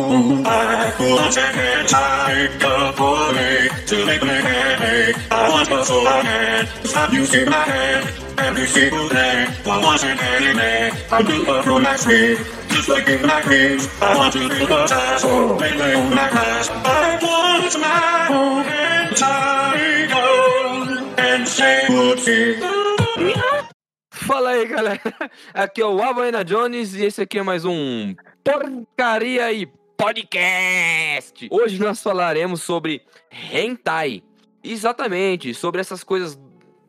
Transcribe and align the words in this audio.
I 0.00 0.92
to 3.86 4.06
make 4.06 4.22
happy. 4.22 5.18
I 5.30 5.48
want 5.48 5.68
to 5.68 5.84
so 5.84 6.04
bad, 6.04 6.68
stop 6.86 7.10
see 7.24 7.44
my 7.44 7.56
hand. 7.56 8.08
Every 8.38 8.66
single 8.66 9.08
day, 9.08 9.46
I 9.66 9.82
want 9.82 10.02
your 10.02 10.14
hand 10.14 10.44
in 10.44 10.58
I 11.10 11.22
do 11.22 11.50
a 11.50 11.62
from 11.62 11.82
my 11.82 11.96
sleep, 11.96 12.38
just 12.68 12.88
like 12.88 13.08
in 13.08 13.22
my 13.26 13.40
dreams. 13.42 13.88
I 14.00 14.16
want 14.16 14.32
to 14.34 14.48
the 14.48 14.66
touch, 14.66 15.20
so 15.20 15.56
make 15.56 15.74
me 15.74 15.94
on 15.94 16.14
my 16.14 16.28
glass. 16.30 16.68
I 16.70 17.18
want 17.22 17.78
my 17.78 18.28
own 18.30 18.64
and 21.18 21.48
say 21.48 21.86
goodbye. 21.88 22.88
Fala 24.12 24.50
aí, 24.50 24.66
galera. 24.66 25.00
Aqui 25.54 25.80
é 25.80 25.86
o 25.86 26.02
Havaiana 26.02 26.44
Jones 26.44 26.94
e 26.94 27.04
esse 27.04 27.22
aqui 27.22 27.38
é 27.38 27.42
mais 27.42 27.64
um 27.64 28.14
Porcaria 28.44 29.50
e 29.52 29.66
Podcast. 29.98 31.48
Hoje 31.50 31.80
nós 31.80 32.00
falaremos 32.00 32.62
sobre 32.62 33.02
hentai. 33.52 34.22
Exatamente, 34.62 35.52
sobre 35.52 35.80
essas 35.80 36.04
coisas 36.04 36.38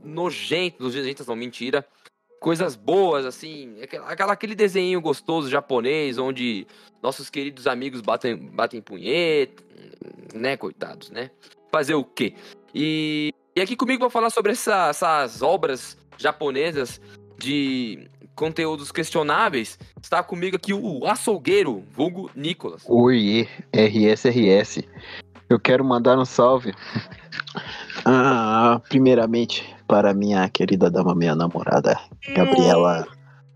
nojentas, 0.04 0.80
nojentas 0.80 1.26
não, 1.26 1.36
mentira. 1.36 1.84
Coisas 2.40 2.76
boas, 2.76 3.26
assim, 3.26 3.82
aquela, 3.82 4.32
aquele 4.32 4.54
desenho 4.54 5.02
gostoso 5.02 5.50
japonês, 5.50 6.20
onde 6.20 6.68
nossos 7.02 7.32
queridos 7.32 7.66
amigos 7.66 8.00
batem, 8.00 8.38
batem 8.38 8.80
punheta, 8.80 9.64
né, 10.36 10.56
coitados, 10.56 11.10
né? 11.10 11.32
Fazer 11.72 11.96
o 11.96 12.04
quê? 12.04 12.36
E, 12.76 13.34
e 13.56 13.62
aqui 13.62 13.76
comigo 13.76 14.02
vou 14.02 14.12
falar 14.12 14.30
sobre 14.30 14.52
essa, 14.52 14.90
essas 14.90 15.42
obras 15.42 15.98
japonesas 16.16 17.02
de 17.40 18.08
conteúdos 18.40 18.90
questionáveis, 18.90 19.78
está 20.02 20.24
comigo 20.24 20.56
aqui 20.56 20.74
o 20.74 21.06
açougueiro, 21.06 21.84
vulgo 21.94 22.32
Nicolas. 22.34 22.84
Oi, 22.88 23.46
RSRS. 23.74 24.88
Eu 25.50 25.60
quero 25.60 25.84
mandar 25.84 26.18
um 26.18 26.26
salve. 26.26 26.74
Ah, 28.06 28.82
primeiramente, 28.88 29.76
para 29.86 30.14
minha 30.14 30.48
querida 30.50 30.90
dama, 30.90 31.14
minha 31.14 31.36
namorada, 31.36 32.00
Gabriela 32.34 33.06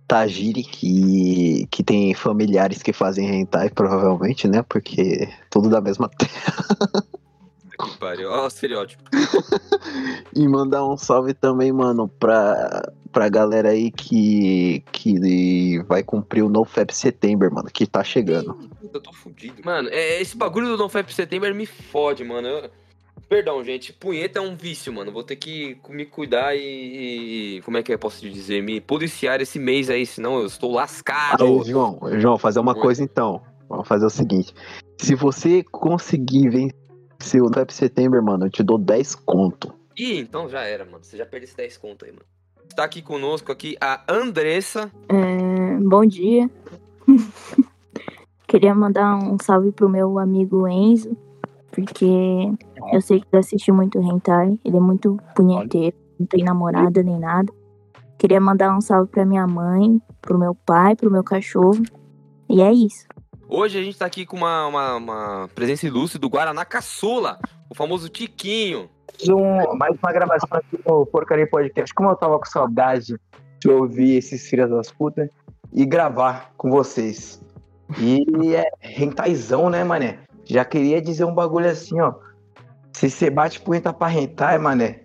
Tajiri, 0.05 0.63
que, 0.63 1.65
que 1.71 1.81
tem 1.81 2.13
familiares 2.13 2.83
que 2.83 2.91
fazem 2.91 3.39
hentai, 3.39 3.69
provavelmente, 3.69 4.45
né? 4.47 4.61
Porque 4.67 5.29
tudo 5.49 5.69
da 5.69 5.79
mesma 5.79 6.09
terra. 6.09 7.07
Que 7.85 7.97
pariu, 7.97 8.29
ó, 8.29 8.45
o 8.45 8.47
estereótipo. 8.47 9.03
e 10.35 10.47
mandar 10.47 10.85
um 10.85 10.97
salve 10.97 11.33
também, 11.33 11.71
mano, 11.71 12.07
pra, 12.07 12.91
pra 13.11 13.29
galera 13.29 13.69
aí 13.69 13.91
que, 13.91 14.83
que 14.91 15.81
vai 15.87 16.03
cumprir 16.03 16.43
o 16.43 16.49
NoFap 16.49 16.93
Setembro, 16.93 17.53
mano, 17.53 17.69
que 17.71 17.85
tá 17.85 18.03
chegando. 18.03 18.69
Eu 18.93 19.01
tô 19.01 19.13
fudido. 19.13 19.61
Mano, 19.63 19.89
é, 19.89 20.21
esse 20.21 20.35
bagulho 20.35 20.67
do 20.67 20.77
NoFap 20.77 21.13
Setembro 21.13 21.53
me 21.53 21.65
fode, 21.65 22.23
mano. 22.23 22.47
Eu... 22.47 22.69
Perdão, 23.33 23.63
gente. 23.63 23.91
Punheta 23.93 24.37
é 24.37 24.41
um 24.41 24.55
vício, 24.55 24.93
mano. 24.93 25.11
Vou 25.11 25.23
ter 25.23 25.35
que 25.35 25.77
me 25.89 26.05
cuidar 26.05 26.55
e, 26.55 27.57
e. 27.57 27.61
Como 27.61 27.77
é 27.77 27.83
que 27.83 27.91
eu 27.91 27.97
posso 27.97 28.29
dizer? 28.29 28.61
Me 28.61 28.79
policiar 28.79 29.41
esse 29.41 29.57
mês 29.57 29.89
aí, 29.89 30.05
senão 30.05 30.39
eu 30.39 30.45
estou 30.45 30.71
lascado. 30.71 31.43
Aí, 31.43 31.63
João, 31.63 31.99
João, 32.19 32.37
fazer 32.37 32.59
uma 32.59 32.75
coisa 32.75 33.01
então. 33.03 33.41
Vamos 33.67 33.87
fazer 33.87 34.05
o 34.05 34.09
seguinte. 34.09 34.53
Se 34.99 35.15
você 35.15 35.63
conseguir 35.63 36.49
vencer 36.49 36.82
o 37.41 37.45
NoFap 37.45 37.73
Setembro, 37.73 38.23
mano, 38.23 38.45
eu 38.45 38.49
te 38.49 38.63
dou 38.63 38.77
10 38.77 39.15
conto. 39.15 39.73
Ih, 39.97 40.19
então 40.19 40.49
já 40.49 40.61
era, 40.61 40.85
mano. 40.85 41.03
Você 41.03 41.17
já 41.17 41.25
perdeu 41.25 41.45
esse 41.45 41.55
10 41.55 41.77
conto 41.77 42.05
aí, 42.05 42.11
mano. 42.11 42.25
Está 42.67 42.83
aqui 42.83 43.01
conosco 43.01 43.51
aqui 43.51 43.77
a 43.79 44.01
Andressa. 44.07 44.91
É, 45.07 45.77
bom 45.79 46.05
dia. 46.05 46.49
Queria 48.47 48.73
mandar 48.73 49.15
um 49.15 49.37
salve 49.41 49.71
pro 49.71 49.89
meu 49.89 50.19
amigo 50.19 50.67
Enzo, 50.67 51.17
porque 51.71 52.05
eu 52.91 53.01
sei 53.01 53.19
que 53.19 53.27
ele 53.31 53.39
assiste 53.39 53.71
muito 53.71 53.99
hentai, 53.99 54.59
ele 54.63 54.77
é 54.77 54.79
muito 54.79 55.17
punheteiro, 55.35 55.95
não 56.19 56.27
tem 56.27 56.43
namorada 56.43 57.01
nem 57.01 57.19
nada. 57.19 57.51
Queria 58.17 58.39
mandar 58.39 58.75
um 58.75 58.81
salve 58.81 59.09
pra 59.09 59.25
minha 59.25 59.45
mãe, 59.47 60.01
pro 60.21 60.37
meu 60.37 60.55
pai, 60.55 60.95
pro 60.95 61.11
meu 61.11 61.23
cachorro. 61.23 61.81
E 62.49 62.61
é 62.61 62.71
isso. 62.71 63.07
Hoje 63.55 63.77
a 63.77 63.83
gente 63.83 63.99
tá 63.99 64.07
aqui 64.07 64.25
com 64.25 64.35
uma, 64.35 64.65
uma, 64.65 64.95
uma 64.95 65.49
presença 65.53 65.85
ilustre 65.85 66.17
do 66.17 66.27
Guaraná 66.27 66.65
Caçula, 66.65 67.37
o 67.69 67.75
famoso 67.75 68.09
Tiquinho. 68.09 68.89
Um, 69.29 69.77
mais 69.77 69.95
uma 70.01 70.11
gravação 70.11 70.49
aqui 70.51 70.79
no 70.83 71.05
Porcaria 71.05 71.47
Podcast. 71.47 71.93
Como 71.93 72.09
eu 72.09 72.15
tava 72.15 72.39
com 72.39 72.45
saudade 72.45 73.15
de 73.59 73.69
ouvir 73.69 74.17
esses 74.17 74.49
filhos 74.49 74.71
das 74.71 74.91
putas 74.91 75.29
e 75.71 75.85
gravar 75.85 76.51
com 76.57 76.71
vocês. 76.71 77.39
E 77.99 78.55
é 78.55 78.71
rentaizão, 78.79 79.69
né, 79.69 79.83
mané? 79.83 80.21
Já 80.45 80.65
queria 80.65 80.99
dizer 80.99 81.25
um 81.25 81.35
bagulho 81.35 81.69
assim, 81.69 82.01
ó. 82.01 82.15
Se 82.91 83.07
você 83.07 83.29
bate 83.29 83.61
punheta 83.61 83.93
pra 83.93 84.07
rentar, 84.07 84.59
mané, 84.59 85.03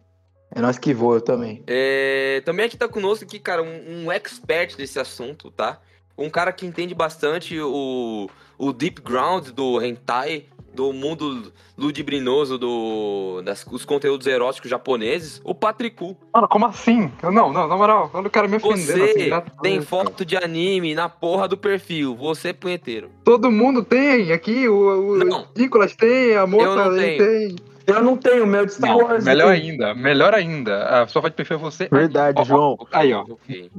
é 0.55 0.63
nós 0.63 0.79
que 0.79 0.95
voa, 0.95 1.17
eu 1.17 1.21
também. 1.21 1.63
É, 1.67 2.41
também 2.47 2.65
aqui 2.65 2.79
tá 2.79 2.89
conosco 2.89 3.27
aqui, 3.27 3.39
cara, 3.39 3.63
um, 3.63 4.05
um 4.07 4.11
expert 4.11 4.75
desse 4.75 4.99
assunto, 4.99 5.51
tá? 5.51 5.83
Um 6.19 6.29
cara 6.29 6.53
que 6.53 6.67
entende 6.67 6.95
bastante 6.95 7.59
o, 7.61 8.29
o 8.59 8.73
deep 8.73 9.01
ground 9.01 9.49
do 9.51 9.81
hentai, 9.81 10.45
do 10.75 10.93
mundo 10.93 11.53
ludibrinoso 11.77 12.59
do, 12.59 13.41
das, 13.45 13.65
dos 13.65 13.85
conteúdos 13.85 14.27
eróticos 14.27 14.71
japoneses, 14.71 15.41
o 15.45 15.55
Patricu. 15.55 16.17
Mano, 16.35 16.47
como 16.49 16.67
assim? 16.67 17.11
Eu, 17.23 17.33
não, 17.33 17.53
não, 17.53 17.67
na 17.67 17.77
moral, 17.77 18.11
eu 18.13 18.23
não 18.23 18.31
quero 18.31 18.49
me 18.49 18.57
ofender. 18.57 18.79
Você 18.79 19.33
assim, 19.33 19.51
tem 19.63 19.81
foto 19.81 20.25
de 20.25 20.37
anime 20.37 20.95
na 20.95 21.09
porra 21.09 21.49
do 21.49 21.57
perfil, 21.57 22.15
você 22.15 22.49
é 22.49 22.53
punheteiro. 22.53 23.11
Todo 23.25 23.51
mundo 23.51 23.83
tem, 23.85 24.33
aqui 24.33 24.69
o, 24.69 25.13
o 25.13 25.19
Não. 25.19 25.47
Nicolas 25.57 25.95
tem, 25.97 26.37
a 26.37 26.41
Eu 26.41 26.49
moça 26.49 26.75
não 26.85 26.91
aí 26.93 27.17
tenho. 27.17 27.19
tem. 27.19 27.57
Eu 27.87 28.03
não 28.03 28.17
tenho 28.19 28.47
meu 28.47 28.67
de 28.67 28.75
Star 28.75 28.97
Wars. 28.99 29.25
melhor 29.25 29.51
ainda, 29.51 29.95
melhor 29.95 30.35
ainda. 30.35 30.85
A 31.03 31.07
sua 31.07 31.23
foto 31.23 31.31
de 31.33 31.37
perfil 31.37 31.57
é 31.57 31.61
você. 31.61 31.89
Verdade, 31.91 32.39
Ó, 32.39 32.45
João. 32.45 32.77
Aí, 32.93 33.15
ó. 33.15 33.23
Ok. 33.23 33.71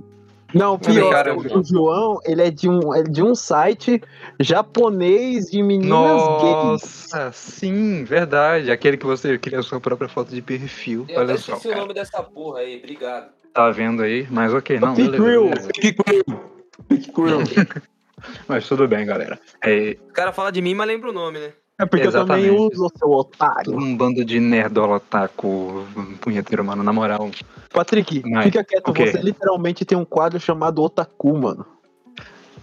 Não, 0.54 0.80
pior, 0.80 1.12
cara, 1.12 1.36
o 1.38 1.64
João, 1.64 2.20
ele 2.26 2.42
é 2.42 2.50
de 2.50 2.68
um, 2.68 2.94
é 2.94 3.04
de 3.04 3.22
um 3.22 3.36
site 3.36 4.02
japonês 4.40 5.46
de 5.52 5.62
meninas 5.62 6.22
gays. 6.42 6.64
Nossa, 6.64 7.32
sim, 7.32 8.04
verdade. 8.04 8.72
Aquele 8.72 8.98
que 8.98 9.06
você 9.06 9.38
cria 9.38 9.60
a 9.60 9.64
sua 9.64 9.80
própria 9.80 10.10
foto 10.10 10.34
de 10.34 10.42
perfil. 10.42 11.06
Eu 11.08 11.20
Olha 11.20 11.38
só, 11.38 11.54
esqueci 11.54 11.68
o 11.68 11.72
cara. 11.72 11.82
nome 11.82 11.94
dessa 11.94 12.24
porra 12.24 12.60
aí, 12.60 12.78
obrigado. 12.78 13.30
Tá 13.54 13.70
vendo 13.70 14.02
aí? 14.02 14.28
Mas 14.30 14.54
ok, 14.54 14.80
não. 14.80 14.96
Pick 14.96 15.12
Real, 15.20 15.50
Pick 16.88 17.18
Real. 17.18 17.40
Mas 18.48 18.68
tudo 18.68 18.88
bem, 18.88 19.06
galera. 19.06 19.40
É, 19.64 19.96
O 20.10 20.14
cara 20.14 20.34
fala 20.34 20.52
de 20.52 20.62
mim, 20.62 20.74
mas 20.76 20.88
lembra 20.88 21.10
o 21.10 21.14
nome, 21.14 21.40
né? 21.40 21.54
É 21.80 21.86
porque 21.86 22.06
eu 22.06 22.12
também 22.12 22.44
Exatamente. 22.44 22.74
uso, 22.76 22.92
seu 22.98 23.10
otário. 23.10 23.74
um 23.78 23.96
bando 23.96 24.26
de 24.26 24.38
nerdola 24.38 25.00
taco 25.00 25.86
punheteiro, 26.20 26.64
mano, 26.64 26.84
na 26.84 26.92
moral. 26.92 27.32
Patrick, 27.72 28.22
Mas, 28.30 28.44
fica 28.44 28.64
quieto, 28.66 28.90
o 28.90 28.94
quê? 28.94 29.08
você 29.08 29.22
literalmente 29.22 29.86
tem 29.86 29.98
um 29.98 30.04
quadro 30.04 30.38
chamado 30.42 30.84
Otaku, 30.84 31.38
mano. 31.38 31.66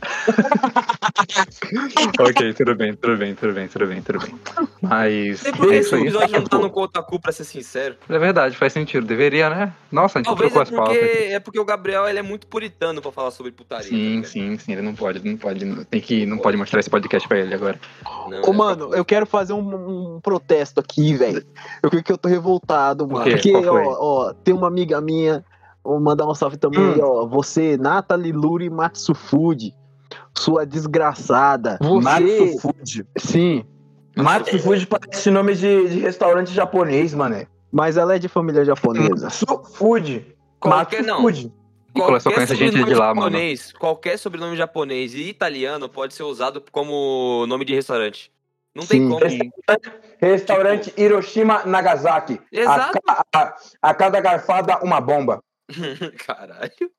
ok, 2.20 2.52
tudo 2.54 2.74
bem, 2.74 2.94
tudo 2.94 3.16
bem, 3.16 3.34
tudo 3.34 3.52
bem, 3.52 3.68
tudo 3.68 3.86
bem, 3.86 4.02
tudo 4.02 4.18
bem. 4.20 4.34
Mas 4.80 5.42
por 5.42 5.68
que 5.68 5.74
é 5.74 5.78
esse 5.78 5.86
isso 5.86 5.94
aí. 5.94 6.02
episódio 6.02 6.38
não 6.40 6.44
tá 6.44 6.58
no 6.58 6.70
Kotaku, 6.70 7.20
pra 7.20 7.32
ser 7.32 7.44
sincero. 7.44 7.96
É 8.08 8.18
verdade, 8.18 8.56
faz 8.56 8.72
sentido. 8.72 9.06
Deveria, 9.06 9.50
né? 9.50 9.72
Nossa, 9.90 10.18
a 10.18 10.20
gente 10.20 10.26
Talvez 10.26 10.52
trocou 10.52 10.60
é 10.60 10.62
as 10.64 10.70
pautas. 10.70 10.96
é 11.32 11.40
porque 11.40 11.58
o 11.58 11.64
Gabriel 11.64 12.06
ele 12.08 12.18
é 12.18 12.22
muito 12.22 12.46
puritano 12.46 13.00
pra 13.02 13.12
falar 13.12 13.30
sobre 13.30 13.52
putaria. 13.52 13.84
tá 13.84 13.88
Sim, 13.88 14.22
sim, 14.24 14.58
sim, 14.58 14.72
ele 14.72 14.82
não 14.82 14.94
pode, 14.94 15.18
ele 15.18 15.30
não 15.30 15.36
pode, 15.36 15.84
tem 15.86 16.00
que, 16.00 16.26
não 16.26 16.38
pode 16.38 16.56
mostrar 16.56 16.80
esse 16.80 16.90
podcast 16.90 17.26
pra 17.28 17.38
ele 17.38 17.54
agora. 17.54 17.78
Não, 18.28 18.42
Ô, 18.42 18.52
é 18.52 18.56
mano, 18.56 18.94
eu 18.94 19.04
quero 19.04 19.26
fazer 19.26 19.52
um, 19.52 20.16
um 20.16 20.20
protesto 20.20 20.80
aqui, 20.80 21.14
velho. 21.14 21.44
Eu 21.82 21.90
creio 21.90 22.04
que 22.04 22.12
eu 22.12 22.18
tô 22.18 22.28
revoltado, 22.28 23.06
mano. 23.06 23.24
Porque, 23.30 23.52
ó, 23.54 23.96
ó, 24.28 24.32
tem 24.32 24.54
uma 24.54 24.66
amiga 24.68 25.00
minha, 25.00 25.44
vou 25.82 26.00
mandar 26.00 26.26
um 26.26 26.34
salve 26.34 26.56
também, 26.56 26.80
Hum. 26.80 26.98
ó. 27.00 27.26
Você, 27.26 27.76
Nathalie 27.76 28.32
Luri 28.32 28.70
Matsufuji, 28.70 29.72
sua 30.38 30.64
desgraçada. 30.66 31.78
Você, 31.80 32.04
Matsufuji. 32.04 33.04
sim, 33.18 33.64
Matsufuji 34.16 34.86
parece 34.86 35.30
nome 35.30 35.54
de, 35.54 35.88
de 35.88 35.98
restaurante 36.00 36.52
japonês, 36.52 37.12
mané. 37.14 37.46
mas 37.70 37.96
ela 37.96 38.16
é 38.16 38.18
de 38.18 38.28
família 38.28 38.64
japonesa. 38.64 39.24
Matsufuji. 39.26 40.34
Qualquer 40.60 41.02
não. 41.02 41.22
Matsufuji. 41.22 41.52
Nicolas 41.94 42.22
só 42.22 42.30
conhece 42.30 42.54
gente 42.56 42.66
sobrenome 42.72 42.92
de 42.92 42.98
lá, 42.98 43.14
mano. 43.14 43.30
japonês, 43.30 43.72
Qualquer 43.72 44.18
sobrenome 44.18 44.54
japonês 44.56 45.14
e 45.14 45.28
italiano 45.30 45.88
pode 45.88 46.12
ser 46.12 46.24
usado 46.24 46.62
como 46.70 47.46
nome 47.48 47.64
de 47.64 47.74
restaurante. 47.74 48.30
Não 48.74 48.84
tem 48.84 49.00
Sim. 49.00 49.08
como. 49.08 49.20
Restaurante 50.20 50.92
Hiroshima 50.96 51.62
Nagasaki. 51.64 52.38
Exato. 52.52 52.98
A, 53.08 53.24
a- 53.34 53.56
a 53.80 53.94
cada 53.94 54.20
garfada, 54.20 54.78
uma 54.82 55.00
bomba. 55.00 55.40
Caralho. 56.26 56.90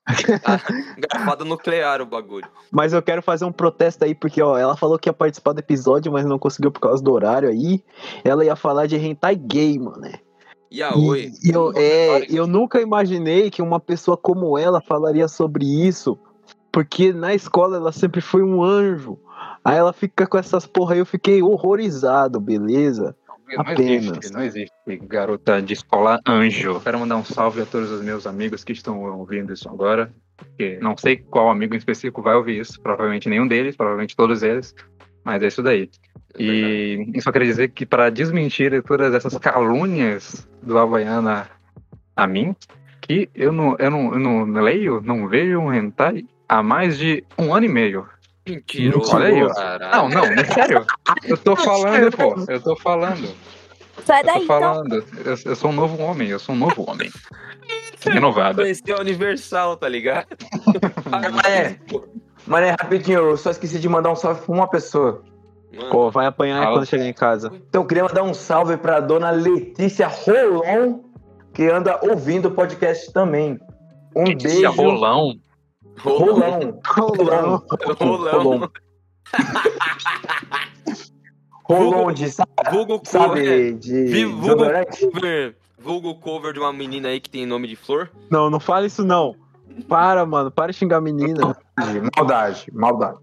Ah, 0.45 0.59
Garfada 0.97 1.45
nuclear 1.45 2.01
o 2.01 2.05
bagulho. 2.05 2.47
Mas 2.71 2.93
eu 2.93 3.01
quero 3.01 3.21
fazer 3.21 3.45
um 3.45 3.51
protesto 3.51 4.03
aí, 4.03 4.13
porque, 4.13 4.41
ó, 4.41 4.57
ela 4.57 4.75
falou 4.75 4.99
que 4.99 5.09
ia 5.09 5.13
participar 5.13 5.53
do 5.53 5.59
episódio, 5.59 6.11
mas 6.11 6.25
não 6.25 6.37
conseguiu 6.37 6.71
por 6.71 6.79
causa 6.79 7.03
do 7.03 7.11
horário 7.11 7.49
aí. 7.49 7.83
Ela 8.23 8.45
ia 8.45 8.55
falar 8.55 8.87
de 8.87 8.97
hentai 8.97 9.35
gay, 9.35 9.79
mano. 9.79 10.11
E 10.69 10.83
a 10.83 10.93
oi. 10.95 11.31
E, 11.41 11.49
e 11.49 11.53
eu, 11.53 11.71
é, 11.75 12.25
eu 12.29 12.45
nunca 12.45 12.81
imaginei 12.81 13.49
que 13.49 13.61
uma 13.61 13.79
pessoa 13.79 14.17
como 14.17 14.57
ela 14.57 14.81
falaria 14.81 15.27
sobre 15.27 15.65
isso 15.65 16.19
porque 16.77 17.11
na 17.11 17.33
escola 17.33 17.77
ela 17.77 17.91
sempre 17.91 18.21
foi 18.21 18.43
um 18.43 18.61
anjo. 18.61 19.17
Aí 19.65 19.75
ela 19.75 19.91
fica 19.91 20.27
com 20.27 20.37
essas 20.37 20.67
porra 20.67 20.93
aí, 20.93 20.99
eu 20.99 21.07
fiquei 21.07 21.41
horrorizado, 21.41 22.39
beleza? 22.39 23.15
Não 23.49 23.61
Apenas. 23.61 23.79
existe, 23.79 24.33
não 24.33 24.43
existe 24.43 24.97
garota 25.03 25.61
de 25.61 25.73
escola 25.73 26.19
anjo. 26.27 26.79
Quero 26.81 26.99
mandar 26.99 27.15
um 27.15 27.23
salve 27.23 27.61
a 27.61 27.65
todos 27.65 27.89
os 27.91 28.01
meus 28.01 28.27
amigos 28.27 28.63
que 28.63 28.73
estão 28.73 29.01
ouvindo 29.17 29.53
isso 29.53 29.69
agora. 29.69 30.11
Porque 30.35 30.77
não 30.81 30.95
sei 30.97 31.17
qual 31.17 31.49
amigo 31.49 31.73
em 31.73 31.77
específico 31.77 32.21
vai 32.21 32.35
ouvir 32.35 32.59
isso. 32.59 32.79
Provavelmente 32.81 33.29
nenhum 33.29 33.47
deles, 33.47 33.75
provavelmente 33.75 34.15
todos 34.15 34.43
eles. 34.43 34.75
Mas 35.23 35.41
é 35.41 35.47
isso 35.47 35.63
daí. 35.63 35.89
É. 36.37 36.43
E 36.43 37.11
eu 37.13 37.21
só 37.21 37.31
queria 37.31 37.47
dizer 37.47 37.69
que 37.69 37.85
para 37.85 38.09
desmentir 38.09 38.83
todas 38.83 39.13
essas 39.13 39.37
calúnias 39.37 40.47
do 40.61 40.77
Havaiana 40.77 41.49
a 42.15 42.27
mim, 42.27 42.55
que 43.01 43.29
eu 43.33 43.51
não, 43.51 43.75
eu 43.79 43.89
não, 43.89 44.13
eu 44.13 44.19
não 44.19 44.61
leio, 44.61 45.01
não 45.01 45.27
vejo 45.27 45.59
um 45.59 45.73
hentai 45.73 46.25
há 46.49 46.61
mais 46.61 46.97
de 46.97 47.23
um 47.37 47.53
ano 47.53 47.65
e 47.65 47.69
meio. 47.69 48.07
Mentiroso. 48.47 49.15
Olha 49.15 49.27
aí. 49.27 49.89
Não, 49.91 50.09
não, 50.09 50.23
é 50.23 50.43
sério. 50.45 50.85
Eu 51.23 51.37
tô 51.37 51.55
falando, 51.55 52.15
pô. 52.15 52.35
Eu 52.51 52.61
tô 52.61 52.75
falando. 52.75 53.29
Sai 54.05 54.21
Eu 54.21 54.25
daí, 54.25 54.37
tô 54.39 54.43
então. 54.43 54.59
falando. 54.59 55.05
Eu, 55.25 55.37
eu 55.45 55.55
sou 55.55 55.69
um 55.71 55.73
novo 55.73 56.01
homem, 56.01 56.29
eu 56.29 56.39
sou 56.39 56.55
um 56.55 56.57
novo 56.57 56.89
homem. 56.89 57.09
Renovado. 58.05 58.61
Conheceu 58.61 58.97
a 58.97 59.01
Universal, 59.01 59.77
tá 59.77 59.89
ligado? 59.89 60.27
Mané, 61.09 61.79
mané, 62.45 62.71
rapidinho, 62.71 63.19
eu 63.19 63.37
só 63.37 63.49
esqueci 63.49 63.79
de 63.79 63.89
mandar 63.89 64.11
um 64.11 64.15
salve 64.15 64.41
pra 64.41 64.53
uma 64.53 64.67
pessoa. 64.67 65.23
Mano, 65.75 65.89
Pô, 65.89 66.09
vai 66.09 66.25
apanhar 66.27 66.63
Fala. 66.63 66.77
quando 66.77 66.85
chegar 66.85 67.05
em 67.05 67.13
casa. 67.13 67.51
Então 67.53 67.81
eu 67.81 67.87
queria 67.87 68.03
mandar 68.03 68.23
um 68.23 68.33
salve 68.33 68.77
pra 68.77 68.99
dona 68.99 69.31
Letícia 69.31 70.07
Rolon, 70.07 70.99
que 71.53 71.67
anda 71.69 71.99
ouvindo 72.03 72.47
o 72.47 72.51
podcast 72.51 73.11
também. 73.11 73.59
Um 74.15 74.23
Letícia 74.23 74.69
beijo. 74.69 74.81
Rolão. 74.81 75.33
Rolão. 75.99 76.79
Rolão. 76.85 77.63
Rolão. 77.99 78.31
Rolão 78.31 78.71
de, 82.13 82.29
sabe, 82.31 82.51
Vulgo 82.71 82.99
cover. 82.99 83.05
sabe 83.05 83.73
de 83.73 84.03
Vi- 84.05 84.25
vulgo 84.25 84.65
cover. 85.11 85.55
Vulgo 85.79 86.15
cover 86.15 86.53
de 86.53 86.59
uma 86.59 86.73
menina 86.73 87.09
aí 87.09 87.19
que 87.19 87.29
tem 87.29 87.45
nome 87.45 87.67
de 87.67 87.75
flor. 87.75 88.09
Não, 88.29 88.49
não 88.49 88.59
fala 88.59 88.85
isso 88.85 89.03
não. 89.05 89.35
Para, 89.87 90.25
mano, 90.25 90.49
para 90.49 90.71
de 90.71 90.77
xingar 90.77 90.97
a 90.97 91.01
menina. 91.01 91.55
Maldade, 92.17 92.71
maldade. 92.73 93.17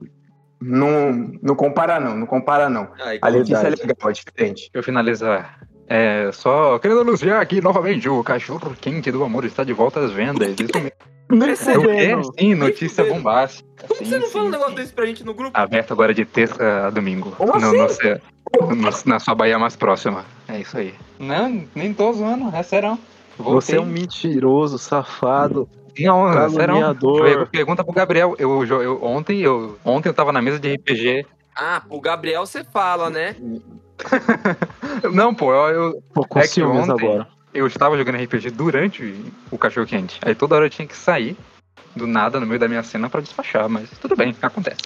Não, 0.61 1.13
não 1.43 1.55
compara 1.57 1.99
não, 2.01 2.17
não 2.17 2.27
compara 2.27 2.71
não. 2.71 2.89
Ai, 3.01 3.19
A 3.21 3.29
Letícia 3.29 3.67
é 3.67 3.71
legal, 3.71 4.11
é 4.11 4.13
diferente. 4.13 4.61
Deixa 4.63 4.71
eu 4.75 4.83
finalizar. 4.83 5.61
É, 5.87 6.31
só 6.33 6.79
querendo 6.79 7.01
anunciar 7.01 7.43
aqui 7.43 7.61
novamente, 7.61 8.09
o 8.09 8.23
cachorro 8.25 8.75
quente 8.81 9.11
do 9.11 9.23
amor 9.25 9.45
está 9.45 9.65
de 9.65 9.73
volta 9.75 10.01
às 10.01 10.13
vendas. 10.13 10.49
Isso 10.59 10.73
mesmo. 10.75 10.93
Nem 11.31 11.51
É, 11.51 11.57
sim, 11.57 12.55
notícia 12.55 13.05
bombástica. 13.05 13.65
Como 13.89 13.99
Sim, 13.99 14.05
você 14.05 14.19
não 14.19 14.27
sim, 14.27 14.33
fala 14.33 14.45
um 14.45 14.51
negócio 14.51 14.75
desse 14.75 14.93
pra 14.93 15.07
gente 15.07 15.25
no 15.25 15.35
grupo? 15.35 15.51
Aberto 15.55 15.93
agora 15.93 16.13
de 16.15 16.25
terça 16.25 16.87
a 16.87 16.91
domingo. 16.91 17.33
Como 17.33 17.53
no, 17.59 17.67
assim? 17.69 17.79
no 17.79 17.89
seu- 17.89 18.21
no- 18.77 18.91
na 19.07 19.19
sua 19.19 19.35
Bahia 19.35 19.59
mais 19.59 19.75
próxima. 19.77 20.25
É 20.49 20.61
isso 20.61 20.77
aí. 20.77 20.95
Não, 21.19 21.65
nem 21.75 21.93
tô 21.95 22.13
zoando, 22.13 22.55
é 22.55 22.63
serão. 22.63 22.99
Você 23.39 23.77
é 23.77 23.81
um 23.81 23.87
mentiroso, 23.87 24.79
safado. 24.79 25.69
Não, 25.99 26.29
é 26.31 26.49
serão. 26.51 26.95
Pergunta 27.51 27.83
pro 27.83 27.93
Gabriel. 27.93 28.35
Eu, 28.39 28.65
jo- 28.67 28.83
eu, 28.83 29.03
ontem, 29.03 29.41
eu, 29.41 29.79
ontem 29.85 30.09
eu 30.09 30.15
tava 30.15 30.33
na 30.33 30.43
mesa 30.43 30.59
de 30.59 30.73
RPG. 30.75 31.27
Ah, 31.57 31.81
pro 31.87 32.01
Gabriel 32.01 32.45
você 32.47 32.63
fala, 32.65 33.11
né? 33.11 33.35
Não, 35.13 35.35
pô, 35.35 35.53
eu, 35.55 35.83
eu, 35.95 36.03
Pô, 36.13 36.27
com 36.27 36.39
É 36.39 36.47
que 36.49 36.63
ontem- 36.63 37.07
agora. 37.07 37.29
Eu 37.55 37.67
estava 37.67 37.97
jogando 37.97 38.17
RPG 38.23 38.51
durante 38.51 39.15
o 39.51 39.57
cachorro 39.57 39.87
quente. 39.87 40.19
Aí 40.23 40.35
toda 40.35 40.57
hora 40.57 40.67
eu 40.67 40.71
tinha 40.71 40.87
que 40.87 40.97
sair 40.97 41.37
do 41.95 42.07
nada 42.07 42.41
no 42.41 42.47
meio 42.47 42.59
da 42.59 42.67
minha 42.69 42.83
cena 42.83 43.09
pra 43.09 43.21
despachar, 43.21 43.69
mas 43.69 43.89
tudo 43.99 44.17
bem, 44.17 44.35
acontece. 44.43 44.83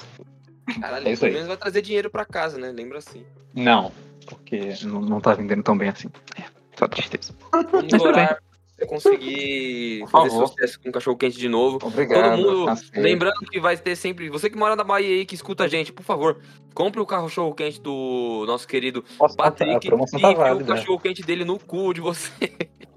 Caralho, 0.80 1.08
É 1.08 1.12
isso 1.12 1.20
pelo 1.20 1.30
aí. 1.30 1.34
menos 1.34 1.48
vai 1.48 1.56
trazer 1.56 1.80
dinheiro 1.80 2.10
pra 2.10 2.24
casa, 2.26 2.58
né? 2.58 2.70
Lembra 2.70 2.98
assim. 2.98 3.24
Não, 3.54 3.90
porque 4.26 4.74
não, 4.82 5.00
não 5.00 5.20
tá 5.20 5.32
vendendo 5.32 5.62
tão 5.62 5.76
bem 5.76 5.88
assim. 5.88 6.08
É, 6.38 6.44
só 6.78 6.86
tristeza. 6.86 7.32
Vamos 7.50 7.88
tudo 7.88 8.04
orar 8.04 8.38
conseguir 8.86 10.04
fazer 10.08 10.30
sucesso 10.30 10.80
com 10.80 10.92
cachorro 10.92 11.16
quente 11.16 11.38
de 11.38 11.48
novo. 11.48 11.78
Obrigado. 11.82 12.36
Todo 12.36 12.58
mundo, 12.58 12.70
aceito. 12.70 13.00
lembrando 13.00 13.40
que 13.50 13.58
vai 13.58 13.76
ter 13.76 13.96
sempre. 13.96 14.28
Você 14.30 14.48
que 14.48 14.56
mora 14.56 14.76
na 14.76 14.84
Bahia 14.84 15.08
aí, 15.08 15.26
que 15.26 15.34
escuta 15.34 15.64
a 15.64 15.68
gente, 15.68 15.92
por 15.92 16.04
favor, 16.04 16.38
compre 16.74 17.00
o 17.00 17.06
cachorro 17.06 17.54
quente 17.54 17.80
do 17.80 18.44
nosso 18.46 18.68
querido 18.68 19.02
Posso 19.18 19.36
contar, 19.36 19.50
Patrick 19.50 19.86
promoção 19.88 20.18
e 20.18 20.22
tá 20.22 20.30
enfia 20.30 20.54
o 20.54 20.66
cachorro 20.66 21.00
quente 21.00 21.22
dele 21.22 21.44
no 21.44 21.58
cu 21.58 21.92
de 21.92 22.00
você. 22.00 22.30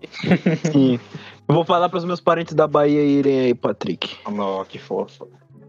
Sim. 0.72 1.00
Eu 1.48 1.56
vou 1.56 1.66
falar 1.66 1.90
pros 1.90 2.06
meus 2.06 2.22
parentes 2.22 2.54
da 2.54 2.68
Bahia 2.68 3.02
irem 3.02 3.40
aí, 3.40 3.54
Patrick. 3.54 4.18
Oh, 4.26 4.64
que 4.66 4.78
fofo. 4.78 5.28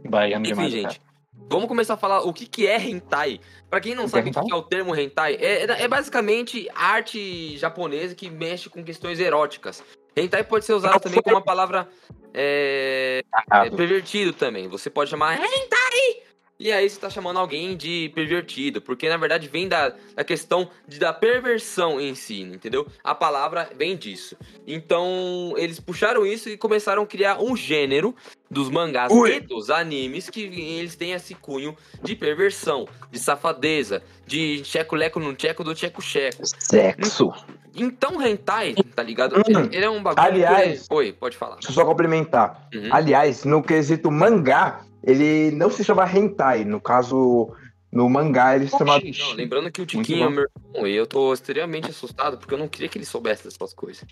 Baiano 0.08 0.44
Enfim, 0.44 0.54
demais, 0.54 0.72
gente. 0.72 1.00
Vamos 1.48 1.68
começar 1.68 1.94
a 1.94 1.98
falar 1.98 2.22
o 2.22 2.32
que, 2.32 2.46
que 2.46 2.66
é 2.66 2.80
hentai. 2.80 3.40
Pra 3.68 3.80
quem 3.80 3.94
não 3.94 4.04
O 4.04 4.08
sabe 4.08 4.30
é 4.34 4.40
o 4.40 4.44
que, 4.44 4.52
é 4.52 4.54
o 4.54 4.62
termo 4.62 4.94
hentai, 4.96 5.34
é, 5.34 5.82
é 5.82 5.88
basicamente 5.88 6.68
arte 6.74 7.56
japonesa 7.58 8.14
que 8.14 8.30
mexe 8.30 8.70
com 8.70 8.82
questões 8.82 9.20
eróticas. 9.20 9.82
Hentai 10.16 10.44
pode 10.44 10.64
ser 10.64 10.74
usado 10.74 11.00
também 11.00 11.22
como 11.22 11.36
uma 11.36 11.42
palavra 11.42 11.88
é, 12.34 13.22
é, 13.50 13.70
pervertido 13.70 14.32
também. 14.32 14.68
Você 14.68 14.90
pode 14.90 15.10
chamar 15.10 15.38
hentai! 15.38 16.22
E 16.62 16.70
aí 16.70 16.88
você 16.88 17.00
tá 17.00 17.10
chamando 17.10 17.40
alguém 17.40 17.76
de 17.76 18.12
pervertido, 18.14 18.80
porque 18.80 19.08
na 19.08 19.16
verdade 19.16 19.48
vem 19.48 19.66
da, 19.66 19.96
da 20.14 20.22
questão 20.22 20.70
de, 20.86 20.96
da 20.96 21.12
perversão 21.12 22.00
em 22.00 22.14
si, 22.14 22.40
entendeu? 22.40 22.86
A 23.02 23.16
palavra 23.16 23.68
vem 23.76 23.96
disso. 23.96 24.36
Então 24.64 25.54
eles 25.56 25.80
puxaram 25.80 26.24
isso 26.24 26.48
e 26.48 26.56
começaram 26.56 27.02
a 27.02 27.06
criar 27.06 27.42
um 27.42 27.56
gênero 27.56 28.14
dos 28.48 28.70
mangás 28.70 29.12
Ui. 29.12 29.38
e 29.38 29.40
dos 29.40 29.70
animes 29.70 30.30
que 30.30 30.42
eles 30.42 30.94
têm 30.94 31.14
esse 31.14 31.34
cunho 31.34 31.76
de 32.00 32.14
perversão, 32.14 32.86
de 33.10 33.18
safadeza, 33.18 34.00
de 34.24 34.64
checo-leco 34.64 35.18
no 35.18 35.34
checo 35.36 35.64
do 35.64 35.74
checo-checo. 35.74 36.44
Sexo. 36.44 37.32
Então 37.74 38.20
hentai, 38.20 38.74
tá 38.94 39.02
ligado? 39.02 39.36
Hum. 39.36 39.42
Ele, 39.46 39.76
ele 39.76 39.84
é 39.84 39.90
um 39.90 40.02
bagulho... 40.02 40.24
Aliás- 40.26 40.86
que- 40.88 40.94
Oi, 40.94 41.12
pode 41.12 41.36
falar. 41.36 41.54
Deixa 41.54 41.70
eu 41.70 41.74
só 41.74 41.84
complementar. 41.84 42.68
Uhum. 42.74 42.88
Aliás, 42.90 43.44
no 43.44 43.62
quesito 43.62 44.10
mangá, 44.10 44.80
ele 45.02 45.50
não 45.52 45.70
se 45.70 45.82
chama 45.84 46.04
hentai. 46.10 46.64
No 46.64 46.80
caso, 46.80 47.50
no 47.90 48.08
mangá 48.10 48.54
ele 48.56 48.68
se 48.68 48.76
chama... 48.76 48.98
Não, 48.98 49.32
lembrando 49.34 49.70
que 49.70 49.80
o 49.82 49.86
Tiquinho 49.86 50.26
é 50.26 50.30
meu 50.30 50.44
irmão 50.74 50.86
e 50.86 50.94
eu 50.94 51.06
tô 51.06 51.32
extremamente 51.32 51.90
assustado 51.90 52.36
porque 52.38 52.52
eu 52.54 52.58
não 52.58 52.68
queria 52.68 52.88
que 52.88 52.98
ele 52.98 53.06
soubesse 53.06 53.44
dessas 53.44 53.72
coisas. 53.72 54.04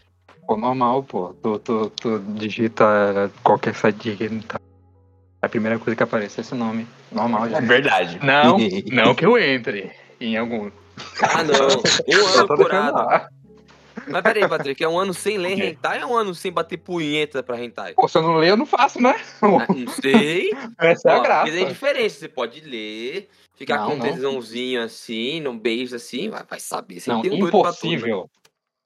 Pô, 0.46 0.56
normal, 0.56 1.02
pô. 1.02 1.34
Tu, 1.42 1.58
tu, 1.60 1.90
tu 1.90 2.18
digita 2.34 3.30
qualquer 3.44 3.74
site 3.74 4.16
de 4.16 4.24
hentai. 4.24 4.58
A 5.42 5.48
primeira 5.48 5.78
coisa 5.78 5.96
que 5.96 6.02
aparece 6.02 6.40
é 6.40 6.42
esse 6.42 6.54
nome. 6.54 6.86
Normal, 7.12 7.46
É 7.46 7.50
gente. 7.50 7.66
verdade. 7.66 8.20
Não, 8.22 8.56
não 8.92 9.14
que 9.14 9.24
eu 9.24 9.38
entre 9.38 9.90
em 10.20 10.36
algum. 10.36 10.70
Ah, 11.22 11.42
não. 11.44 11.54
Um 12.08 12.26
ano 12.26 12.46
tô 12.46 12.56
Mas 14.08 14.22
peraí, 14.22 14.48
Patrick, 14.48 14.82
é 14.82 14.88
um 14.88 14.98
ano 14.98 15.12
sem 15.14 15.38
ler 15.38 15.56
quê? 15.56 15.64
hentai 15.68 15.98
ou 15.98 16.02
é 16.02 16.06
um 16.06 16.16
ano 16.16 16.34
sem 16.34 16.52
bater 16.52 16.76
punheta 16.78 17.42
pra 17.42 17.62
hentai? 17.62 17.94
Pô, 17.94 18.06
se 18.08 18.18
eu 18.18 18.22
não 18.22 18.36
ler, 18.36 18.50
eu 18.50 18.56
não 18.56 18.66
faço, 18.66 19.00
né? 19.00 19.16
Ah, 19.42 19.66
não 19.72 19.88
sei. 20.00 20.50
Essa 20.78 21.10
é 21.10 21.14
a 21.14 21.18
Ó, 21.18 21.22
graça. 21.22 21.52
tem 21.52 21.66
diferença. 21.68 22.18
Você 22.20 22.28
pode 22.28 22.60
ler, 22.60 23.28
ficar 23.54 23.78
Não, 23.78 23.86
com 23.86 23.92
um 23.94 23.98
não. 23.98 24.06
tesãozinho 24.06 24.82
assim, 24.82 25.40
num 25.40 25.58
beijo 25.58 25.96
assim, 25.96 26.28
vai, 26.30 26.42
vai 26.48 26.60
saber. 26.60 27.00
Você 27.00 27.10
Não, 27.10 27.22
tem 27.22 27.32
um 27.32 27.38
pra 27.38 27.50
tudo, 27.50 27.52
né? 27.52 27.60
impossível. 27.60 28.30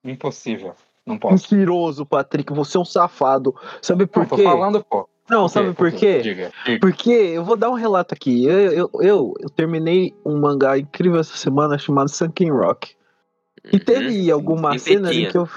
Impossível. 0.04 0.74
Não 1.06 1.18
posso. 1.18 1.54
Mentiroso, 1.54 2.06
Patrick. 2.06 2.52
Você 2.52 2.76
é 2.76 2.80
um 2.80 2.84
safado. 2.84 3.54
Sabe 3.82 4.06
por 4.06 4.20
Não, 4.20 4.26
tô 4.28 4.36
quê? 4.36 4.42
falando, 4.42 4.84
pô. 4.84 5.08
Não, 5.28 5.48
sabe 5.48 5.72
por 5.72 5.90
quê? 5.90 6.20
Diga. 6.20 6.52
diga. 6.66 6.80
Porque 6.80 7.10
eu 7.10 7.42
vou 7.44 7.56
dar 7.56 7.70
um 7.70 7.74
relato 7.74 8.12
aqui. 8.14 8.44
Eu, 8.44 8.72
eu, 8.72 8.90
eu, 9.00 9.34
eu 9.40 9.48
terminei 9.50 10.14
um 10.24 10.38
mangá 10.38 10.78
incrível 10.78 11.18
essa 11.18 11.36
semana 11.36 11.78
chamado 11.78 12.10
Sunken 12.10 12.50
Rock. 12.50 12.94
E 13.72 13.78
teve 13.78 14.30
alguma 14.30 14.70
Tem 14.70 14.78
cena 14.78 15.08
ali 15.08 15.30
que 15.30 15.38
eu. 15.38 15.48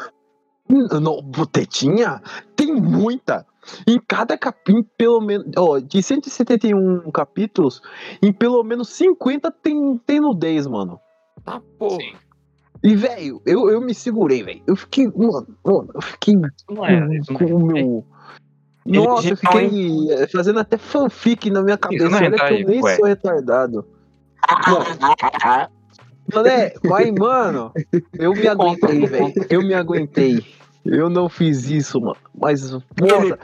Hum, 0.69 0.87
Não, 1.01 1.45
tetinha? 1.45 2.21
Tem 2.55 2.73
muita. 2.73 3.45
Em 3.85 3.99
cada 3.99 4.37
capítulo, 4.37 4.85
pelo 4.97 5.21
menos. 5.21 5.45
Ó, 5.57 5.79
de 5.79 6.01
171 6.01 7.11
capítulos, 7.11 7.81
em 8.21 8.31
pelo 8.31 8.63
menos 8.63 8.89
50 8.89 9.51
tem, 9.51 9.97
tem 10.05 10.19
nudez, 10.21 10.65
mano. 10.67 10.99
Tá, 11.43 11.61
porra. 11.77 11.97
Sim. 11.97 12.13
E, 12.83 12.95
velho, 12.95 13.41
eu, 13.45 13.69
eu 13.69 13.81
me 13.81 13.93
segurei, 13.93 14.43
velho. 14.43 14.61
Eu 14.67 14.75
fiquei. 14.75 15.07
Mano, 15.07 15.47
mano, 15.65 15.89
eu 15.93 16.01
fiquei 16.01 16.35
Não 16.69 16.85
é, 16.85 17.19
com 17.33 17.45
o 17.45 17.65
meu. 17.65 18.05
Nossa, 18.85 19.29
eu 19.29 19.37
fiquei 19.37 20.11
eh, 20.11 20.27
fazendo 20.27 20.59
até 20.59 20.77
fanfic 20.77 21.49
na 21.49 21.61
minha 21.61 21.77
cabeça. 21.77 22.09
não 22.09 22.17
é 22.17 22.27
Olha 22.27 22.37
que 22.37 22.53
eu 22.63 22.67
nem 22.67 22.81
ué. 22.81 22.95
sou 22.95 23.05
retardado. 23.05 23.85
Mano, 24.67 24.85
é, 26.45 26.73
mas, 26.83 27.11
mano, 27.11 27.71
eu 28.13 28.31
me 28.33 28.47
aguentei, 28.47 29.05
velho. 29.05 29.33
Eu 29.49 29.61
me 29.61 29.73
aguentei. 29.73 30.43
Eu 30.89 31.09
não 31.09 31.27
fiz 31.27 31.69
isso, 31.69 31.99
mano. 31.99 32.15
Mas, 32.33 32.71
porra, 32.95 33.37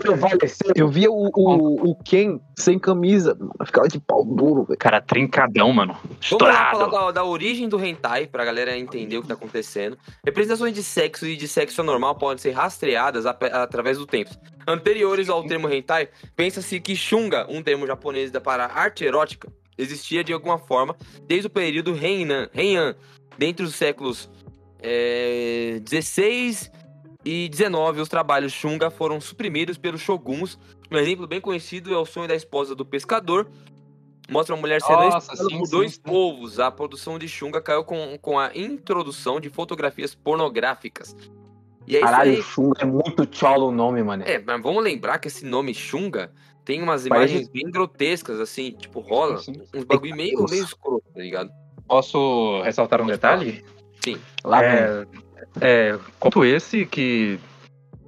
eu 0.76 0.88
via 0.88 1.12
o, 1.12 1.30
o, 1.36 1.90
o 1.92 1.96
Ken 1.96 2.40
sem 2.58 2.80
camisa. 2.80 3.36
mano. 3.38 3.52
Ficava 3.66 3.86
de 3.90 4.00
pau 4.00 4.24
duro, 4.24 4.64
velho. 4.64 4.80
Cara, 4.80 5.02
trincadão, 5.02 5.74
mano. 5.74 5.94
Vamos 5.94 6.10
lá 6.14 6.18
Estourado. 6.22 6.78
falar 6.92 7.06
da, 7.08 7.12
da 7.12 7.26
origem 7.26 7.68
do 7.68 7.84
hentai, 7.84 8.28
pra 8.28 8.46
galera 8.46 8.78
entender 8.78 9.18
o 9.18 9.22
que 9.22 9.28
tá 9.28 9.34
acontecendo. 9.34 9.98
Representações 10.26 10.74
de 10.74 10.82
sexo 10.82 11.26
e 11.26 11.36
de 11.36 11.48
sexo 11.48 11.82
anormal 11.82 12.16
podem 12.16 12.38
ser 12.38 12.52
rastreadas 12.52 13.26
ap- 13.26 13.44
através 13.44 13.98
do 13.98 14.06
tempo. 14.06 14.30
Anteriores 14.66 15.28
ao 15.28 15.44
termo 15.46 15.70
hentai, 15.70 16.08
pensa-se 16.38 16.80
que 16.80 16.96
shunga, 16.96 17.46
um 17.50 17.62
termo 17.62 17.86
japonês 17.86 18.32
para 18.42 18.68
arte 18.68 19.04
erótica, 19.04 19.50
existia 19.78 20.24
de 20.24 20.34
alguma 20.34 20.58
forma 20.58 20.96
desde 21.28 21.48
o 21.48 21.50
período 21.50 21.96
Heian, 21.96 22.50
Heian 22.54 22.96
dentre 23.38 23.66
os 23.66 23.76
séculos 23.76 24.30
é, 24.80 25.80
16 25.82 26.72
e 27.26 27.48
19, 27.48 28.02
os 28.02 28.10
trabalhos 28.10 28.52
shunga 28.52 28.92
foram 28.92 29.20
suprimidos 29.22 29.78
pelos 29.78 30.02
shoguns. 30.02 30.60
Um 30.92 30.98
exemplo 30.98 31.26
bem 31.26 31.40
conhecido 31.40 31.94
é 31.94 31.98
o 31.98 32.06
sonho 32.06 32.28
da 32.28 32.36
esposa 32.36 32.76
do 32.76 32.86
pescador. 32.86 33.50
Mostra 34.30 34.56
uma 34.56 34.62
mulher 34.62 34.82
sendo 34.82 35.20
sim, 35.22 35.58
por 35.58 35.70
dois 35.70 35.94
sim. 35.94 36.02
povos. 36.02 36.60
A 36.60 36.72
produção 36.72 37.18
de 37.20 37.28
Xunga 37.28 37.62
caiu 37.62 37.84
com, 37.84 38.18
com 38.22 38.40
a 38.40 38.56
introdução 38.56 39.40
de 39.40 39.50
fotografias 39.50 40.16
pornográficas. 40.16 41.16
E 41.86 41.98
é 41.98 42.00
Caralho, 42.00 42.32
aí. 42.32 42.42
Xunga 42.42 42.82
é 42.82 42.86
muito 42.86 43.28
cholo 43.30 43.68
o 43.68 43.72
nome, 43.72 44.02
mano. 44.02 44.24
É, 44.26 44.40
mas 44.40 44.62
vamos 44.62 44.84
lembrar 44.84 45.20
que 45.20 45.28
esse 45.28 45.46
nome 45.46 45.74
Xunga 45.74 46.32
tem 46.66 46.82
umas 46.82 47.06
imagens 47.06 47.48
bem 47.48 47.70
grotescas, 47.70 48.40
assim, 48.40 48.72
tipo, 48.72 49.00
rola 49.00 49.38
Sim, 49.38 49.54
sim. 49.54 49.62
uns 49.74 49.84
bagulho 49.84 50.16
meio, 50.16 50.46
meio 50.50 50.64
escroto, 50.64 51.04
tá 51.14 51.22
ligado? 51.22 51.52
Posso 51.88 52.62
ressaltar 52.64 53.02
um 53.02 53.06
detalhe? 53.06 53.64
Lá 54.44 54.62
vem. 54.62 54.70
É, 54.70 55.06
é, 55.62 56.00
conto 56.20 56.44
esse 56.44 56.86
que 56.86 57.40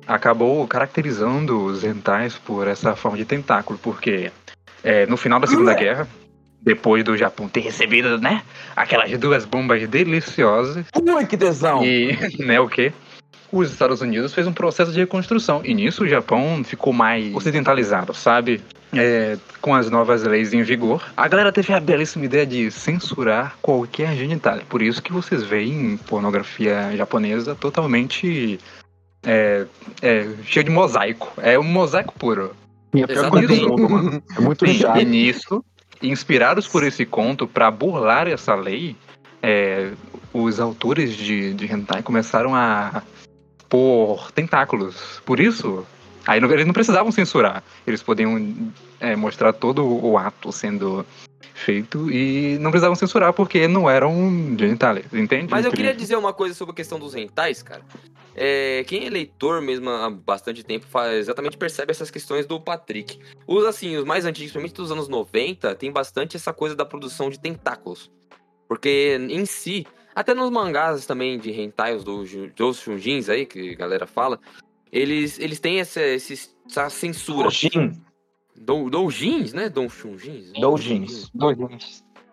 acabou 0.08 0.66
caracterizando 0.68 1.64
os 1.64 1.84
hentais 1.84 2.38
por 2.38 2.68
essa 2.68 2.96
forma 2.96 3.18
de 3.18 3.26
tentáculo, 3.26 3.80
porque 3.82 4.32
é, 4.84 5.06
no 5.06 5.18
final 5.18 5.40
da 5.40 5.48
Segunda 5.48 5.74
Guerra, 5.74 6.08
depois 6.62 7.04
do 7.04 7.18
Japão 7.18 7.48
ter 7.48 7.62
recebido, 7.62 8.18
né, 8.20 8.44
aquelas 8.76 9.18
duas 9.18 9.46
bombas 9.46 9.88
deliciosas, 9.88 10.86
Ui, 11.02 11.26
que 11.26 11.38
tesão. 11.38 11.84
e, 11.84 12.16
né, 12.44 12.60
o 12.60 12.68
quê? 12.68 12.94
Os 13.56 13.72
Estados 13.72 14.02
Unidos 14.02 14.34
fez 14.34 14.46
um 14.46 14.52
processo 14.52 14.92
de 14.92 15.00
reconstrução, 15.00 15.62
e 15.64 15.74
nisso 15.74 16.04
o 16.04 16.08
Japão 16.10 16.62
ficou 16.62 16.92
mais 16.92 17.34
ocidentalizado, 17.34 18.14
sabe? 18.14 18.62
É, 18.94 19.38
com 19.62 19.74
as 19.74 19.90
novas 19.90 20.24
leis 20.24 20.54
em 20.54 20.62
vigor, 20.62 21.02
a 21.16 21.26
galera 21.26 21.54
teve 21.54 21.72
a 21.72 21.80
belíssima 21.80 22.26
ideia 22.26 22.46
de 22.46 22.70
censurar 22.70 23.56
qualquer 23.62 24.14
genital. 24.14 24.60
Por 24.68 24.82
isso 24.82 25.02
que 25.02 25.14
vocês 25.14 25.42
veem 25.42 25.96
pornografia 26.06 26.96
japonesa 26.98 27.56
totalmente 27.56 28.60
é, 29.26 29.66
é, 30.02 30.28
cheia 30.44 30.64
de 30.66 30.70
mosaico. 30.70 31.32
É 31.38 31.58
um 31.58 31.64
mosaico 31.64 32.14
puro. 32.20 32.54
E 32.94 33.04
a 33.04 33.08
pior 33.08 33.30
coisa 33.30 33.48
do 33.48 33.70
mundo, 33.70 33.90
mano. 33.90 34.24
É 34.38 34.42
muito 34.42 34.68
Sim, 34.68 34.80
chato. 34.80 35.00
e 35.00 35.06
nisso, 35.06 35.64
inspirados 36.04 36.68
por 36.68 36.84
esse 36.84 37.06
conto, 37.06 37.48
para 37.48 37.72
burlar 37.72 38.28
essa 38.28 38.54
lei, 38.54 38.98
é, 39.42 39.92
os 40.34 40.60
autores 40.60 41.16
de, 41.16 41.54
de 41.54 41.72
hentai 41.72 42.04
começaram 42.04 42.54
a 42.54 43.02
pôr 43.70 44.32
tentáculos. 44.32 45.22
Por 45.26 45.40
isso, 45.40 45.86
aí 46.26 46.40
não- 46.40 46.52
eles 46.52 46.66
não 46.66 46.74
precisavam 46.74 47.12
censurar. 47.12 47.64
Eles 47.86 48.02
podiam 48.02 48.72
é, 49.00 49.16
mostrar 49.16 49.54
todo 49.54 49.86
o 49.86 50.18
ato 50.18 50.52
sendo 50.52 51.06
feito 51.54 52.12
e 52.12 52.58
não 52.60 52.72
precisavam 52.72 52.96
censurar 52.96 53.34
porque 53.34 53.68
não 53.68 53.90
eram 53.90 54.56
genitais, 54.58 55.06
entende? 55.14 55.48
Mas 55.50 55.66
eu 55.66 55.72
queria 55.72 55.94
dizer 55.96 56.16
uma 56.18 56.34
coisa 56.34 56.54
sobre 56.54 56.74
a 56.74 56.76
questão 56.76 57.00
dos 57.00 57.14
rentais, 57.14 57.64
cara. 57.64 57.82
É, 58.38 58.84
quem 58.86 59.06
é 59.08 59.10
leitor 59.10 59.62
mesmo 59.62 59.90
há 59.90 60.10
bastante 60.10 60.62
tempo 60.64 60.86
faz, 60.86 61.14
exatamente 61.20 61.56
percebe 61.56 61.92
essas 61.92 62.12
questões 62.12 62.46
do 62.46 62.60
Patrick. 62.60 63.18
Os 63.48 63.64
assim, 63.64 63.96
os 63.96 64.04
mais 64.04 64.26
antigos, 64.26 64.52
principalmente 64.52 64.76
dos 64.76 64.92
anos 64.92 65.08
90, 65.08 65.74
tem 65.76 65.90
bastante 65.90 66.36
essa 66.36 66.52
coisa 66.52 66.76
da 66.76 66.86
produção 66.86 67.30
de 67.30 67.40
tentáculos. 67.40 68.12
Porque 68.68 69.18
em 69.30 69.46
si, 69.46 69.88
até 70.16 70.34
nos 70.34 70.50
mangás 70.50 71.06
também 71.06 71.38
de 71.38 71.52
hentai, 71.52 71.94
os 71.94 72.04
do, 72.04 72.24
dos 72.56 72.80
shunjins 72.80 73.28
aí, 73.30 73.46
que 73.46 73.72
a 73.72 73.76
galera 73.76 74.08
fala, 74.08 74.40
eles, 74.92 75.38
eles 75.40 75.60
têm 75.60 75.80
essa, 75.80 76.00
essa 76.02 76.90
censura. 76.90 77.44
Doujin. 77.50 77.92
Dou- 78.56 78.90
Doujins, 78.90 79.52
né? 79.54 79.68
Dou 79.70 79.90
shunjins? 79.90 80.52
Doujins. 80.54 81.30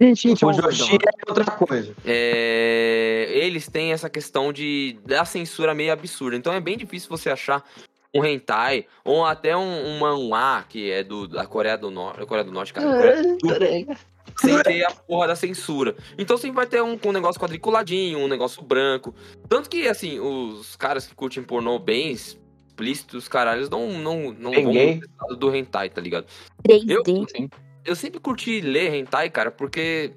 Gente, 0.01 0.45
O 0.45 0.53
Joshi 0.53 0.97
é 0.97 1.29
outra 1.31 1.45
coisa. 1.45 1.95
é, 2.05 3.29
eles 3.33 3.69
têm 3.69 3.93
essa 3.93 4.11
questão 4.11 4.53
de 4.53 4.97
da 5.07 5.25
censura 5.25 5.75
meio 5.75 5.93
absurda. 5.93 6.37
Então 6.37 6.53
é 6.53 6.61
bem 6.61 6.77
difícil 6.77 7.09
você 7.09 7.31
achar 7.31 7.65
um 8.12 8.25
hentai 8.25 8.87
ou 9.05 9.25
até 9.25 9.57
um, 9.57 9.87
um 9.87 9.99
manhwa 10.01 10.65
que 10.69 10.91
é 10.91 11.05
do, 11.05 11.29
da 11.29 11.47
Coreia 11.47 11.79
do 11.79 11.91
Norte, 11.91 12.27
Coreia 12.27 12.45
do 12.45 12.51
Norte, 12.53 12.73
cara, 12.73 12.87
Coreia 12.97 13.23
do 13.23 13.41
Sul, 13.41 13.97
sem 14.43 14.63
ter 14.63 14.85
a 14.85 14.91
porra 14.91 15.29
da 15.29 15.37
censura. 15.37 15.97
Então 16.19 16.37
sempre 16.37 16.57
vai 16.57 16.67
ter 16.67 16.83
um, 16.83 16.99
um 17.05 17.13
negócio 17.13 17.41
quadriculadinho, 17.41 18.19
um 18.19 18.29
negócio 18.29 18.63
branco. 18.63 19.15
Tanto 19.49 19.71
que, 19.71 19.89
assim, 19.89 20.21
os 20.21 20.77
caras 20.77 21.07
que 21.07 21.15
curtem 21.15 21.43
pornô 21.43 21.79
bem 21.79 22.13
explícitos, 22.13 23.29
caralhos, 23.29 23.71
não, 23.71 23.93
não, 23.93 24.33
não 24.33 24.53
vão 24.53 24.73
no 24.73 25.01
lado 25.21 25.37
do 25.37 25.55
hentai, 25.55 25.89
tá 25.89 26.01
ligado? 26.01 26.27
3D. 26.67 27.31
Sim. 27.31 27.49
eu 27.85 27.97
sempre 27.97 28.21
curti 28.21 28.61
ler 28.61 28.95
hentai, 28.95 29.31
cara, 29.31 29.51
porque 29.51 30.13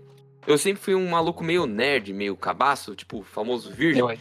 eu 0.48 0.58
sempre 0.58 0.82
fui 0.82 0.96
um 0.96 1.10
maluco 1.10 1.44
meio 1.44 1.66
nerd, 1.66 2.14
meio 2.14 2.36
cabaço, 2.36 2.96
tipo, 2.96 3.24
famoso 3.24 3.72
virgem. 3.72 4.02
Eu. 4.02 4.18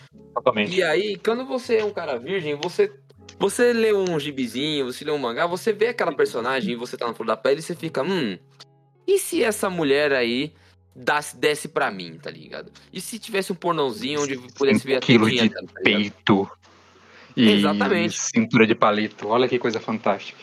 E 0.68 0.82
aí, 0.82 1.16
quando 1.16 1.44
você 1.44 1.76
é 1.76 1.84
um 1.84 1.92
cara 1.92 2.18
virgem, 2.18 2.54
você 2.54 2.92
você 3.38 3.72
lê 3.72 3.92
um 3.92 4.18
gibizinho, 4.18 4.86
você 4.86 5.04
lê 5.04 5.10
um 5.10 5.18
mangá, 5.18 5.46
você 5.46 5.72
vê 5.72 5.88
aquela 5.88 6.12
personagem 6.12 6.72
e 6.72 6.76
você 6.76 6.96
tá 6.96 7.06
na 7.06 7.14
flor 7.14 7.26
da 7.26 7.36
pele 7.36 7.60
e 7.60 7.62
você 7.62 7.74
fica, 7.74 8.02
hum, 8.02 8.38
e 9.06 9.18
se 9.18 9.42
essa 9.42 9.68
mulher 9.68 10.12
aí 10.12 10.52
desse, 10.94 11.36
desse 11.36 11.68
pra 11.68 11.90
mim, 11.90 12.18
tá 12.22 12.30
ligado? 12.30 12.70
E 12.92 13.00
se 13.00 13.18
tivesse 13.18 13.52
um 13.52 13.56
pornãozinho 13.56 14.22
onde 14.22 14.36
pudesse 14.36 14.86
ver 14.86 14.96
a 14.96 15.00
tetinha 15.00 15.48
de 15.48 15.54
tá 15.54 15.62
peito. 15.82 16.50
E 17.36 17.50
Exatamente. 17.50 18.18
cintura 18.18 18.66
de 18.66 18.74
palito. 18.74 19.28
Olha 19.28 19.48
que 19.48 19.58
coisa 19.58 19.80
fantástica. 19.80 20.38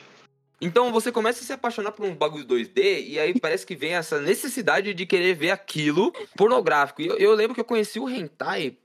Então 0.60 0.92
você 0.92 1.12
começa 1.12 1.42
a 1.42 1.44
se 1.44 1.54
apaixonar 1.54 1.92
por 1.92 2.06
um 2.06 2.14
bagulho 2.14 2.46
2D 2.46 3.08
e 3.08 3.20
aí 3.20 3.40
parece 3.40 3.66
que 3.66 3.76
vem 3.76 3.96
essa 3.96 4.22
necessidade 4.22 4.94
de 4.94 5.06
querer 5.08 5.34
ver 5.34 5.50
aquilo 5.50 6.14
pornográfico. 6.38 7.02
E 7.02 7.08
eu, 7.08 7.18
eu 7.18 7.34
lembro 7.34 7.56
que 7.56 7.62
eu 7.62 7.66
conheci 7.66 8.00
o 8.00 8.08
hentai. 8.08 8.78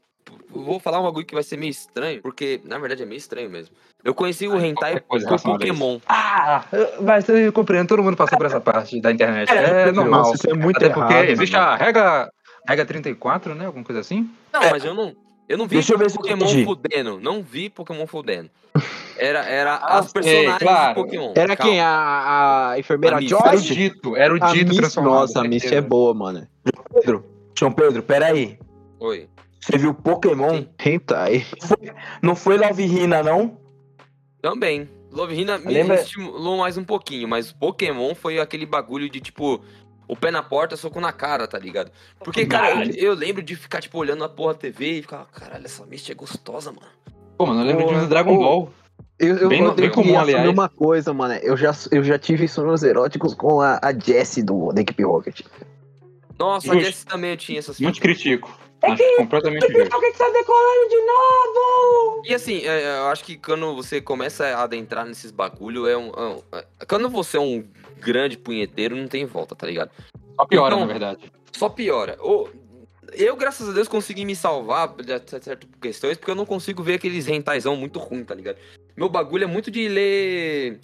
Vou 0.51 0.81
falar 0.81 1.01
um 1.01 1.05
bagulho 1.05 1.27
que 1.27 1.35
vai 1.35 1.43
ser 1.43 1.57
meio 1.59 1.71
estranho, 1.71 2.21
porque 2.23 2.61
na 2.65 2.79
verdade 2.79 3.03
é 3.03 3.07
meio 3.07 3.19
estranho 3.19 3.51
mesmo. 3.51 3.75
Eu 4.03 4.15
conheci 4.15 4.49
o 4.49 4.57
hentai 4.59 5.01
por 5.01 5.17
a 5.17 5.19
isso. 5.19 5.45
Pokémon. 5.45 5.99
Ah, 6.09 6.65
mas 7.01 7.29
eu 7.29 7.53
compreendo, 7.53 7.89
todo 7.89 8.03
mundo 8.03 8.17
passou 8.17 8.39
por 8.39 8.47
essa 8.47 8.61
parte 8.61 9.01
da 9.01 9.13
internet. 9.13 9.51
É, 9.53 9.93
normal. 9.93 10.21
Nossa, 10.23 10.37
isso 10.37 10.51
é 10.51 10.55
muito 10.55 10.77
Até 10.77 10.89
porque 10.89 11.13
errado, 11.13 11.29
existe 11.29 11.53
mano. 11.57 11.67
a 11.69 11.77
regra, 11.77 12.31
regra 12.67 12.87
34, 12.87 13.55
né? 13.55 13.67
Alguma 13.67 13.85
coisa 13.85 14.01
assim. 14.01 14.31
Não, 14.53 14.63
É. 14.63 14.71
mas 14.71 14.85
eu 14.85 14.95
não. 14.95 15.15
Eu 15.49 15.57
não 15.59 15.67
vi 15.69 15.77
Deixa 15.77 15.95
eu 15.95 15.99
ver 15.99 16.11
se 16.11 16.17
eu 16.17 16.23
Pokémon 16.23 16.45
entendi. 16.47 16.65
fudendo. 16.65 17.21
Não 17.21 17.41
vi 17.43 17.69
Pokémon 17.71 18.07
fudendo. 18.07 18.51
Era, 19.17 19.45
era 19.45 19.75
Ah, 19.83 19.99
as 19.99 20.13
personagens 20.13 20.59
claro. 20.59 20.89
de 20.89 20.95
Pokémon. 21.03 21.33
Era 21.37 21.57
Calma. 21.57 21.71
quem? 21.73 21.81
A, 21.81 22.71
a 22.73 22.79
enfermeira 22.79 23.17
A 23.17 23.21
Miss. 23.21 23.31
Era 23.33 23.41
o 23.45 23.53
Joyce? 23.53 23.75
dito, 23.75 24.17
era 24.17 24.35
o 24.35 24.43
A 24.43 24.53
dito 24.53 24.69
Miss, 24.71 24.79
transformado. 24.79 25.13
nossa, 25.21 25.41
a 25.41 25.45
Miss 25.45 25.65
é 25.71 25.81
boa, 25.81 26.13
mano. 26.15 26.49
Pedro. 26.95 27.25
João 27.57 27.71
Pedro, 27.73 28.03
peraí. 28.03 28.59
Oi. 28.99 29.29
Você 29.61 29.79
viu 29.79 29.93
Pokémon? 29.95 30.65
Hentai. 30.85 31.45
Não 32.23 32.37
foi 32.37 32.57
Love 32.57 32.83
Hina, 32.85 33.23
não? 33.23 33.59
Também. 34.41 34.89
Love 35.11 35.35
Hina 35.35 35.59
me 35.59 35.73
Lembra- 35.73 36.01
estimulou 36.01 36.59
mais 36.59 36.77
um 36.77 36.85
pouquinho, 36.85 37.27
mas 37.27 37.53
Pokémon 37.53 38.15
foi 38.15 38.39
aquele 38.39 38.67
bagulho 38.67 39.09
de 39.11 39.21
tipo. 39.21 39.61
O 40.09 40.15
pé 40.15 40.31
na 40.31 40.41
porta, 40.41 40.77
soco 40.77 41.01
na 41.01 41.13
cara, 41.13 41.49
tá 41.49 41.59
ligado? 41.59 41.91
Porque, 42.21 42.47
cara, 42.47 42.85
eu, 42.87 43.07
eu 43.09 43.15
lembro 43.15 43.43
de 43.43 43.57
ficar, 43.57 43.81
tipo, 43.81 43.99
olhando 43.99 44.23
a 44.23 44.29
porra 44.29 44.53
da 44.53 44.61
TV 44.61 44.99
e 44.99 45.03
ficar, 45.03 45.25
caralho, 45.33 45.65
essa 45.65 45.85
Misty 45.85 46.13
é 46.13 46.15
gostosa, 46.15 46.71
mano. 46.71 46.87
Pô, 47.37 47.45
mano, 47.45 47.63
eu 47.63 47.67
lembro 47.67 47.87
Pô, 47.87 47.93
de 47.93 47.99
um 48.05 48.09
Dragon. 48.09 48.39
Ball. 48.39 48.71
Eu, 49.19 49.37
eu, 49.37 49.49
Bem- 49.49 49.63
eu 49.63 49.67
bem 49.69 49.75
tenho 49.75 49.91
comum, 49.93 50.11
que 50.11 50.17
assumir 50.17 50.35
aliás. 50.37 50.49
uma 50.51 50.69
coisa, 50.69 51.13
mano. 51.13 51.35
Eu 51.43 51.57
já, 51.57 51.73
eu 51.91 52.05
já 52.05 52.17
tive 52.21 52.47
sonhos 52.47 52.85
eróticos 52.85 53.35
com 53.35 53.61
a, 53.61 53.81
a 53.83 53.93
Jessie 53.93 54.45
do 54.45 54.73
da 54.73 54.81
equipe 54.83 55.03
Rocket. 55.03 55.41
Nossa, 56.39 56.71
a 56.71 56.75
Justo. 56.75 56.87
Jessie 56.87 57.07
também 57.07 57.31
eu 57.33 57.37
tinha 57.37 57.59
essas 57.59 57.81
Não 57.81 57.91
te 57.91 58.01
critico. 58.81 59.05
Acho 59.09 59.17
completamente 59.17 59.67
justo. 59.73 59.91
Por 59.91 60.01
que 60.01 60.13
que 60.13 60.19
tá 60.19 60.31
decolando 60.31 60.89
de 60.89 60.97
novo? 61.07 62.23
E 62.27 62.35
assim, 62.35 62.59
é, 62.65 62.99
eu 62.99 63.07
acho 63.09 63.25
que 63.25 63.37
quando 63.37 63.75
você 63.75 64.01
começa 64.01 64.47
a 64.47 64.63
adentrar 64.63 65.07
nesses 65.07 65.31
bagulho, 65.31 65.87
é 65.87 65.97
um, 65.97 66.09
é 66.11 66.21
um- 66.21 66.43
é- 66.59 66.67
Quando 66.89 67.09
você 67.09 67.37
é 67.37 67.41
um 67.41 67.65
grande 67.99 68.37
punheteiro, 68.37 68.95
não 68.97 69.09
tem 69.09 69.25
volta, 69.25 69.55
tá 69.55 69.67
ligado? 69.67 69.91
Só 70.39 70.45
piora, 70.47 70.75
Então- 70.75 70.87
na 70.87 70.93
verdade. 70.93 71.33
Só 71.53 71.69
piora. 71.69 72.19
Eu, 73.13 73.37
graças 73.37 73.69
a 73.69 73.73
Deus, 73.73 73.89
consegui 73.89 74.25
me 74.25 74.35
salvar 74.37 74.89
de 74.97 75.07
certas 75.07 75.59
questões, 75.81 76.19
porque 76.19 76.31
eu 76.31 76.35
não 76.35 76.45
consigo 76.45 76.83
ver 76.83 76.95
aqueles 76.95 77.27
rentaizão 77.27 77.75
muito 77.77 77.99
ruim, 77.99 78.25
tá 78.25 78.35
ligado? 78.35 78.59
Meu 78.97 79.09
bagulho 79.09 79.45
é 79.45 79.47
muito 79.47 79.71
de 79.71 79.89
ler. 79.89 80.81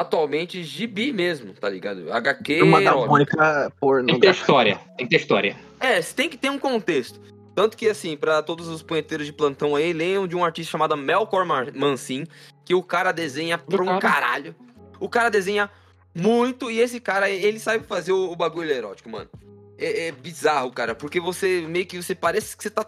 Atualmente, 0.00 0.62
gibi 0.62 1.12
mesmo, 1.12 1.52
tá 1.52 1.68
ligado? 1.68 2.12
HQ. 2.12 2.62
Uma 2.62 2.80
da. 2.80 2.94
Mônica 2.94 3.72
porno. 3.80 4.06
Tem 4.06 4.14
que 4.14 4.20
ter 4.20 4.30
história. 4.30 4.80
Tem 4.96 5.06
que 5.06 5.10
ter 5.10 5.20
história. 5.20 5.56
É, 5.80 6.00
você 6.00 6.14
tem 6.14 6.28
que 6.28 6.36
ter 6.36 6.50
um 6.50 6.58
contexto. 6.58 7.20
Tanto 7.54 7.76
que, 7.76 7.88
assim, 7.88 8.16
pra 8.16 8.40
todos 8.40 8.68
os 8.68 8.80
punheteiros 8.80 9.26
de 9.26 9.32
plantão 9.32 9.74
aí, 9.74 9.92
leiam 9.92 10.28
de 10.28 10.36
um 10.36 10.44
artista 10.44 10.70
chamado 10.70 10.96
Melkor 10.96 11.44
Mancin, 11.74 12.24
que 12.64 12.72
o 12.72 12.82
cara 12.82 13.10
desenha 13.10 13.58
pra 13.58 13.82
um 13.82 13.86
cara. 13.86 14.00
caralho. 14.00 14.54
O 15.00 15.08
cara 15.08 15.28
desenha 15.28 15.68
muito, 16.14 16.70
e 16.70 16.78
esse 16.78 17.00
cara, 17.00 17.28
ele 17.28 17.58
sabe 17.58 17.84
fazer 17.84 18.12
o, 18.12 18.30
o 18.30 18.36
bagulho 18.36 18.70
erótico, 18.70 19.10
mano. 19.10 19.28
É, 19.76 20.06
é 20.06 20.12
bizarro, 20.12 20.70
cara, 20.70 20.94
porque 20.94 21.18
você 21.18 21.62
meio 21.62 21.86
que 21.86 22.00
você 22.00 22.14
parece 22.14 22.56
que 22.56 22.62
você 22.62 22.70
tá. 22.70 22.86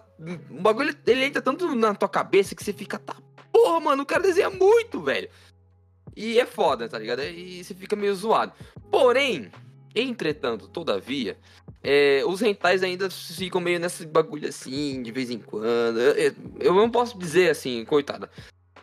O 0.50 0.60
bagulho 0.60 0.94
ele 1.06 1.24
entra 1.24 1.42
tanto 1.42 1.74
na 1.74 1.94
tua 1.94 2.08
cabeça 2.08 2.54
que 2.54 2.62
você 2.62 2.72
fica, 2.72 2.98
tá. 2.98 3.16
Porra, 3.52 3.80
mano, 3.80 4.04
o 4.04 4.06
cara 4.06 4.22
desenha 4.22 4.50
muito, 4.50 5.00
velho. 5.02 5.28
E 6.16 6.38
é 6.38 6.46
foda, 6.46 6.88
tá 6.88 6.98
ligado? 6.98 7.22
E 7.22 7.62
você 7.64 7.74
fica 7.74 7.94
meio 7.96 8.14
zoado. 8.14 8.52
Porém, 8.90 9.50
entretanto, 9.94 10.68
todavia, 10.68 11.36
é, 11.82 12.22
os 12.26 12.40
rentais 12.40 12.82
ainda 12.82 13.08
ficam 13.10 13.60
meio 13.60 13.78
nesse 13.80 14.06
bagulho 14.06 14.48
assim, 14.48 15.02
de 15.02 15.10
vez 15.12 15.30
em 15.30 15.38
quando. 15.38 15.98
Eu, 16.00 16.34
eu- 16.58 16.74
não 16.74 16.90
posso 16.90 17.18
dizer 17.18 17.50
assim, 17.50 17.84
coitada. 17.84 18.30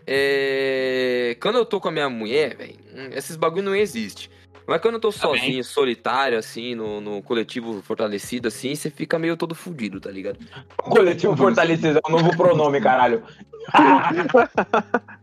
É, 0.06 1.36
quando 1.42 1.58
eu 1.58 1.66
tô 1.66 1.80
com 1.82 1.90
a 1.90 1.92
minha 1.92 2.10
mulher, 2.10 2.56
velho, 2.56 2.76
hum, 2.96 3.10
esses 3.12 3.36
bagulho 3.36 3.64
não 3.66 3.76
existe. 3.76 4.32
Mas 4.66 4.82
quando 4.82 4.96
eu 4.96 5.00
tô 5.00 5.12
Tá 5.14 5.28
bem. 5.30 5.40
sozinho, 5.40 5.64
solitário, 5.64 6.38
assim, 6.38 6.76
no, 6.76 7.00
no 7.00 7.22
coletivo 7.22 7.82
fortalecido, 7.82 8.48
assim, 8.50 8.76
você 8.76 8.90
fica 8.90 9.18
meio 9.18 9.38
todo 9.38 9.56
fudido, 9.56 10.00
tá 10.00 10.10
ligado? 10.12 10.40
Coletivo 10.78 11.36
Fortalecido 11.38 12.00
é 12.00 12.08
um 12.08 12.12
novo 12.12 12.36
pronome, 12.36 12.82
caralho. 12.82 13.24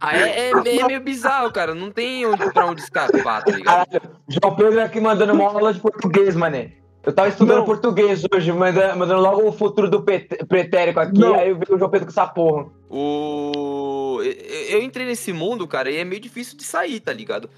Ah, 0.00 0.16
é, 0.16 0.50
é- 0.50 0.76
é 0.78 0.86
meio 0.86 1.00
bizarro, 1.00 1.52
cara. 1.52 1.74
Não 1.74 1.90
tem 1.90 2.24
onde, 2.26 2.52
pra 2.52 2.66
onde 2.66 2.80
escapar, 2.80 3.44
tá 3.44 3.52
ligado? 3.52 3.86
Caralho, 3.90 4.10
João 4.28 4.56
Pedro 4.56 4.80
aqui 4.82 5.00
mandando 5.00 5.32
uma 5.34 5.44
aula 5.44 5.74
de 5.74 5.80
português, 5.80 6.34
mané. 6.34 6.72
Eu 7.02 7.12
tava 7.14 7.28
estudando 7.28 7.58
Não. 7.58 7.64
português 7.64 8.22
hoje, 8.34 8.52
manda- 8.52 8.94
mandando 8.94 9.20
logo 9.22 9.48
o 9.48 9.52
futuro 9.52 9.88
do 9.88 10.02
pretérico 10.02 11.00
aqui, 11.00 11.18
Não. 11.18 11.34
aí 11.34 11.48
eu 11.50 11.56
vi 11.56 11.64
o 11.70 11.78
João 11.78 11.90
Pedro 11.90 12.06
com 12.06 12.10
essa 12.12 12.26
porra. 12.26 12.66
O... 12.90 14.20
eu- 14.68 14.82
entrei 14.82 15.06
nesse 15.06 15.32
mundo, 15.32 15.66
cara, 15.66 15.90
e 15.90 15.96
é 15.96 16.04
meio 16.04 16.20
difícil 16.20 16.56
de 16.56 16.64
sair, 16.64 17.00
tá 17.00 17.12
ligado? 17.12 17.48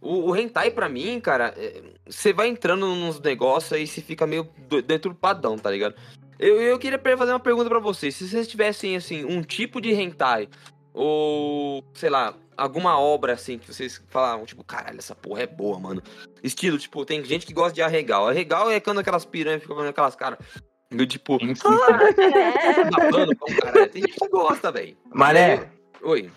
O, 0.00 0.30
o 0.30 0.36
hentai, 0.36 0.70
pra 0.70 0.88
mim, 0.88 1.20
cara, 1.20 1.54
é- 1.56 1.80
você 2.08 2.32
vai 2.32 2.48
entrando 2.48 2.86
nos 2.94 3.20
negócios 3.20 3.72
aí 3.72 3.86
você 3.86 4.00
fica 4.00 4.26
meio 4.26 4.48
do- 4.68 4.82
deturpadão, 4.82 5.56
tá 5.56 5.70
ligado? 5.70 5.94
Eu, 6.38 6.60
eu 6.60 6.78
queria 6.78 7.00
fazer 7.16 7.32
uma 7.32 7.40
pergunta 7.40 7.68
pra 7.68 7.80
vocês. 7.80 8.14
Se 8.14 8.28
vocês 8.28 8.46
tivessem, 8.46 8.96
assim, 8.96 9.24
um 9.24 9.42
tipo 9.42 9.80
de 9.80 9.92
hentai, 9.92 10.48
ou, 10.98 11.84
sei 11.94 12.10
lá, 12.10 12.34
alguma 12.56 12.98
obra, 12.98 13.34
assim, 13.34 13.56
que 13.56 13.72
vocês 13.72 14.02
falavam, 14.08 14.44
tipo, 14.44 14.64
caralho, 14.64 14.98
essa 14.98 15.14
porra 15.14 15.42
é 15.42 15.46
boa, 15.46 15.78
mano. 15.78 16.02
Estilo, 16.42 16.76
tipo, 16.76 17.04
tem 17.04 17.24
gente 17.24 17.46
que 17.46 17.52
gosta 17.52 17.72
de 17.72 17.82
arregal. 17.82 18.26
Arregal 18.26 18.68
é 18.68 18.80
quando 18.80 18.98
aquelas 18.98 19.24
piranhas 19.24 19.62
ficam 19.62 19.76
fazendo 19.76 19.90
aquelas 19.90 20.16
caras, 20.16 20.38
do 20.90 21.06
tipo, 21.06 21.38
Sim, 21.38 21.54
sim. 21.54 21.68
um 21.68 23.56
caralho. 23.60 23.88
Tem 23.90 24.02
gente 24.02 24.18
que 24.18 24.28
gosta, 24.28 24.72
velho. 24.72 24.96
Mané, 25.14 25.68
Oi. 26.02 26.32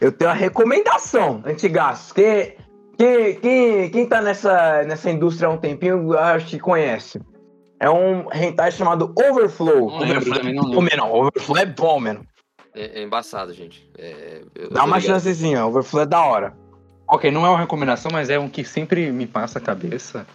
eu 0.00 0.10
tenho 0.10 0.30
uma 0.30 0.36
recomendação, 0.36 1.40
antigaço, 1.46 2.12
que, 2.12 2.56
que, 2.98 3.34
que 3.34 3.90
quem 3.90 4.08
tá 4.08 4.20
nessa, 4.20 4.82
nessa 4.82 5.08
indústria 5.08 5.46
há 5.46 5.52
um 5.52 5.58
tempinho, 5.58 6.14
eu 6.14 6.18
acho 6.18 6.48
que 6.48 6.58
conhece. 6.58 7.20
É 7.78 7.88
um 7.88 8.26
hentai 8.32 8.72
chamado 8.72 9.14
Overflow. 9.16 10.00
Não 10.04 10.70
também 10.72 10.96
não 10.96 11.12
Overflow 11.12 11.58
é 11.58 11.66
bom, 11.66 12.00
mano. 12.00 12.26
É, 12.78 13.00
é 13.00 13.02
embaçado, 13.02 13.52
gente. 13.52 13.88
É, 13.98 14.42
eu- 14.54 14.70
Dá 14.70 14.84
uma 14.84 14.98
ligado. 14.98 15.14
chancezinha, 15.14 15.64
Overflow 15.66 16.02
é 16.02 16.06
da 16.06 16.22
hora. 16.22 16.54
Ok, 17.06 17.30
não 17.30 17.44
é 17.44 17.48
uma 17.50 17.58
recomendação, 17.58 18.10
mas 18.12 18.28
é 18.30 18.38
um 18.38 18.48
que 18.48 18.64
sempre 18.64 19.10
me 19.10 19.26
passa 19.26 19.58
a 19.58 19.62
cabeça. 19.62 20.26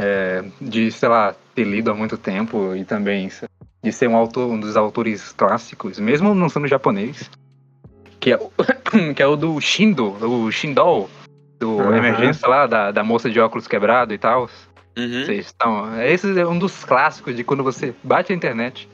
é, 0.00 0.44
de, 0.60 0.92
sei 0.92 1.08
lá, 1.08 1.34
ter 1.56 1.64
lido 1.64 1.90
há 1.90 1.94
muito 1.94 2.16
tempo 2.16 2.72
e 2.76 2.84
também 2.84 3.28
de 3.82 3.90
ser 3.92 4.08
um 4.08 4.14
autor, 4.14 4.48
um 4.48 4.60
dos 4.60 4.76
autores 4.76 5.32
clássicos, 5.32 5.98
mesmo 5.98 6.36
não 6.36 6.48
sendo 6.48 6.68
japonês. 6.68 7.28
Que 8.20 8.32
é, 8.32 8.36
o- 8.36 8.52
que 9.14 9.20
é 9.20 9.26
o 9.26 9.34
do 9.34 9.60
Shindo, 9.60 10.10
o 10.24 10.52
Shindol, 10.52 11.10
do 11.58 11.80
Aham. 11.80 11.96
Emergência 11.96 12.46
lá, 12.46 12.66
da, 12.68 12.92
da 12.92 13.02
moça 13.02 13.28
de 13.28 13.40
óculos 13.40 13.66
quebrado 13.66 14.14
e 14.14 14.18
tal. 14.18 14.48
Uhum. 14.96 15.24
Vocês 15.24 15.46
estão. 15.46 16.00
Esse 16.00 16.38
é 16.38 16.46
um 16.46 16.58
dos 16.60 16.84
clássicos 16.84 17.34
de 17.34 17.42
quando 17.42 17.64
você 17.64 17.92
bate 18.04 18.32
a 18.32 18.36
internet, 18.36 18.88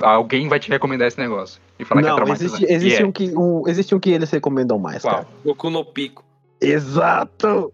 alguém 0.00 0.48
vai 0.48 0.58
te 0.58 0.68
recomendar 0.70 1.08
esse 1.08 1.18
negócio. 1.18 1.60
E 1.78 1.84
falar 1.84 2.00
que 2.02 2.06
é 2.06 2.10
Não, 2.10 2.16
traumatizante. 2.16 2.64
existe, 2.64 2.72
existe, 2.74 3.00
E 3.00 3.02
é. 3.02 3.06
um 3.06 3.12
que, 3.12 3.36
um, 3.36 3.68
existe 3.68 3.94
um 3.94 4.00
que 4.00 4.10
eles 4.10 4.30
recomendam 4.30 4.78
mais, 4.78 5.02
Qual? 5.02 5.14
cara. 5.14 5.28
Goku 5.44 5.70
no 5.70 5.84
pico. 5.84 6.24
Exato! 6.60 7.72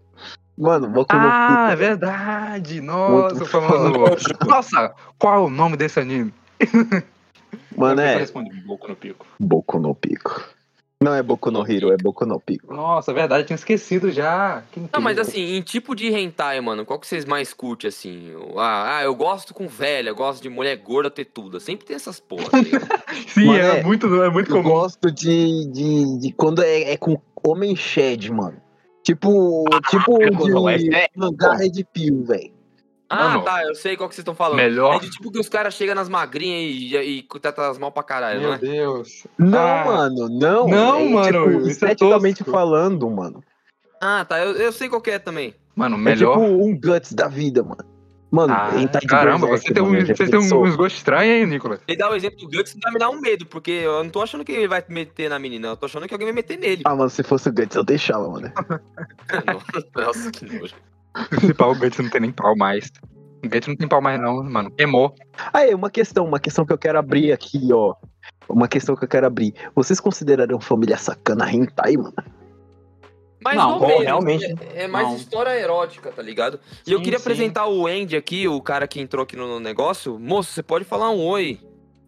Mano, 0.57 0.87
Boku 0.87 1.15
no 1.15 1.21
Ah, 1.27 1.65
é 1.67 1.69
Pico. 1.69 1.77
verdade! 1.79 2.81
Nossa, 2.81 3.29
Muito 3.35 3.43
o 3.43 3.47
famoso. 3.47 3.93
Nossa, 4.47 4.93
qual 5.17 5.35
é 5.35 5.39
o 5.47 5.49
nome 5.49 5.75
desse 5.77 5.99
anime? 5.99 6.33
Mano, 7.75 8.01
Eu 8.01 8.07
é 8.07 8.25
Boku 8.65 8.87
no 8.87 8.95
Pico. 8.95 9.25
Boku 9.39 9.79
no 9.79 9.95
Pico. 9.95 10.43
Não 11.03 11.13
é 11.13 11.21
Boku 11.21 11.51
no 11.51 11.69
Hero, 11.69 11.91
é 11.91 11.97
Boku 11.97 12.25
no 12.25 12.39
Pico. 12.39 12.73
Nossa, 12.73 13.11
é 13.11 13.13
verdade, 13.13 13.43
eu 13.43 13.47
tinha 13.47 13.55
esquecido 13.55 14.11
já. 14.11 14.63
Que 14.71 14.79
Não, 14.79 15.01
mas 15.01 15.17
assim, 15.19 15.55
em 15.55 15.61
tipo 15.61 15.93
de 15.95 16.07
hentai, 16.07 16.59
mano, 16.61 16.85
qual 16.85 16.99
que 16.99 17.05
vocês 17.07 17.25
mais 17.25 17.53
curtem, 17.53 17.87
assim? 17.89 18.31
Ah, 18.57 18.97
ah, 18.97 19.03
eu 19.03 19.13
gosto 19.15 19.53
com 19.53 19.67
velha, 19.67 20.09
eu 20.09 20.15
gosto 20.15 20.41
de 20.41 20.49
mulher 20.49 20.75
gorda 20.77 21.09
tetuda. 21.09 21.59
Sempre 21.59 21.85
tem 21.85 21.95
essas 21.95 22.19
porra, 22.19 22.49
tá? 22.49 22.57
Sim, 23.27 23.45
Mano, 23.47 23.59
é, 23.59 23.79
é- 23.79 23.83
muito, 23.83 24.23
é 24.23 24.29
muito 24.29 24.49
Eu 24.51 24.57
comum. 24.63 24.69
gosto 24.75 25.11
de, 25.11 25.67
de, 25.71 26.19
de 26.19 26.31
quando 26.33 26.63
é, 26.63 26.93
é 26.93 26.97
com 26.97 27.19
homem 27.45 27.75
shed, 27.75 28.31
mano. 28.31 28.57
Tipo, 29.03 29.65
tipo 29.89 30.17
não, 30.47 30.69
esse 30.69 30.87
de 30.87 30.95
é- 30.95 31.07
mangá 31.15 31.55
Red 31.55 31.83
Pill, 31.91 32.23
velho. 32.23 32.53
Ah, 33.13 33.29
Mano, 33.29 33.41
tá, 33.43 33.63
eu 33.63 33.75
sei 33.75 33.95
qual 33.95 34.09
que 34.09 34.15
vocês 34.15 34.23
estão 34.23 34.33
falando. 34.35 34.57
Melhor. 34.57 34.95
É 34.95 34.99
de 34.99 35.09
tipo 35.11 35.31
que 35.31 35.39
os 35.39 35.47
caras 35.49 35.73
chegam 35.73 35.93
nas 35.95 36.09
magrinhas 36.09 36.61
e, 36.75 36.95
e, 36.95 37.19
e 37.19 37.39
tratam 37.39 37.65
as 37.65 37.77
mal 37.77 37.91
pra 37.91 38.03
caralho, 38.03 38.41
não 38.41 38.47
Meu 38.49 38.53
é? 38.53 38.57
Deus. 38.57 39.27
Não, 39.37 39.59
Ah, 39.59 39.85
mano, 39.85 40.29
não. 40.29 40.67
Não, 40.67 40.97
É, 40.99 41.09
mano, 41.09 41.45
Tipo, 41.53 41.67
isso 41.67 41.85
é 41.85 41.91
esteticamente 41.91 42.39
tosco. 42.43 42.51
falando, 42.51 43.09
mano. 43.09 43.43
Ah, 44.01 44.25
tá, 44.25 44.39
eu, 44.43 44.53
eu 44.53 44.71
sei 44.71 44.89
qual 44.89 45.01
que 45.01 45.11
é 45.11 45.19
também. 45.19 45.53
Mano, 45.75 45.95
É 45.95 45.99
melhor. 45.99 46.33
tipo 46.37 46.45
um 46.63 46.73
guts 46.79 47.13
da 47.13 47.27
vida, 47.27 47.63
mano. 47.63 47.85
Mano, 48.31 48.51
Ah, 48.51 48.71
de 48.71 49.05
caramba, 49.07 49.45
você 49.45 49.71
tem, 49.71 49.83
um, 49.83 49.91
mano, 49.91 50.07
você 50.07 50.27
tem 50.27 50.39
uns 50.39 50.75
gostos 50.75 50.97
estranhos, 50.97 51.35
hein, 51.37 51.45
Nicolas? 51.45 51.79
Ele 51.87 51.97
dá 51.97 52.09
o 52.09 52.15
exemplo 52.15 52.39
do 52.39 52.57
Guts 52.57 52.75
vai 52.81 52.91
me 52.91 52.97
dar 52.97 53.11
um 53.11 53.21
medo, 53.21 53.45
porque 53.45 53.69
eu 53.69 54.03
não 54.03 54.09
tô 54.09 54.23
achando 54.23 54.43
que 54.43 54.51
ele 54.51 54.67
vai 54.67 54.83
meter 54.89 55.29
na 55.29 55.37
menina, 55.37 55.67
eu 55.67 55.77
tô 55.77 55.85
achando 55.85 56.07
que 56.07 56.13
alguém 56.15 56.25
vai 56.25 56.33
meter 56.33 56.57
nele. 56.57 56.81
Ah, 56.83 56.95
mano, 56.95 57.11
se 57.11 57.21
fosse 57.21 57.49
o 57.49 57.53
Guts, 57.53 57.75
eu 57.75 57.83
deixava, 57.83 58.27
mano. 58.27 58.51
Nossa, 59.95 60.31
que 60.31 60.45
nojo. 60.45 60.73
Guts 61.75 61.99
não 61.99 62.09
tem 62.09 62.21
nem 62.21 62.31
pau 62.31 62.55
mais. 62.55 62.91
O 63.43 63.49
Guts 63.49 63.67
não 63.67 63.75
tem 63.75 63.87
pau 63.87 64.01
mais, 64.01 64.19
não, 64.19 64.43
mano. 64.43 64.71
Queimou. 64.71 65.13
Aí, 65.53 65.73
uma 65.73 65.89
questão, 65.89 66.25
uma 66.25 66.39
questão 66.39 66.65
que 66.65 66.73
eu 66.73 66.77
quero 66.77 66.97
abrir 66.97 67.31
aqui, 67.31 67.69
ó. 67.71 67.95
Uma 68.47 68.67
questão 68.67 68.95
que 68.95 69.03
eu 69.03 69.07
quero 69.07 69.27
abrir. 69.27 69.53
Vocês 69.75 69.99
considerariam 69.99 70.59
família 70.59 70.97
sacana 70.97 71.51
hentai, 71.51 71.97
mano? 71.97 72.13
Mais 73.43 73.57
Não, 73.57 73.77
bom, 73.77 73.99
realmente, 73.99 74.45
É, 74.73 74.83
é 74.83 74.87
mais 74.87 75.07
não. 75.07 75.15
história 75.17 75.49
erótica, 75.59 76.11
tá 76.11 76.21
ligado? 76.21 76.59
E 76.87 76.93
eu 76.93 77.01
queria 77.01 77.19
sim. 77.19 77.23
apresentar 77.25 77.67
o 77.67 77.85
Andy 77.85 78.15
aqui, 78.15 78.47
o 78.47 78.61
cara 78.61 78.87
que 78.87 79.01
entrou 79.01 79.23
aqui 79.23 79.35
no 79.35 79.59
negócio. 79.59 80.17
Moço, 80.17 80.53
você 80.53 80.63
pode 80.63 80.85
falar 80.85 81.09
um 81.11 81.25
oi. 81.25 81.59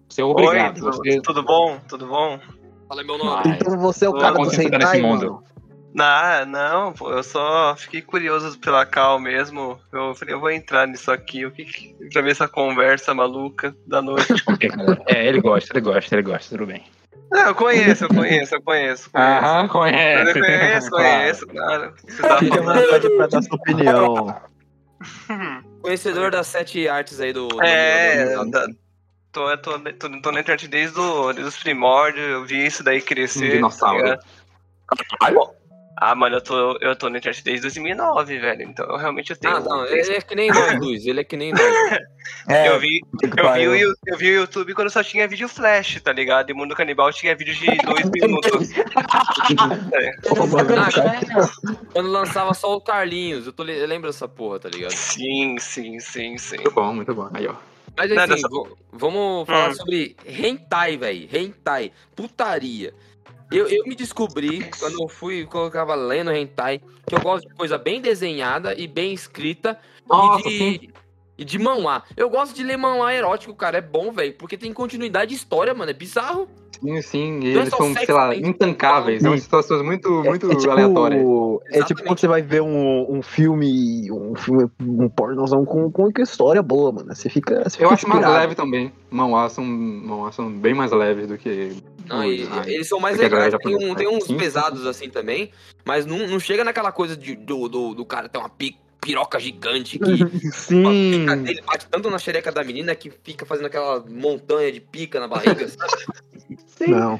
Você 0.07 0.21
é 0.21 0.23
obrigado. 0.23 0.77
Oi, 0.77 0.91
você... 0.93 1.09
tudo, 1.15 1.21
tudo 1.21 1.43
bom? 1.43 1.79
Tudo 1.89 2.07
bom? 2.07 2.39
Fala 2.87 3.03
meu 3.03 3.17
nome. 3.17 3.43
Então 3.47 3.77
você 3.77 4.05
é 4.05 4.09
o 4.09 4.13
cara 4.13 4.37
do 4.37 4.49
hentai, 4.49 4.79
nesse 4.79 5.01
mundo. 5.01 5.25
mano? 5.25 5.43
Não, 5.95 6.45
não, 6.45 6.91
pô, 6.93 7.09
eu 7.09 7.23
só 7.23 7.73
fiquei 7.77 8.01
curioso 8.01 8.59
pela 8.59 8.85
Cal 8.85 9.17
mesmo. 9.17 9.79
Eu 9.93 10.13
falei, 10.13 10.33
eu 10.35 10.41
vou 10.41 10.51
entrar 10.51 10.85
nisso 10.85 11.09
aqui, 11.09 11.45
o 11.45 11.51
que 11.51 11.63
que- 11.63 11.95
pra 12.11 12.21
ver 12.21 12.31
essa 12.31 12.49
conversa 12.49 13.13
maluca 13.13 13.73
da 13.87 14.01
noite. 14.01 14.27
É, 15.07 15.25
ele 15.25 15.39
gosta, 15.39 15.71
ele 15.71 15.79
gosta, 15.81 16.13
ele 16.15 16.21
gosta, 16.21 16.49
tudo 16.49 16.65
bem. 16.67 16.83
Não, 17.31 17.47
eu 17.47 17.55
conheço, 17.55 18.03
eu 18.03 18.09
conheço, 18.09 18.55
eu 18.55 18.61
conheço. 18.61 19.09
conheço. 19.09 19.09
Aham, 19.45 19.63
Eu 19.63 19.69
conhece. 19.69 20.33
conheço, 20.33 20.89
conheço, 20.91 21.47
claro. 21.47 21.93
Você 22.05 22.21
tá 22.21 22.37
falando. 22.39 23.17
pra 23.17 23.27
dar 23.27 23.41
sua 23.41 23.55
opinião. 23.55 24.41
Conhecedor 25.81 26.29
das 26.31 26.47
sete 26.47 26.87
artes 26.89 27.19
aí 27.21 27.31
do. 27.31 27.47
do- 27.47 27.63
É, 27.63 28.35
do- 28.35 28.45
do- 28.45 28.51
da- 28.51 28.67
tô, 29.31 29.57
tô, 29.57 29.79
tô, 29.79 30.09
tô 30.21 30.31
na 30.31 30.39
internet 30.41 30.67
desde, 30.67 30.99
o, 30.99 31.31
desde 31.31 31.49
os 31.49 31.57
primórdios, 31.63 32.25
eu 32.29 32.45
vi 32.45 32.65
isso 32.65 32.83
daí 32.83 33.01
crescer. 33.01 33.45
Um 33.45 33.49
dinossauro. 33.55 34.03
tá 34.03 35.29
ligado? 35.29 35.55
Ah, 35.97 36.13
mano, 36.13 36.35
eu 36.37 36.41
tô, 36.41 36.77
eu 36.81 36.95
tô 36.95 37.09
na 37.09 37.17
internet 37.19 37.43
desde 37.43 37.61
2009, 37.61 38.37
velho. 38.37 38.63
Então 38.63 38.85
eu 38.85 38.97
realmente 38.97 39.31
eu 39.31 39.37
tenho. 39.37 39.55
Ah, 39.55 39.59
não, 39.61 39.85
ele 39.85 40.13
é 40.13 40.21
que 40.21 40.35
nem 40.35 40.49
nós, 40.51 40.75
Luiz. 40.79 41.05
Ele 41.05 41.21
é 41.21 41.23
que 41.23 41.37
nem 41.37 41.51
nós. 41.51 41.61
É, 42.49 42.69
eu 42.69 42.79
vi, 42.79 43.01
Eu 43.37 43.71
vi, 43.71 43.85
o, 43.85 43.95
eu 44.07 44.17
vi 44.17 44.31
o 44.31 44.35
YouTube 44.41 44.73
quando 44.73 44.89
só 44.89 45.03
tinha 45.03 45.27
vídeo 45.27 45.47
flash, 45.47 46.01
tá 46.01 46.11
ligado? 46.11 46.49
E 46.49 46.53
Mundo 46.55 46.75
Canibal 46.75 47.11
tinha 47.13 47.35
vídeo 47.35 47.53
de 47.53 47.67
dois 47.77 48.09
minutos. 48.09 48.69
É. 49.93 50.11
Ah, 50.75 51.85
Quando 51.93 52.09
lançava 52.09 52.53
só 52.53 52.75
o 52.75 52.81
Carlinhos, 52.81 53.45
eu, 53.45 53.53
tô, 53.53 53.63
eu 53.63 53.87
lembro 53.87 54.09
dessa 54.09 54.27
porra, 54.27 54.59
tá 54.59 54.69
ligado? 54.69 54.91
Sim, 54.91 55.57
sim, 55.59 55.99
sim, 55.99 56.37
sim. 56.37 56.55
Muito 56.57 56.71
bom, 56.71 56.93
muito 56.93 57.13
bom. 57.13 57.29
Aí, 57.33 57.47
ó. 57.47 57.53
Mas 57.95 58.09
Nada, 58.11 58.33
assim, 58.33 58.41
só- 58.41 58.49
vo- 58.49 58.77
vamos 58.91 59.45
falar 59.47 59.69
Hum. 59.69 59.75
sobre 59.75 60.15
hentai, 60.25 60.97
velho. 60.97 61.29
Hentai. 61.31 61.91
Putaria. 62.15 62.93
Eu, 63.57 63.67
eu 63.67 63.83
me 63.85 63.95
descobri, 63.95 64.69
quando 64.79 65.01
eu 65.01 65.07
fui, 65.07 65.45
quando 65.45 65.65
eu 65.65 65.71
tava 65.71 65.95
lendo 65.95 66.31
hentai, 66.31 66.81
que 67.07 67.15
eu 67.15 67.19
gosto 67.19 67.47
de 67.47 67.53
coisa 67.55 67.77
bem 67.77 68.01
desenhada 68.01 68.73
e 68.77 68.87
bem 68.87 69.13
escrita. 69.13 69.79
Nossa, 70.07 70.47
e 70.47 70.77
de. 70.79 70.93
E 71.37 71.43
de 71.43 71.59
manhwa. 71.59 72.01
Eu 72.15 72.29
gosto 72.29 72.55
de 72.55 72.63
ler 72.63 72.77
manhwa 72.77 73.13
erótico, 73.13 73.53
cara. 73.53 73.79
É 73.79 73.81
bom, 73.81 74.11
velho. 74.11 74.33
Porque 74.33 74.57
tem 74.57 74.71
continuidade 74.71 75.31
de 75.31 75.35
história, 75.35 75.73
mano. 75.73 75.91
É 75.91 75.93
bizarro. 75.93 76.47
Sim, 76.81 77.01
sim. 77.01 77.39
Não 77.39 77.47
é 77.47 77.51
Eles 77.51 77.69
são, 77.69 77.93
sexo, 77.93 78.05
sei 78.05 78.15
lá, 78.15 78.29
tem- 78.29 78.47
intancáveis. 78.47 79.21
São 79.21 79.37
situações 79.37 79.81
muito, 79.81 80.09
muito 80.23 80.49
é, 80.51 80.55
tipo, 80.55 80.71
aleatórias. 80.71 81.21
É 81.71 81.83
tipo 81.83 82.03
quando 82.03 82.19
você 82.19 82.27
vai 82.27 82.41
ver 82.41 82.61
um, 82.61 83.05
um 83.17 83.21
filme, 83.21 84.09
um 84.11 84.35
filme, 84.35 84.69
um 84.81 85.09
pornozão 85.09 85.65
com, 85.65 85.91
com 85.91 86.09
história 86.21 86.61
boa, 86.61 86.91
mano. 86.91 87.13
Você 87.13 87.29
fica. 87.29 87.63
Você 87.63 87.83
Eu 87.83 87.89
fica 87.89 87.93
acho 87.93 88.09
mais 88.09 88.25
leve 88.25 88.55
também. 88.55 88.93
Manhwa 89.09 89.49
são, 89.49 89.63
manhwa 89.65 90.31
são 90.31 90.49
bem 90.49 90.73
mais 90.73 90.91
leves 90.91 91.27
do 91.27 91.37
que. 91.37 91.75
Não, 92.07 92.23
e- 92.23 92.47
eles 92.67 92.87
são 92.87 92.99
mais 92.99 93.19
a 93.19 93.23
legais. 93.23 93.53
Tem, 93.63 93.75
um- 93.75 93.95
tem 93.95 94.07
uns 94.07 94.23
Sim, 94.23 94.33
sim, 94.33 94.37
pesados 94.37 94.85
assim 94.85 95.09
também. 95.09 95.51
Mas 95.83 96.05
não, 96.05 96.27
não 96.27 96.39
chega 96.39 96.63
naquela 96.63 96.91
coisa 96.91 97.15
de, 97.15 97.35
do, 97.35 97.67
do, 97.67 97.93
do 97.93 98.05
cara 98.05 98.27
ter 98.29 98.37
uma 98.37 98.49
pi- 98.49 98.77
piroca 99.01 99.39
gigante 99.39 99.99
que. 99.99 100.11
a 100.47 100.51
Sim. 100.51 101.11
pica 101.19 101.35
dele 101.37 101.61
bate 101.65 101.87
tanto 101.89 102.09
na 102.09 102.17
xereca 102.17 102.51
da 102.51 102.63
menina 102.63 102.95
que 102.95 103.11
fica 103.23 103.45
fazendo 103.45 103.67
aquela 103.67 104.03
montanha 104.09 104.71
de 104.71 104.79
pica 104.79 105.19
na 105.19 105.27
barriga. 105.27 105.67
sabe? 105.67 106.91
Não. 106.91 107.19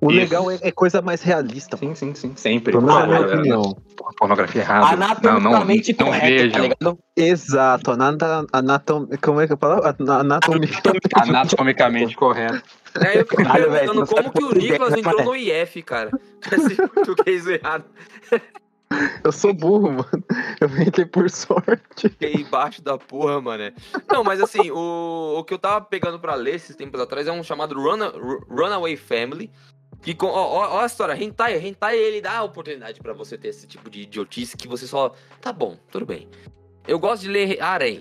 O 0.00 0.10
Isso. 0.10 0.20
legal 0.20 0.50
é, 0.50 0.58
é 0.62 0.72
coisa 0.72 1.02
mais 1.02 1.20
realista. 1.22 1.76
Sim, 1.76 1.94
sim, 1.94 2.14
sim. 2.14 2.32
Sempre. 2.34 2.72
Pelo 2.72 2.84
menos 2.86 2.96
Ah, 3.02 3.06
na 3.06 3.18
minha 3.18 3.26
opinião. 3.34 3.76
Pornografia 4.18 4.62
errada. 4.62 4.96
Não, 4.96 5.38
não, 5.40 5.50
Anatomicamente 5.52 5.96
não 5.98 6.06
correto, 6.06 6.26
vejam. 6.26 6.50
tá 6.52 6.58
ligado? 6.60 6.98
Exato. 7.16 7.90
Anata, 7.92 8.46
anatom, 8.52 9.06
como 9.22 9.40
é 9.42 9.46
que 9.46 9.52
eu 9.52 9.58
falo? 9.58 9.82
Anatomia. 9.84 10.68
Anatomicamente 11.22 12.16
correto. 12.16 12.62
Aí 12.94 13.18
eu 13.18 13.26
fico 13.26 13.42
Caralho, 13.42 13.70
perguntando 13.70 14.00
não 14.00 14.06
como 14.06 14.32
que 14.32 14.42
o 14.44 14.52
Nicolas 14.54 14.94
entrou 14.94 15.22
no 15.24 15.36
IF, 15.36 15.82
cara. 15.82 16.10
Esse 16.50 16.76
português 16.76 17.46
errado. 17.46 17.84
Eu 19.22 19.30
sou 19.30 19.54
burro, 19.54 19.92
mano. 19.92 20.24
Eu 20.60 20.82
entrei 20.82 21.06
por 21.06 21.30
sorte. 21.30 22.08
Fiquei 22.08 22.32
embaixo 22.34 22.82
da 22.82 22.98
porra, 22.98 23.40
mané. 23.40 23.72
Não, 24.10 24.24
mas 24.24 24.40
assim, 24.40 24.70
o, 24.72 25.36
o 25.38 25.44
que 25.44 25.54
eu 25.54 25.58
tava 25.58 25.80
pegando 25.84 26.18
pra 26.18 26.34
ler 26.34 26.56
esses 26.56 26.74
tempos 26.74 27.00
atrás 27.00 27.28
é 27.28 27.32
um 27.32 27.44
chamado 27.44 27.80
Runa, 27.80 28.08
Ru- 28.08 28.44
Runaway 28.50 28.96
Family. 28.96 29.48
Que 30.02 30.14
com, 30.14 30.26
ó, 30.26 30.30
ó, 30.30 30.76
ó 30.76 30.80
a 30.80 30.86
história, 30.86 31.14
Hentai, 31.14 31.58
Hentai 31.58 31.96
ele 31.98 32.20
dá 32.20 32.38
a 32.38 32.42
oportunidade 32.42 33.00
pra 33.00 33.12
você 33.12 33.36
ter 33.36 33.48
esse 33.48 33.66
tipo 33.66 33.90
de 33.90 34.02
idiotice 34.02 34.56
que 34.56 34.66
você 34.66 34.86
só. 34.86 35.14
Tá 35.40 35.52
bom, 35.52 35.76
tudo 35.90 36.06
bem. 36.06 36.28
Eu 36.88 36.98
gosto 36.98 37.22
de 37.22 37.28
ler 37.28 37.60
Harem. 37.62 38.00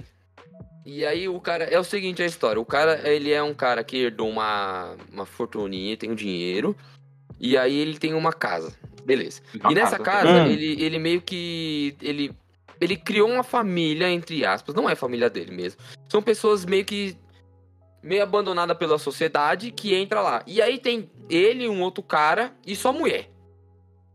E 0.85 1.05
aí 1.05 1.27
o 1.27 1.39
cara. 1.39 1.65
É 1.65 1.77
o 1.77 1.83
seguinte 1.83 2.23
a 2.23 2.25
história. 2.25 2.59
O 2.59 2.65
cara, 2.65 3.07
ele 3.07 3.31
é 3.31 3.43
um 3.43 3.53
cara 3.53 3.83
que 3.83 3.97
herdou 3.97 4.29
uma, 4.29 4.95
uma 5.11 5.25
fortuninha, 5.25 5.97
tem 5.97 6.09
um 6.09 6.15
dinheiro. 6.15 6.75
E 7.39 7.57
aí 7.57 7.75
ele 7.75 7.97
tem 7.97 8.13
uma 8.13 8.33
casa. 8.33 8.73
Beleza. 9.05 9.41
E 9.69 9.73
nessa 9.73 9.99
casa, 9.99 10.43
Hum. 10.43 10.47
ele, 10.47 10.81
ele 10.81 10.99
meio 10.99 11.21
que. 11.21 11.95
Ele, 12.01 12.31
ele 12.79 12.95
criou 12.95 13.29
uma 13.29 13.43
família, 13.43 14.09
entre 14.09 14.45
aspas. 14.45 14.73
Não 14.73 14.89
é 14.89 14.95
família 14.95 15.29
dele 15.29 15.51
mesmo. 15.51 15.79
São 16.07 16.21
pessoas 16.21 16.65
meio 16.65 16.85
que. 16.85 17.17
Meio 18.01 18.23
abandonadas 18.23 18.77
pela 18.77 18.97
sociedade 18.97 19.71
que 19.71 19.93
entra 19.93 20.21
lá. 20.21 20.41
E 20.47 20.61
aí 20.61 20.77
tem 20.79 21.09
ele, 21.29 21.67
um 21.67 21.81
outro 21.81 22.01
cara 22.01 22.53
e 22.65 22.75
só 22.75 22.93
mulher. 22.93 23.29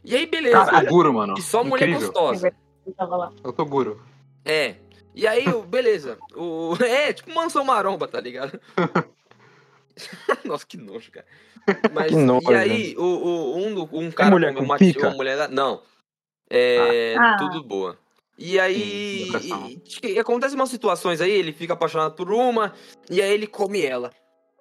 E 0.02 0.14
aí, 0.16 0.26
beleza. 0.26 0.64
Toguro, 0.82 1.12
mano. 1.12 1.34
E 1.38 1.42
só 1.42 1.62
mulher 1.64 1.88
Incrível. 1.88 2.12
gostosa. 2.12 2.48
Eu. 2.86 3.32
Eu 3.44 3.52
Toguro. 3.52 4.02
É. 4.44 4.74
E 5.14 5.26
aí, 5.26 5.44
beleza. 5.66 6.18
O, 6.34 6.74
é, 6.82 7.12
tipo 7.12 7.34
mansão 7.34 7.64
maromba, 7.64 8.06
tá 8.08 8.20
ligado? 8.20 8.58
Nossa, 10.44 10.66
que 10.66 10.76
nojo, 10.76 11.10
cara. 11.10 11.26
Mas, 11.92 12.08
Que 12.08 12.16
nojo. 12.16 12.50
E 12.50 12.54
aí, 12.54 12.94
o, 12.98 13.02
o- 13.02 13.56
um, 13.56 13.88
um 14.06 14.10
cara 14.10 14.30
mulher 14.30 14.54
com 14.54 14.62
uma, 14.62 14.76
pica? 14.76 15.08
uma 15.08 15.16
mulher. 15.16 15.48
Não. 15.48 15.82
É. 16.50 17.14
Ah. 17.18 17.36
Tudo 17.38 17.62
boa. 17.62 17.96
E 18.36 18.58
aí. 18.58 19.30
Sim, 19.40 19.80
e- 20.02 20.12
e 20.12 20.18
acontece 20.18 20.54
umas 20.54 20.68
situações 20.70 21.20
aí, 21.20 21.30
ele 21.30 21.52
fica 21.52 21.72
apaixonado 21.74 22.14
por 22.14 22.30
uma, 22.32 22.72
e 23.10 23.22
aí 23.22 23.32
ele 23.32 23.46
come 23.46 23.82
ela. 23.82 24.10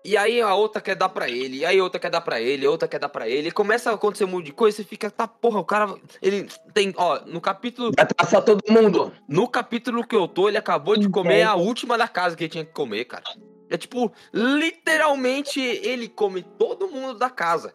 E 0.05 0.17
aí 0.17 0.41
a 0.41 0.53
outra 0.53 0.81
quer 0.81 0.95
dar 0.95 1.07
pra 1.07 1.29
ele, 1.29 1.59
e 1.59 1.65
aí 1.65 1.79
outra 1.79 1.97
quer 1.97 2.09
dar 2.11 2.19
pra 2.19 2.39
ele, 2.41 2.67
outra 2.67 2.89
quer 2.89 2.99
dar 2.99 3.07
pra 3.07 3.27
ele. 3.29 3.47
E 3.47 3.51
começa 3.51 3.89
a 3.89 3.93
acontecer 3.93 4.25
um 4.25 4.27
monte 4.27 4.47
de 4.47 4.51
coisa, 4.51 4.75
você 4.75 4.83
fica, 4.83 5.09
tá 5.09 5.25
porra, 5.25 5.59
o 5.61 5.63
cara. 5.63 5.95
Ele 6.21 6.45
tem, 6.73 6.93
ó, 6.97 7.21
no 7.25 7.39
capítulo. 7.39 7.91
Vai 7.95 8.05
passar 8.13 8.41
todo 8.41 8.61
mundo. 8.69 9.13
No 9.29 9.47
capítulo 9.47 10.05
que 10.05 10.13
eu 10.15 10.27
tô, 10.27 10.49
ele 10.49 10.57
acabou 10.57 10.97
de 10.97 11.07
comer 11.07 11.35
Inveja. 11.35 11.51
a 11.51 11.55
última 11.55 11.97
da 11.97 12.07
casa 12.07 12.35
que 12.35 12.43
ele 12.43 12.51
tinha 12.51 12.65
que 12.65 12.73
comer, 12.73 13.05
cara. 13.05 13.23
É 13.69 13.77
tipo, 13.77 14.11
literalmente 14.33 15.59
ele 15.61 16.07
come 16.09 16.43
todo 16.43 16.87
mundo 16.89 17.17
da 17.17 17.29
casa. 17.29 17.73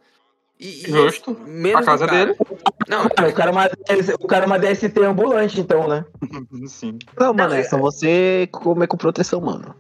E, 0.61 0.85
e 0.87 0.90
Justo. 0.90 1.38
menos 1.47 1.83
A 1.83 1.85
casa 1.85 2.05
o 2.05 2.09
cara. 2.09 2.27
dele. 2.27 2.38
Não, 2.88 3.09
Cara, 3.09 3.29
o 3.29 3.33
cara 3.33 3.51
é 3.51 3.53
uma, 3.53 3.71
o 4.21 4.27
cara 4.27 4.44
é 4.44 4.47
uma 4.47 4.59
DST 4.59 4.92
ambulante, 5.05 5.61
então, 5.61 5.87
né? 5.87 6.05
Sim. 6.66 6.99
Não, 7.18 7.33
mano, 7.33 7.51
Não, 7.51 7.57
é 7.57 7.62
só 7.62 7.79
você 7.79 8.49
comer 8.51 8.88
com 8.88 8.97
proteção, 8.97 9.40
mano. 9.40 9.75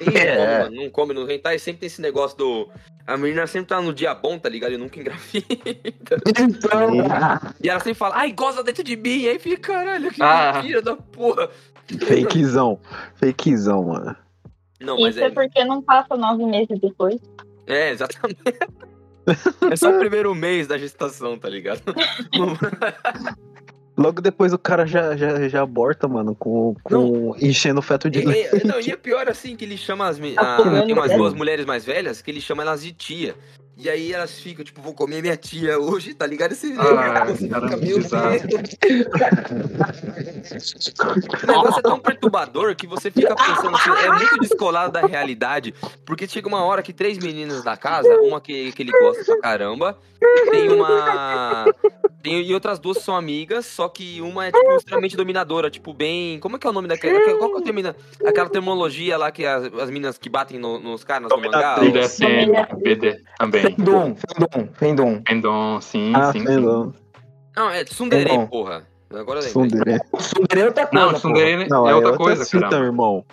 ele 0.00 0.18
É. 0.18 0.64
come, 0.64 0.76
não 0.76 0.90
come 0.90 1.14
no 1.14 1.30
hentai, 1.30 1.58
sempre 1.58 1.80
tem 1.80 1.86
esse 1.86 2.02
negócio 2.02 2.36
do... 2.36 2.68
A 3.06 3.16
menina 3.16 3.46
sempre 3.46 3.68
tá 3.68 3.80
no 3.80 3.94
dia 3.94 4.14
bom, 4.14 4.38
tá 4.38 4.50
ligado? 4.50 4.72
E 4.74 4.76
nunca 4.76 5.00
engravida. 5.00 5.46
Então, 6.38 6.90
E 7.62 7.70
ela 7.70 7.78
sempre 7.80 7.94
fala, 7.94 8.16
ai, 8.16 8.32
goza 8.32 8.62
dentro 8.62 8.84
de 8.84 8.94
mim. 8.96 9.20
E 9.20 9.28
aí 9.30 9.38
fica, 9.38 9.72
caralho, 9.72 10.10
que 10.10 10.22
Ah. 10.22 10.52
mentira 10.60 10.82
da 10.82 10.94
porra. 10.96 11.48
Fakezão. 12.06 12.78
Fakezão, 13.14 13.84
mano. 13.84 14.14
Não, 14.78 15.00
mas 15.00 15.14
Isso 15.16 15.24
é 15.24 15.28
é... 15.28 15.30
porque 15.30 15.64
não 15.64 15.80
passa 15.80 16.14
nove 16.16 16.44
meses 16.44 16.78
depois. 16.78 17.18
É, 17.66 17.90
exatamente. 17.90 18.38
É 19.70 19.76
só 19.76 19.90
o 19.90 19.98
primeiro 19.98 20.34
mês 20.34 20.66
da 20.66 20.76
gestação, 20.78 21.38
tá 21.38 21.48
ligado? 21.48 21.82
Logo 23.96 24.20
depois 24.22 24.52
o 24.52 24.58
cara 24.58 24.86
já, 24.86 25.16
já, 25.16 25.48
já 25.48 25.62
aborta, 25.62 26.06
mano, 26.06 26.32
com, 26.32 26.72
com 26.84 27.34
enchendo 27.40 27.80
o 27.80 27.82
feto 27.82 28.08
de 28.08 28.20
E, 28.20 28.24
leite. 28.24 28.56
e- 28.62 28.66
não, 28.66 28.80
e 28.80 28.92
é 28.92 28.96
pior 28.96 29.28
assim 29.28 29.56
que 29.56 29.64
ele 29.64 29.76
chama 29.76 30.06
as 30.06 30.18
Tá 30.36 30.56
a- 30.56 30.82
tem 30.84 30.92
umas 30.94 31.10
duas 31.12 31.34
mulheres 31.34 31.66
mais 31.66 31.84
velhas 31.84 32.22
que 32.22 32.30
ele 32.30 32.40
chama 32.40 32.62
elas 32.62 32.80
de 32.82 32.92
tia. 32.92 33.34
E 33.80 33.88
aí 33.88 34.12
elas 34.12 34.32
ficam, 34.40 34.64
tipo, 34.64 34.82
vou 34.82 34.92
comer 34.92 35.22
minha 35.22 35.36
tia 35.36 35.78
hoje, 35.78 36.12
tá 36.12 36.26
ligado? 36.26 36.50
Esse 36.50 36.74
Ah, 36.76 37.24
você 37.30 37.36
fica, 37.36 37.60
caramba, 37.60 37.76
meu. 37.76 37.98
O 41.42 41.46
negócio 41.46 41.78
é 41.78 41.82
tão 41.82 42.00
perturbador 42.00 42.74
que 42.74 42.86
você 42.88 43.08
fica 43.10 43.36
pensando 43.36 43.76
assim, 43.76 43.90
é 43.90 44.10
muito 44.12 44.36
descolado 44.40 44.92
da 44.92 45.06
realidade. 45.06 45.72
Porque 46.04 46.26
chega 46.26 46.48
uma 46.48 46.64
hora 46.64 46.82
que 46.82 46.92
três 46.92 47.18
meninas 47.18 47.62
da 47.62 47.76
casa, 47.76 48.08
uma 48.20 48.40
que, 48.40 48.72
que 48.72 48.82
ele 48.82 48.90
gosta 48.92 49.24
pra 49.24 49.38
caramba, 49.40 49.96
tem 50.50 50.70
uma. 50.70 51.66
Tem, 52.20 52.42
e 52.42 52.52
outras 52.52 52.80
duas 52.80 52.98
são 52.98 53.14
amigas, 53.14 53.64
só 53.64 53.88
que 53.88 54.20
uma 54.20 54.46
é, 54.46 54.50
tipo, 54.50 54.72
extremamente 54.76 55.16
dominadora, 55.16 55.70
tipo, 55.70 55.94
bem. 55.94 56.40
Como 56.40 56.56
é 56.56 56.58
que 56.58 56.66
é 56.66 56.70
o 56.70 56.72
nome 56.72 56.88
daquela? 56.88 57.20
Qual 57.38 57.50
que 57.50 57.56
é 57.56 57.60
o 57.60 57.62
termina, 57.62 57.94
aquela 58.26 58.48
terminologia 58.48 59.16
lá 59.16 59.30
que 59.30 59.46
as, 59.46 59.72
as 59.74 59.88
meninas 59.88 60.18
que 60.18 60.28
batem 60.28 60.58
no- 60.58 60.80
nos 60.80 61.04
caras 61.04 61.28
no 61.28 61.36
mangá? 61.52 61.76
BD 62.82 63.20
também. 63.38 63.67
Fendum, 63.76 64.16
Fendum, 64.16 64.68
Fendum. 64.74 65.22
Pendon, 65.22 65.80
sim, 65.80 66.12
Ah, 66.14 66.32
sim. 66.32 66.44
Fendon. 66.44 66.92
Não, 67.56 67.70
é 67.70 67.84
tsundere, 67.84 68.36
Não. 68.36 68.46
porra. 68.46 68.86
Agora. 69.10 69.40
Tsundere. 69.40 70.00
Tsundere 70.16 70.60
é 70.60 70.64
outra 70.66 70.86
coisa. 70.86 71.06
Não, 71.06 71.14
Tsundere 71.14 71.68
Não, 71.68 71.88
é 71.88 71.94
outra 71.94 72.10
outra 72.10 72.24
coisa, 72.24 72.44
fita, 72.44 72.68
cara. 72.68 72.84
irmão. 72.84 73.24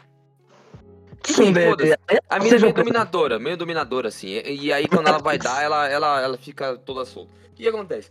Foda-se. 1.24 1.34
Tsundere. 1.34 1.92
é- 2.08 2.20
A 2.30 2.40
mina 2.40 2.56
é 2.56 2.60
meio 2.60 2.74
dominadora, 2.74 3.40
meio 3.40 3.58
dominadora, 3.58 4.08
assim. 4.10 4.28
E, 4.30 4.66
e 4.68 4.74
aí, 4.74 4.88
quando 4.88 5.08
ela 5.08 5.18
vai 5.20 5.38
dar, 5.38 5.62
ela, 5.64 5.88
ela, 5.90 6.22
ela 6.22 6.38
fica 6.38 6.78
toda 6.78 7.04
solta. 7.06 7.30
O 7.52 7.56
que 7.56 7.68
acontece? 7.68 8.10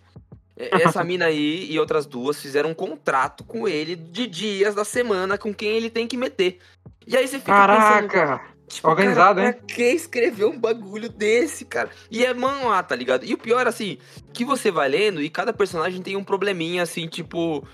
É, 0.57 0.83
Essa 0.83 1.03
mina 1.05 1.27
aí 1.27 1.67
e 1.71 1.79
outras 1.79 2.07
duas 2.07 2.41
fizeram 2.41 2.71
um 2.71 2.75
contrato 2.75 3.45
com 3.45 3.67
ele 3.69 3.95
de 3.97 4.27
dias 4.27 4.75
da 4.75 4.85
semana 4.85 5.39
com 5.39 5.53
quem 5.55 5.71
ele 5.77 5.91
tem 5.91 6.07
que 6.07 6.17
meter. 6.17 6.59
E 7.07 7.17
aí 7.17 7.27
você 7.27 7.39
fica 7.39 7.53
pensando, 7.67 8.09
Caraca! 8.09 8.41
Tipo, 8.69 8.89
organizado, 8.89 9.41
cara, 9.41 9.49
hein? 9.49 9.53
Pra 9.55 9.75
que 9.75 9.83
escrever 9.83 10.45
um 10.45 10.59
bagulho 10.59 11.09
desse, 11.09 11.65
cara? 11.65 11.91
E 12.11 12.25
é 12.25 12.33
manhwa, 12.33 12.83
tá 12.83 12.95
ligado? 12.97 13.25
E 13.25 13.35
o 13.35 13.39
pior, 13.39 13.67
assim, 13.67 13.99
que 14.33 14.45
você 14.45 14.71
vai 14.71 14.89
lendo 14.89 15.23
e 15.23 15.31
cada 15.31 15.53
personagem 15.53 16.03
tem 16.03 16.17
um 16.17 16.25
probleminha, 16.25 16.83
assim, 16.83 17.07
tipo... 17.07 17.67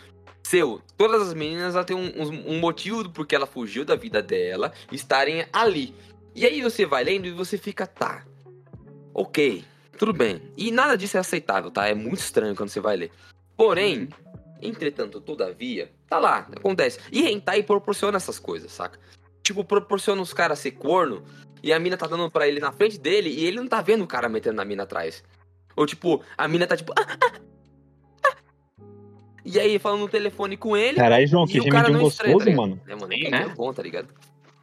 Seu, 0.42 0.80
todas 0.96 1.20
as 1.28 1.34
meninas 1.34 1.74
ela 1.74 1.84
tem 1.84 1.94
um, 1.94 2.06
uns- 2.20 2.30
um 2.30 2.58
motivo 2.58 3.04
do 3.04 3.10
porquê 3.10 3.36
ela 3.36 3.46
fugiu 3.46 3.84
da 3.84 3.94
vida 3.94 4.22
dela 4.22 4.72
estarem 4.90 5.44
ali. 5.52 5.94
E 6.34 6.46
aí 6.46 6.62
você 6.62 6.86
vai 6.86 7.04
lendo 7.04 7.26
e 7.26 7.30
você 7.30 7.58
fica, 7.58 7.86
tá, 7.86 8.24
ok, 9.14 9.62
tudo 9.98 10.14
bem. 10.14 10.40
E 10.56 10.70
nada 10.72 10.96
disso 10.96 11.18
é 11.18 11.20
aceitável, 11.20 11.70
tá? 11.70 11.86
É 11.86 11.94
muito 11.94 12.20
estranho 12.20 12.56
quando 12.56 12.70
você 12.70 12.80
vai 12.80 12.96
ler. 12.96 13.12
Porém, 13.54 14.08
entretanto, 14.62 15.20
todavia, 15.20 15.92
tá 16.08 16.18
lá, 16.18 16.48
acontece. 16.56 16.98
E 17.12 17.28
Hentai 17.28 17.62
proporciona 17.62 18.16
essas 18.16 18.38
coisas, 18.38 18.72
saca? 18.72 18.98
Tipo, 19.50 19.64
proporciona 19.64 20.22
os 20.22 20.32
caras 20.32 20.60
ser 20.60 20.70
corno 20.70 21.24
e 21.60 21.72
a 21.72 21.78
mina 21.80 21.96
tá 21.96 22.06
dando 22.06 22.30
pra 22.30 22.46
ele 22.46 22.60
na 22.60 22.70
frente 22.70 22.96
dele 22.96 23.28
e 23.30 23.44
ele 23.44 23.56
não 23.56 23.66
tá 23.66 23.82
vendo 23.82 24.04
o 24.04 24.06
cara 24.06 24.28
metendo 24.28 24.54
na 24.54 24.64
mina 24.64 24.84
atrás. 24.84 25.24
Ou 25.74 25.84
tipo, 25.86 26.22
a 26.38 26.46
mina 26.46 26.68
tá 26.68 26.76
tipo. 26.76 26.92
"Ah, 26.96 27.04
ah, 27.20 27.28
ah." 28.28 28.36
E 29.44 29.58
aí 29.58 29.76
falando 29.80 30.02
no 30.02 30.08
telefone 30.08 30.56
com 30.56 30.76
ele. 30.76 30.96
Caralho, 30.98 31.26
João, 31.26 31.44
E 31.46 31.48
que 31.48 31.60
o 31.60 31.64
cara 31.64 31.86
gemidinho 31.88 31.98
não 32.02 32.08
estranha, 32.08 32.32
tá 32.32 32.44
gostoso, 32.44 32.50
ligado? 32.56 32.68
mano. 32.68 32.80
É, 32.86 32.94
mano, 32.94 33.12
Sim, 33.12 33.26
é 33.26 33.30
né? 33.30 33.40
muito 33.46 33.56
bom, 33.56 33.72
tá 33.72 33.82
ligado? 33.82 34.08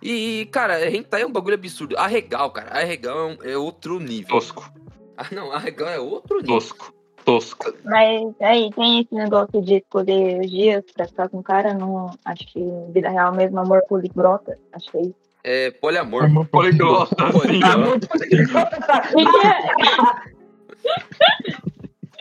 E, 0.01 0.47
cara, 0.53 0.89
hentai 0.89 1.23
é 1.23 1.25
um 1.27 1.31
bagulho 1.33 1.55
absurdo. 1.55 1.97
Arregal, 1.97 2.49
cara. 2.51 2.69
Arregal 2.79 3.17
é, 3.19 3.25
um- 3.33 3.43
é 3.51 3.57
outro 3.57 3.99
nível. 3.99 4.29
Tosco, 4.29 4.71
Ah, 5.17 5.25
não, 5.33 5.51
arregal 5.51 5.89
é 5.89 5.99
outro 5.99 6.37
nível. 6.37 6.59
tosco. 6.59 6.93
Tosca. 7.27 7.73
Mas 7.83 8.33
aí 8.41 8.69
tem 8.73 9.01
esse 9.01 9.13
negócio 9.13 9.61
de 9.61 9.75
escolher 9.75 10.39
os 10.39 10.49
dias 10.49 10.81
pra 10.95 11.05
ficar 11.05 11.27
com 11.27 11.39
o 11.39 11.43
cara, 11.43 11.73
não. 11.73 12.09
Acho 12.23 12.47
que 12.47 12.63
vida 12.93 13.09
real 13.09 13.35
mesmo, 13.35 13.59
amor 13.59 13.83
poliglota. 13.89 14.57
Acho 14.71 14.89
que 14.89 14.97
é 14.97 15.01
isso. 15.01 15.15
É 15.43 15.71
poliamor. 15.71 16.23
Poliglota, 16.47 17.15
sim. 17.25 17.31
Poliglota. 17.37 18.07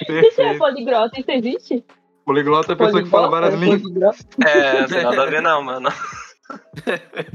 O 0.02 0.30
que 0.34 0.42
é, 0.42 0.44
é 0.54 0.58
poliglota? 0.58 1.20
Isso 1.20 1.30
existe? 1.30 1.84
Poliglota 2.24 2.72
é 2.72 2.74
a 2.74 2.76
pessoa 2.76 3.02
que 3.02 3.08
fala 3.08 3.28
várias 3.28 3.54
línguas. 3.54 3.82
Poliglota? 3.82 4.18
É, 4.44 4.80
não 4.80 4.88
tem 4.88 5.02
nada 5.04 5.22
a 5.22 5.26
ver 5.26 5.40
não, 5.42 5.62
mano. 5.62 5.88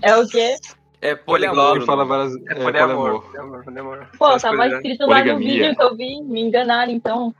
É 0.02 0.16
o 0.18 0.28
quê? 0.28 0.56
É 1.02 1.16
Poliglota. 1.16 1.80
Que 1.80 1.86
fala 1.86 2.06
várias. 2.06 2.34
É 2.36 2.40
É, 2.52 2.56
poliamor. 2.56 3.22
poliamor. 3.22 3.22
poliamor, 3.22 3.64
poliamor. 3.64 4.08
Pô, 4.18 4.38
tava 4.38 4.58
coisas- 4.58 4.78
escrito 4.78 5.06
lá 5.08 5.24
no 5.24 5.38
vídeo 5.38 5.76
que 5.76 5.82
eu 5.84 5.96
vi, 5.96 6.22
me 6.22 6.42
enganaram 6.42 6.92
então. 6.92 7.34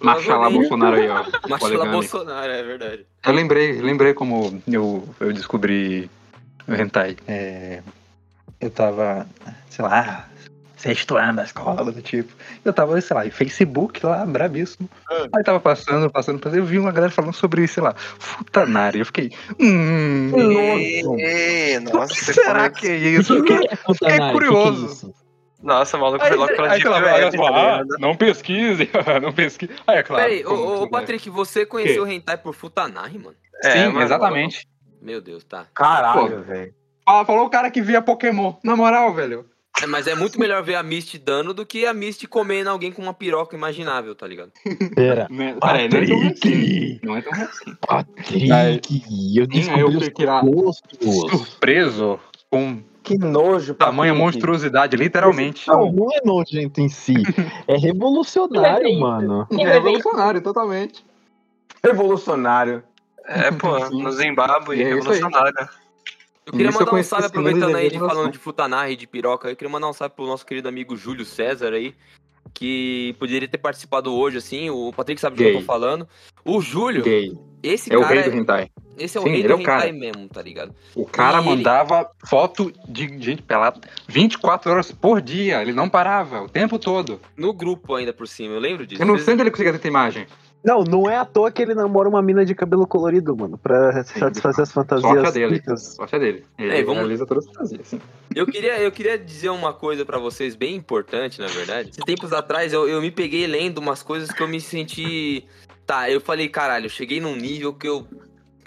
Machala. 0.00 0.50
Bolsonaro 0.50 0.96
aí, 0.96 1.08
ó. 1.08 1.24
Machala. 1.48 1.86
Bolsonaro, 1.86 2.52
é 2.52 2.62
verdade. 2.62 3.06
Eu 3.24 3.32
lembrei, 3.32 3.80
lembrei 3.80 4.14
como 4.14 4.62
eu, 4.66 5.08
eu 5.20 5.32
descobri 5.32 6.10
o 6.66 6.74
hentai. 6.74 7.16
É, 7.28 7.82
eu 8.60 8.70
tava, 8.70 9.26
sei 9.68 9.84
lá, 9.84 10.28
sexto 10.80 11.16
ano 11.16 11.36
da 11.36 11.44
escola, 11.44 11.92
do 11.92 12.00
tipo. 12.00 12.32
Eu 12.64 12.72
tava, 12.72 12.98
sei 13.00 13.14
lá, 13.14 13.26
em 13.26 13.30
Facebook 13.30 14.04
lá, 14.04 14.24
brabíssimo. 14.24 14.88
Aí 15.34 15.44
tava 15.44 15.60
passando, 15.60 16.10
passando, 16.10 16.38
passando, 16.38 16.58
eu 16.58 16.64
vi 16.64 16.78
uma 16.78 16.90
galera 16.92 17.12
falando 17.12 17.34
sobre, 17.34 17.66
sei 17.68 17.82
lá, 17.82 17.94
futanari. 18.18 19.00
Eu 19.00 19.06
fiquei, 19.06 19.30
hum, 19.58 20.32
Ê, 21.18 21.78
Nossa, 21.80 22.14
você 22.14 22.32
será 22.32 22.70
que 22.70 22.88
é 22.88 22.96
isso? 22.96 23.34
Eu 23.34 23.42
fiquei, 23.42 23.68
fiquei 23.94 24.32
curioso. 24.32 25.14
Nossa, 25.62 25.96
o 25.96 26.00
maluco 26.00 26.22
Aí, 26.24 26.28
foi 26.30 26.38
logo 26.38 26.54
pra 26.54 26.64
aí, 26.64 26.70
Deep 26.70 26.80
aquela 26.80 26.96
Web, 26.96 27.06
galera 27.10 27.32
falou, 27.32 27.52
tá 27.52 27.74
ah, 27.74 27.82
ligado? 27.82 27.98
não 28.00 28.16
pesquise, 28.16 28.90
não 29.22 29.32
pesquise. 29.32 29.72
Aí, 29.86 29.98
é 29.98 30.02
claro. 30.02 30.22
Peraí, 30.24 30.46
ô, 30.46 30.82
né? 30.82 30.88
Patrick, 30.90 31.28
você 31.28 31.66
conheceu 31.66 32.04
o 32.04 32.08
hentai 32.08 32.38
por 32.38 32.54
Futanari, 32.54 33.18
mano? 33.18 33.36
É, 33.62 33.70
Sim, 33.72 33.86
mano, 33.88 34.02
exatamente. 34.02 34.66
Meu 35.02 35.20
Deus, 35.20 35.44
tá. 35.44 35.66
Caralho, 35.74 36.42
velho. 36.42 36.74
Fala- 37.04 37.24
Falou 37.24 37.46
o 37.46 37.50
cara 37.50 37.70
que 37.70 37.82
via 37.82 38.00
Pokémon. 38.00 38.54
Na 38.64 38.74
moral, 38.76 39.12
velho. 39.14 39.44
É, 39.82 39.86
mas 39.86 40.06
é 40.06 40.14
muito 40.14 40.38
melhor 40.38 40.62
ver 40.62 40.74
a 40.74 40.82
Misty 40.82 41.18
dando 41.18 41.54
do 41.54 41.64
que 41.64 41.86
a 41.86 41.94
Misty 41.94 42.26
comendo 42.26 42.68
alguém 42.68 42.92
com 42.92 43.00
uma 43.02 43.14
piroca 43.14 43.56
imaginável, 43.56 44.14
tá 44.14 44.26
ligado? 44.26 44.52
Pera. 44.94 45.26
Né, 45.30 45.56
Peraí, 45.60 45.88
não 45.88 45.98
é 45.98 46.06
tão 46.06 46.16
assim. 46.18 46.34
Patrick! 46.34 47.00
Não 47.02 47.16
é 47.16 47.22
tão 47.22 47.32
assim. 47.32 47.74
Patrick! 47.86 49.02
Eu 49.36 49.42
eu 49.42 49.46
descobri 49.46 49.96
os 49.96 50.04
fiquei 50.04 50.26
lá. 50.26 50.40
gostos. 50.42 50.98
Surpreso 51.30 52.18
com 52.50 52.82
Que 53.10 53.18
nojo. 53.18 53.74
tamanha 53.74 54.14
monstruosidade, 54.14 54.96
literalmente. 54.96 55.66
Não, 55.66 55.90
não 55.90 56.12
é 56.12 56.20
nojento 56.24 56.80
em 56.80 56.88
si. 56.88 57.14
É 57.66 57.76
revolucionário, 57.76 58.86
Que 58.86 58.98
mano. 59.00 59.48
É 59.50 59.56
bebê. 59.56 59.72
revolucionário, 59.72 60.40
totalmente. 60.40 61.04
Revolucionário. 61.82 62.84
É, 63.26 63.50
pô, 63.50 63.78
no 63.90 64.12
Zimbábue, 64.12 64.76
E 64.76 64.82
é 64.82 64.94
revolucionário. 64.94 65.68
Eu 66.46 66.52
queria 66.52 66.70
mandar 66.70 66.94
um 66.94 67.02
salve, 67.02 67.26
aproveitando 67.26 67.74
aí 67.76 67.90
de 67.90 67.98
falando 67.98 68.30
de 68.32 68.38
Futanari, 68.38 68.94
de 68.94 69.06
piroca. 69.08 69.48
Eu 69.48 69.56
queria 69.56 69.70
mandar 69.70 69.88
um 69.88 69.92
salve 69.92 70.14
pro 70.14 70.26
nosso 70.26 70.46
querido 70.46 70.68
amigo 70.68 70.96
Júlio 70.96 71.24
César 71.24 71.72
aí, 71.72 71.94
que 72.54 73.14
poderia 73.18 73.48
ter 73.48 73.58
participado 73.58 74.14
hoje, 74.14 74.38
assim. 74.38 74.70
O 74.70 74.92
Patrick 74.92 75.20
sabe 75.20 75.36
do 75.36 75.42
que 75.42 75.48
eu 75.48 75.58
tô 75.60 75.64
falando. 75.64 76.08
O 76.44 76.60
Júlio, 76.60 77.02
Gay. 77.02 77.36
esse 77.62 77.92
É 77.92 77.98
o 77.98 78.02
cara, 78.02 78.20
rei 78.20 78.30
do 78.30 78.36
hentai. 78.36 78.70
Esse 79.04 79.16
é 79.16 79.20
o 79.20 79.24
Sim, 79.24 79.30
rei 79.30 79.38
ele 79.40 79.48
do 79.48 79.54
é 79.54 79.56
o 79.56 79.62
cara. 79.62 79.92
mesmo, 79.92 80.28
tá 80.28 80.42
ligado? 80.42 80.74
O 80.94 81.04
cara 81.06 81.38
E 81.38 81.40
ele- 81.40 81.48
mandava 81.48 82.10
foto 82.26 82.72
de 82.88 83.08
gente 83.18 83.42
pelada 83.42 83.80
24 84.08 84.70
horas 84.70 84.92
por 84.92 85.20
dia. 85.20 85.62
Ele 85.62 85.72
não 85.72 85.88
parava, 85.88 86.42
o 86.42 86.48
tempo 86.48 86.78
todo. 86.78 87.20
No 87.36 87.52
grupo 87.52 87.94
ainda 87.94 88.12
por 88.12 88.28
cima, 88.28 88.54
eu 88.54 88.60
lembro 88.60 88.86
disso. 88.86 89.02
Eu 89.02 89.06
não 89.06 89.18
sei 89.18 89.34
onde 89.34 89.42
ele 89.42 89.50
conseguia 89.50 89.78
ter 89.78 89.88
imagem. 89.88 90.26
Não, 90.62 90.84
não 90.84 91.08
é 91.08 91.16
à 91.16 91.24
toa 91.24 91.50
que 91.50 91.62
ele 91.62 91.72
namora 91.74 92.06
uma 92.06 92.20
mina 92.20 92.44
de 92.44 92.54
cabelo 92.54 92.86
colorido, 92.86 93.34
mano. 93.34 93.56
Pra 93.56 94.04
satisfazer 94.04 94.60
as 94.64 94.68
Sorte 94.68 94.90
a 94.90 94.98
fantasias. 94.98 95.32
dele. 95.32 95.62
Sorte 95.78 96.16
é 96.16 96.18
dele. 96.18 96.44
Ele 96.58 96.76
É, 96.76 96.82
vamos- 96.82 96.98
realiza 96.98 97.24
todas 97.24 97.46
as 97.46 97.50
fantasias, 97.54 97.88
sim. 97.88 98.00
Eu 98.36 98.44
queria, 98.46 98.78
eu 98.78 98.92
queria 98.92 99.18
dizer 99.18 99.48
uma 99.48 99.72
coisa 99.72 100.04
pra 100.04 100.18
vocês 100.18 100.54
bem 100.54 100.76
importante, 100.76 101.40
na 101.40 101.46
verdade. 101.46 101.88
Esses 101.88 102.04
tempos 102.04 102.30
atrás 102.34 102.74
eu, 102.74 102.86
eu 102.86 103.00
me 103.00 103.10
peguei 103.10 103.46
lendo 103.46 103.78
umas 103.78 104.02
coisas 104.02 104.30
que 104.30 104.42
eu 104.42 104.46
me 104.48 104.60
senti. 104.60 105.46
Tá, 105.86 106.10
eu 106.10 106.20
falei, 106.20 106.46
caralho, 106.46 106.84
eu 106.86 106.90
cheguei 106.90 107.20
num 107.22 107.34
nível 107.34 107.72
que 107.72 107.88
eu, 107.88 108.06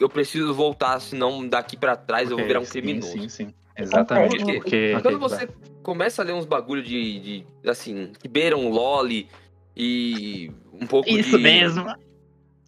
eu 0.03 0.09
preciso 0.09 0.53
voltar, 0.53 0.99
senão 0.99 1.47
daqui 1.47 1.75
pra 1.77 1.95
trás 1.95 2.29
eu 2.29 2.37
vou 2.37 2.45
virar 2.45 2.59
um 2.59 2.65
Sim, 2.65 2.71
criminoso. 2.71 3.11
Sim, 3.11 3.29
sim. 3.29 3.53
Exatamente. 3.77 4.37
Porque- 4.37 4.53
Porque. 4.59 4.97
Quando 5.01 5.19
você 5.19 5.49
começa 5.81 6.21
a 6.21 6.25
ler 6.25 6.33
uns 6.33 6.45
bagulho 6.45 6.83
de, 6.83 7.19
de 7.19 7.45
assim, 7.69 8.11
que 8.19 8.27
beiram 8.27 8.69
loli 8.69 9.27
e 9.75 10.51
um 10.79 10.85
pouco 10.85 11.09
de... 11.09 11.23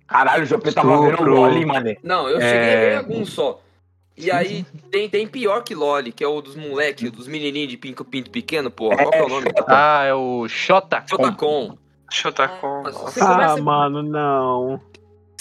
Caralho, 0.08 0.44
o 0.44 0.46
Jopê 0.46 0.72
tava 0.72 1.02
vendo 1.10 1.44
ali, 1.46 1.66
mano. 1.66 1.96
Não, 2.04 2.28
eu 2.30 2.40
cheguei 2.40 2.58
É. 2.58 2.76
a 2.76 2.90
ver 2.90 2.96
alguns 2.98 3.30
só. 3.32 3.60
E 4.18 4.32
aí 4.32 4.66
tem, 4.92 5.10
tem 5.10 5.28
pior 5.28 5.64
que 5.64 5.76
loli, 5.76 6.12
que 6.12 6.24
é 6.24 6.28
o 6.28 6.40
dos 6.42 6.56
moleque, 6.56 7.10
dos 7.10 7.28
menininhos 7.28 7.70
de 7.70 7.78
pinco 7.78 8.06
pinto 8.06 8.32
pequeno, 8.32 8.72
porra. 8.72 8.98
Qual 8.98 9.12
que 9.12 9.18
é 9.18 9.24
o 9.24 9.30
nome? 9.30 9.48
Ah, 9.68 10.04
é 10.06 10.14
o 10.14 10.48
Shotacon. 10.48 11.18
Você 12.84 13.20
começa- 13.20 13.54
Ah, 13.54 13.58
mano, 13.62 14.02
não. 14.04 14.80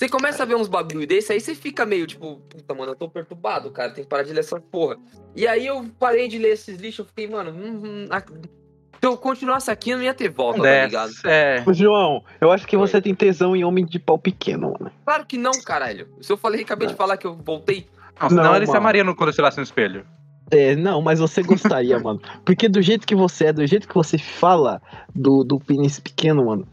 Você 0.05 0.09
começa 0.11 0.43
a 0.43 0.47
ver 0.47 0.55
uns 0.55 0.69
bagulho 0.69 1.07
desse, 1.07 1.33
aí 1.33 1.41
você 1.41 1.55
fica 1.55 1.87
meio 1.87 2.07
tipo, 2.07 2.37
puta, 2.51 2.75
mano, 2.75 2.93
eu 2.93 2.97
tô 2.97 3.09
perturbado, 3.09 3.71
cara, 3.71 3.91
tem 3.91 4.05
que 4.05 4.11
parar 4.11 4.23
de 4.23 4.35
ler 4.35 4.41
essa 4.41 4.61
porra. 4.61 4.99
E 5.35 5.47
aí 5.47 5.67
eu 5.67 5.83
parei 5.99 6.29
de 6.29 6.37
ler 6.37 6.51
esses 6.51 6.77
lixos, 6.79 6.99
eu 6.99 7.05
fiquei, 7.07 7.27
mano, 7.27 7.51
hum, 7.51 7.81
hum, 7.83 8.07
a- 8.11 8.21
se 8.21 9.07
eu 9.07 9.17
continuasse 9.17 9.71
aqui, 9.71 9.91
eu 9.91 9.97
não 9.97 10.05
ia 10.05 10.13
ter 10.13 10.29
volta, 10.29 10.61
tá 10.63 10.85
ligado? 10.85 11.13
É. 11.25 11.65
Ô, 11.67 11.73
João, 11.73 12.23
eu 12.39 12.51
acho 12.53 12.67
que 12.67 12.77
você 12.77 13.01
tem 13.01 13.15
tesão 13.15 13.57
em 13.57 13.65
homem 13.65 13.87
de 13.87 13.99
pau 13.99 14.19
pequeno, 14.19 14.75
mano. 14.79 14.93
Claro 15.07 15.25
que 15.25 15.39
não, 15.39 15.53
caralho. 15.63 16.07
Se 16.21 16.31
eu 16.31 16.37
falei, 16.37 16.61
acabei 16.63 16.87
de 16.89 16.95
falar 16.95 17.17
que 17.17 17.27
eu 17.27 17.35
voltei. 17.35 17.87
Não, 18.21 18.29
senão 18.29 18.45
Não, 18.45 18.57
ele 18.57 18.67
se 18.67 18.77
amaria 18.77 19.03
no- 19.03 19.17
quando 19.17 19.31
eu 19.31 19.35
olhasse 19.39 19.57
no 19.57 19.63
espelho. 19.63 20.07
É, 20.51 20.77
não, 20.77 21.01
mas 21.01 21.19
você 21.19 21.43
gostaria, 21.43 21.99
mano. 22.01 22.21
Porque 22.45 22.69
do 22.69 22.83
jeito 22.83 23.07
que 23.07 23.15
você 23.15 23.47
é, 23.47 23.53
do 23.53 23.67
jeito 23.67 23.89
que 23.89 23.95
você 23.95 24.19
fala 24.19 24.81
do, 25.15 25.43
do 25.45 25.59
pênis 25.59 25.99
pequeno, 26.01 26.47
mano. 26.47 26.67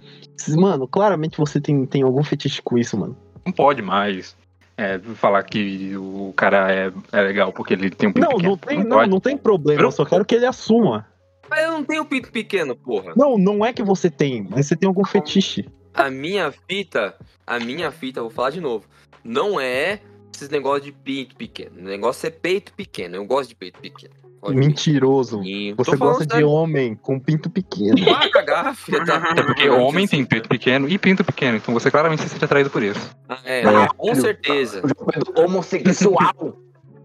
Mano, 0.49 0.88
claramente 0.88 1.38
você 1.38 1.62
tem, 1.62 1.86
tem 1.86 2.01
algum 2.01 2.23
fetiche 2.23 2.62
com 2.62 2.77
isso, 2.77 2.97
mano. 2.97 3.15
Não 3.45 3.53
pode 3.53 3.81
mais. 3.81 4.36
É, 4.77 4.97
falar 4.99 5.43
que 5.43 5.95
o 5.95 6.34
cara 6.36 6.71
é, 6.73 6.91
é 7.12 7.21
legal 7.21 7.53
porque 7.53 7.73
ele 7.73 7.91
tem 7.91 8.10
um 8.10 8.13
pinto 8.13 8.25
Não, 8.25 8.38
pequeno. 8.38 8.49
não 8.49 8.57
tem, 8.57 8.84
não, 8.84 8.97
pode. 8.97 9.10
não 9.12 9.19
tem 9.19 9.38
problema. 9.38 9.81
Eu 9.81 9.91
só 9.91 10.03
quero 10.03 10.25
que 10.25 10.34
ele 10.34 10.45
assuma. 10.45 11.05
Mas 11.47 11.63
eu 11.63 11.71
não 11.71 11.84
tenho 11.84 12.05
pinto 12.05 12.31
pequeno, 12.31 12.75
porra. 12.75 13.13
Não, 13.15 13.38
não 13.38 13.63
é 13.63 13.73
que 13.73 13.84
você 13.84 14.10
tem, 14.10 14.47
mas 14.49 14.65
você 14.65 14.75
tem 14.75 14.88
algum 14.88 15.03
fetiche. 15.05 15.67
A 15.93 16.10
minha 16.10 16.51
fita, 16.67 17.13
a 17.45 17.60
minha 17.60 17.91
fita, 17.91 18.21
vou 18.21 18.29
falar 18.29 18.49
de 18.51 18.62
novo, 18.62 18.86
não 19.23 19.60
é 19.60 19.99
esses 20.34 20.50
negócios 20.50 20.86
de 20.86 20.91
pinto 20.91 21.36
pequeno. 21.36 21.80
O 21.80 21.84
negócio 21.84 22.28
é 22.28 22.30
peito 22.30 22.74
pequeno. 22.74 23.15
Eu 23.15 23.26
gosto 23.26 23.50
de 23.50 23.56
peito 23.56 23.80
pequeno. 23.80 24.13
De 24.44 24.56
Mentiroso. 24.56 25.39
peito 25.41 25.46
pequeno. 25.46 25.76
Você 25.78 25.96
gosta 25.98 26.26
de 26.26 26.32
sério. 26.34 26.50
homem 26.50 26.96
com 26.96 27.20
pinto 27.20 27.50
pequeno. 27.50 27.96
Ah, 28.15 28.28
cagar, 28.30 28.76
filha 28.76 29.04
da- 29.06 29.34
É 29.38 29.44
porque 29.44 29.70
homem 29.70 30.08
tem 30.08 30.26
peito 30.26 30.50
pequeno 30.50 30.89
e 30.89 30.98
pinto 30.98 31.24
pequeno, 31.24 31.58
então 31.58 31.74
você 31.74 31.91
claramente 31.91 32.24
se 32.24 32.30
sente 32.30 32.44
atraído 32.46 32.70
por 32.72 32.82
isso. 32.82 33.15
Ah, 33.30 33.38
É, 33.46 33.60
É. 33.62 33.88
com 33.96 34.15
certeza. 34.15 34.82
Do 34.82 35.41
homossexual. 35.41 36.34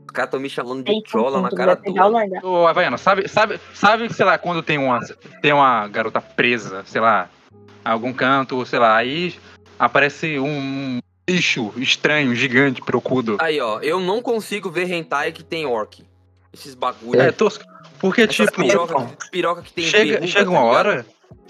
Os 0.06 0.10
caras 0.16 0.28
estão 0.28 0.40
me 0.40 0.48
chamando 0.48 0.82
de 0.82 1.02
trola 1.02 1.42
na 1.42 1.50
cara 1.50 1.74
vai 1.74 1.82
pegar 1.84 2.06
o 2.06 2.10
dura. 2.10 2.20
largar. 2.22 2.44
Ô, 2.44 2.66
Havaiana, 2.66 2.96
sabe, 2.96 3.28
sabe, 3.28 3.60
sabe, 3.74 4.10
sei 4.14 4.24
lá, 4.24 4.38
quando 4.38 4.62
tem 4.62 4.78
uma, 4.78 5.00
tem 5.42 5.52
uma 5.52 5.86
garota 5.88 6.22
presa, 6.22 6.82
sei 6.86 7.02
lá, 7.02 7.28
em 7.52 7.88
algum 7.90 8.14
canto, 8.14 8.64
sei 8.64 8.78
lá, 8.78 8.96
aí 8.96 9.34
aparece 9.78 10.38
um 10.38 11.00
bicho 11.26 11.72
estranho, 11.76 12.34
gigante, 12.34 12.80
procudo. 12.80 13.36
Aí, 13.40 13.60
ó, 13.60 13.80
eu 13.80 13.98
não 14.00 14.22
consigo 14.22 14.70
ver 14.70 14.90
hentai 14.90 15.32
que 15.32 15.42
tem 15.42 15.66
orc. 15.66 16.04
Esses 16.52 16.74
bagulho. 16.74 17.20
É, 17.20 17.32
tosco. 17.32 17.64
Porque, 17.98 18.22
Essas 18.22 18.46
tipo, 18.50 18.62
piroca, 18.62 19.10
piroca 19.30 19.62
que 19.62 19.72
tem 19.72 19.84
chega, 19.86 20.26
chega 20.26 20.44
tá 20.44 20.50
uma 20.50 20.60
ligado? 20.60 20.74
hora, 20.74 21.06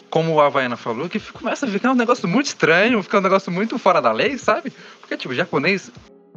como 0.08 0.40
a 0.40 0.46
Havaiana 0.46 0.76
falou, 0.76 1.08
que 1.08 1.18
começa 1.20 1.66
a 1.66 1.68
ficar 1.68 1.90
um 1.90 1.94
negócio 1.96 2.26
muito 2.28 2.46
estranho, 2.46 3.02
fica 3.02 3.18
um 3.18 3.22
negócio 3.22 3.50
muito 3.52 3.78
fora 3.78 4.00
da 4.00 4.12
lei, 4.12 4.38
sabe? 4.38 4.72
Porque, 5.00 5.16
tipo, 5.16 5.34
japonês 5.34 5.90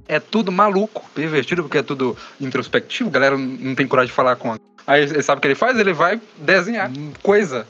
é 0.07 0.19
tudo 0.19 0.51
maluco, 0.51 1.07
pervertido, 1.13 1.61
porque 1.63 1.77
é 1.77 1.83
tudo 1.83 2.17
introspectivo, 2.41 3.09
a 3.09 3.11
galera 3.11 3.37
não 3.37 3.75
tem 3.75 3.87
coragem 3.87 4.09
de 4.09 4.15
falar 4.15 4.35
com. 4.35 4.51
a- 4.51 4.59
Aí 4.87 5.03
ele 5.03 5.21
sabe 5.21 5.37
o 5.37 5.41
que 5.41 5.47
ele 5.47 5.55
faz? 5.55 5.77
Ele 5.79 5.93
vai 5.93 6.19
desenhar 6.37 6.91
coisa 7.21 7.67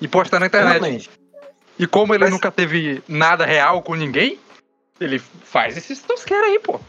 e 0.00 0.08
postar 0.08 0.40
na 0.40 0.46
internet. 0.46 0.80
Realmente. 0.80 1.10
E 1.78 1.86
como 1.86 2.14
ele 2.14 2.24
Mas- 2.24 2.32
nunca 2.32 2.50
teve 2.50 3.02
nada 3.06 3.44
real 3.44 3.82
com 3.82 3.94
ninguém, 3.94 4.38
ele 5.04 5.18
faz 5.18 5.76
esses 5.76 6.00
tosqueiros 6.02 6.46
aí, 6.48 6.58
pô. 6.58 6.80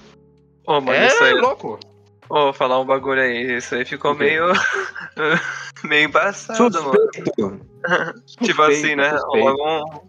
Ô, 0.65 0.79
mano, 0.79 0.91
é 0.93 1.07
isso 1.07 1.23
aí. 1.23 1.33
louco. 1.33 1.79
Ô, 2.29 2.43
vou 2.45 2.53
falar 2.53 2.79
um 2.79 2.85
bagulho 2.85 3.21
aí. 3.21 3.57
Isso 3.57 3.75
aí 3.75 3.85
ficou 3.85 4.15
meio. 4.15 4.45
meio 5.83 6.05
embaçado, 6.05 6.83
mano. 6.83 6.93
Suspeito. 7.13 7.59
Tipo 8.43 8.61
assim, 8.63 8.95
né? 8.95 9.17
suspeito. 9.17 9.47
Algum 9.47 10.07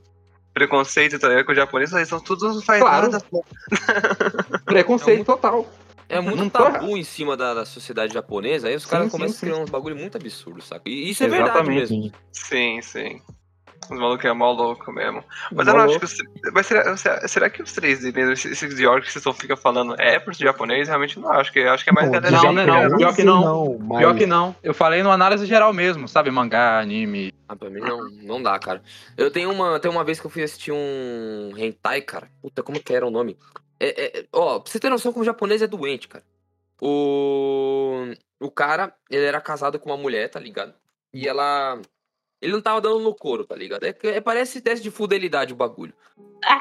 preconceito 0.54 1.18
tá 1.18 1.28
ligado, 1.28 1.44
com 1.46 1.52
o 1.52 1.54
japonês, 1.54 1.92
eles 1.92 2.08
são 2.08 2.20
tudo 2.20 2.48
não 2.54 2.62
faz 2.62 2.80
Claro. 2.80 3.10
nada. 3.10 3.24
pô. 3.28 3.44
Preconceito 4.64 5.24
total. 5.24 5.66
É 6.08 6.20
muito 6.20 6.36
Não 6.36 6.50
tabu 6.50 6.96
em 6.96 7.02
cima 7.02 7.36
da, 7.36 7.54
da 7.54 7.64
sociedade 7.64 8.12
japonesa, 8.12 8.68
aí 8.68 8.76
os 8.76 8.84
caras 8.86 9.10
começam 9.10 9.34
sim. 9.34 9.46
a 9.46 9.50
criar 9.50 9.62
uns 9.62 9.70
bagulho 9.70 9.96
muito 9.96 10.16
absurdo, 10.16 10.62
saca? 10.62 10.82
E 10.88 11.10
isso 11.10 11.24
é 11.24 11.28
verdade 11.28 11.50
Exatamente. 11.58 11.92
mesmo. 11.92 12.12
Sim, 12.30 12.80
sim. 12.82 13.22
Os 13.90 13.98
malucos 13.98 14.24
é 14.24 14.32
mal 14.32 14.52
louco 14.52 14.92
mesmo. 14.92 15.22
Mas 15.52 15.66
eu 15.66 15.74
não 15.74 15.84
acho 15.84 15.98
que 15.98 16.04
os. 16.04 16.16
Mas 16.52 16.66
será, 16.66 16.96
será, 17.28 17.50
que 17.50 17.62
os 17.62 17.72
3D 17.72 18.14
mesmo, 18.14 18.32
esses 18.32 18.74
de 18.74 18.86
orc 18.86 19.06
que 19.06 19.12
vocês 19.12 19.36
ficam 19.36 19.56
falando, 19.56 19.94
é 20.00 20.18
por 20.18 20.34
japonês? 20.34 20.88
Realmente 20.88 21.18
não 21.18 21.30
acho. 21.30 21.52
Que, 21.52 21.60
acho 21.60 21.84
que 21.84 21.90
é 21.90 21.92
mais 21.92 22.10
Não, 22.10 22.20
galera 22.20 22.30
Não, 22.30 22.52
não 22.52 22.76
é 22.76 22.88
não. 22.88 22.96
Pior 22.96 23.14
que 23.14 23.24
não. 23.24 23.40
Não, 23.40 23.78
mas... 23.78 23.98
Pior 23.98 24.16
que 24.16 24.26
não. 24.26 24.56
Eu 24.62 24.74
falei 24.74 25.02
no 25.02 25.10
análise 25.10 25.46
geral 25.46 25.72
mesmo, 25.72 26.08
sabe? 26.08 26.30
Mangá, 26.30 26.80
anime. 26.80 27.32
Ah, 27.48 27.54
pra 27.54 27.68
mim 27.68 27.80
não, 27.80 28.08
não 28.22 28.42
dá, 28.42 28.58
cara. 28.58 28.82
Eu 29.16 29.30
tenho 29.30 29.50
uma, 29.50 29.78
tem 29.78 29.90
uma 29.90 30.04
vez 30.04 30.18
que 30.18 30.26
eu 30.26 30.30
fui 30.30 30.42
assistir 30.42 30.72
um 30.72 31.52
hentai, 31.56 32.00
cara. 32.00 32.28
Puta, 32.40 32.62
como 32.62 32.82
que 32.82 32.94
era 32.94 33.06
o 33.06 33.10
nome? 33.10 33.36
É, 33.78 34.18
é, 34.20 34.26
ó, 34.32 34.60
pra 34.60 34.70
você 34.70 34.80
ter 34.80 34.88
noção 34.88 35.12
como 35.12 35.22
o 35.22 35.26
japonês 35.26 35.60
é 35.60 35.66
doente, 35.66 36.08
cara. 36.08 36.24
O, 36.80 38.12
o 38.40 38.50
cara, 38.50 38.94
ele 39.10 39.24
era 39.24 39.40
casado 39.40 39.78
com 39.78 39.90
uma 39.90 39.96
mulher, 39.96 40.28
tá 40.30 40.40
ligado? 40.40 40.74
E 41.12 41.28
ela, 41.28 41.80
ele 42.44 42.52
não 42.52 42.60
tava 42.60 42.80
dando 42.80 43.00
no 43.00 43.14
couro, 43.14 43.44
tá 43.44 43.56
ligado? 43.56 43.84
É, 43.84 43.94
é- 44.02 44.20
parece 44.20 44.60
teste 44.60 44.82
de 44.82 44.90
fidelidade 44.90 45.52
o 45.52 45.56
bagulho. 45.56 45.94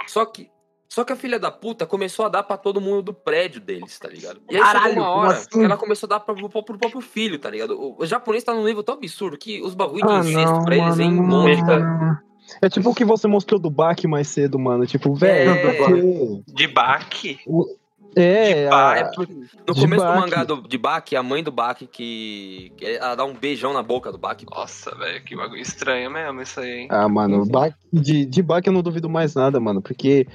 Só 0.08 0.26
que, 0.26 0.50
só 0.90 1.04
que 1.04 1.12
a 1.12 1.16
filha 1.16 1.38
da 1.40 1.52
puta 1.52 1.86
começou 1.86 2.26
a 2.26 2.30
dar 2.30 2.44
pra 2.44 2.56
todo 2.58 2.80
mundo 2.80 3.02
do 3.02 3.14
prédio 3.14 3.60
deles, 3.60 3.98
tá 4.00 4.08
ligado? 4.08 4.42
E 4.50 4.56
aí 4.56 4.62
Caralho, 4.62 4.90
chegou 4.90 5.04
uma 5.04 5.10
hora 5.12 5.32
assim? 5.34 5.50
que 5.50 5.60
ela 5.64 5.78
começou 5.78 6.08
a 6.08 6.10
dar 6.12 6.20
pra, 6.22 6.34
pro, 6.34 6.50
pro 6.50 6.78
próprio 6.78 7.02
filho, 7.02 7.38
tá 7.38 7.50
ligado? 7.50 7.80
O, 7.80 7.96
o 8.02 8.06
japonês 8.06 8.44
tá 8.44 8.54
num 8.54 8.64
nível 8.64 8.84
tão 8.84 8.96
absurdo 8.96 9.38
que 9.38 9.62
os 9.62 9.74
bagulho 9.76 10.06
de 10.06 10.12
Ah, 10.14 10.20
incesto 10.20 10.52
não, 10.54 10.66
pra 10.66 10.76
eles 10.78 10.98
não, 10.98 11.12
monte, 11.12 11.62
não. 11.62 12.18
É 12.62 12.70
tipo 12.70 12.90
o 12.90 12.94
que 12.96 13.06
você 13.06 13.28
mostrou 13.28 13.60
do 13.60 13.70
Bach 13.70 13.98
mais 14.06 14.28
cedo, 14.28 14.60
mano. 14.60 14.86
Tipo, 14.86 15.14
velho, 15.14 15.52
É. 15.52 15.74
porque... 15.74 16.44
De 16.54 16.68
baque? 16.68 17.40
É, 18.16 18.70
Bah, 18.70 18.92
a- 18.94 18.98
É 18.98 19.04
porque 19.06 19.34
no 19.34 19.74
de 19.74 19.82
começo 19.82 20.06
do 20.06 20.12
Bach. 20.12 20.22
mangá 20.22 20.44
do, 20.44 20.62
de 20.68 20.78
Bach, 20.78 21.14
a 21.16 21.24
mãe 21.24 21.44
do 21.44 21.52
Bach 21.52 21.78
que, 21.92 22.72
que 22.78 22.86
ela 22.86 23.16
dá 23.16 23.24
um 23.26 23.34
beijão 23.34 23.74
na 23.74 23.82
boca 23.82 24.12
do 24.12 24.18
Bach. 24.18 24.38
Nossa, 24.52 24.96
velho, 24.96 25.24
que 25.24 25.36
bagulho 25.36 25.62
estranho 25.62 26.12
mesmo 26.12 26.42
isso 26.42 26.60
aí, 26.60 26.72
hein? 26.82 26.88
Ah, 26.92 27.08
mano, 27.08 27.46
Bach, 27.46 27.74
de, 27.92 28.26
de 28.26 28.42
Bach 28.42 28.62
eu 28.66 28.74
não 28.74 28.82
duvido 28.82 29.10
mais 29.10 29.34
nada, 29.36 29.60
mano, 29.60 29.82
porque, 29.82 30.28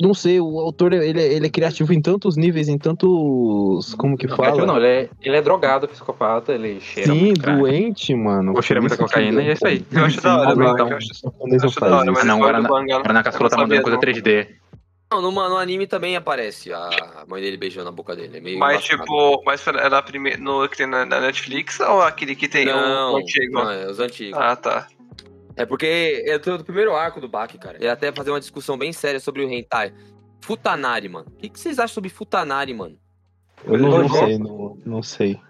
não 0.00 0.14
sei, 0.14 0.40
o 0.40 0.58
autor, 0.60 0.92
ele, 0.92 1.20
é- 1.20 1.32
ele 1.34 1.46
é 1.46 1.50
criativo 1.50 1.92
em 1.92 2.00
tantos 2.00 2.36
níveis, 2.36 2.68
em 2.68 2.78
tantos, 2.78 3.94
como 3.94 4.16
que 4.16 4.26
Não, 4.26 4.36
fala? 4.36 4.66
não, 4.66 4.76
ele 4.76 4.86
é, 4.86 5.10
ele 5.22 5.36
é 5.36 5.42
drogado, 5.42 5.86
psicopata, 5.88 6.52
ele 6.52 6.80
cheira 6.80 7.12
Sim, 7.12 7.34
doente, 7.34 8.14
mano. 8.14 8.52
Ou 8.54 8.62
cheira 8.62 8.80
Por 8.80 8.88
muita 8.88 8.96
cocaína 8.96 9.42
e 9.42 9.48
é 9.48 9.52
isso 9.52 9.66
aí. 9.66 9.84
Eu 9.92 10.04
acho 10.04 10.20
da 10.20 10.38
hora, 10.38 10.52
então. 10.52 10.88
Eu 10.90 10.96
acho, 10.96 11.08
O 11.38 11.48
eu 11.48 11.64
acho 11.64 11.80
da 11.80 11.96
hora, 11.98 12.12
mas 12.12 12.24
não, 12.24 12.36
agora 12.36 12.62
do 12.62 12.74
Agora 12.74 13.12
na 13.12 13.22
caçula 13.22 13.48
tá 13.50 13.56
mandando 13.56 13.82
coisa 13.82 13.96
não. 13.96 14.00
3D. 14.00 14.61
Não, 15.14 15.22
no, 15.22 15.30
no 15.30 15.56
anime 15.56 15.86
também 15.86 16.16
aparece 16.16 16.72
a 16.72 17.24
mãe 17.28 17.42
dele 17.42 17.56
beijando 17.56 17.88
a 17.88 17.92
boca 17.92 18.14
dele. 18.16 18.38
É 18.38 18.40
meio 18.40 18.58
Mas 18.58 18.78
embaçado. 18.84 19.02
tipo, 19.02 19.42
mas 19.44 19.66
é 19.66 19.88
na 19.88 20.02
primeira, 20.02 20.38
no 20.38 20.68
que 20.68 20.76
tem 20.76 20.86
na, 20.86 21.04
na 21.04 21.20
Netflix 21.20 21.78
ou 21.80 22.00
aquele 22.02 22.34
que 22.34 22.48
tem 22.48 22.68
o- 22.68 22.72
não, 22.76 23.14
o 23.14 23.16
antigo? 23.18 23.52
não, 23.54 23.70
é 23.70 23.86
os 23.90 24.00
antigos. 24.00 24.38
Ah, 24.40 24.56
tá. 24.56 24.86
É 25.56 25.66
porque 25.66 26.24
é 26.26 26.38
do 26.38 26.58
do 26.58 26.64
primeiro 26.64 26.94
arco 26.96 27.20
do 27.20 27.28
Bach, 27.28 27.52
cara. 27.58 27.76
E 27.78 27.86
até 27.86 28.10
fazer 28.10 28.30
uma 28.30 28.40
discussão 28.40 28.78
bem 28.78 28.92
séria 28.92 29.20
sobre 29.20 29.44
o 29.44 29.50
hentai. 29.50 29.92
Futanari, 30.40 31.08
mano. 31.08 31.26
O 31.28 31.36
que, 31.36 31.48
que 31.50 31.60
vocês 31.60 31.78
acham 31.78 31.94
sobre 31.94 32.08
Futanari, 32.10 32.72
mano? 32.72 32.96
Eu 33.64 33.78
não, 33.78 33.98
não 33.98 34.08
sei, 34.08 34.38
não, 34.38 34.78
não 34.84 35.02
sei. 35.02 35.40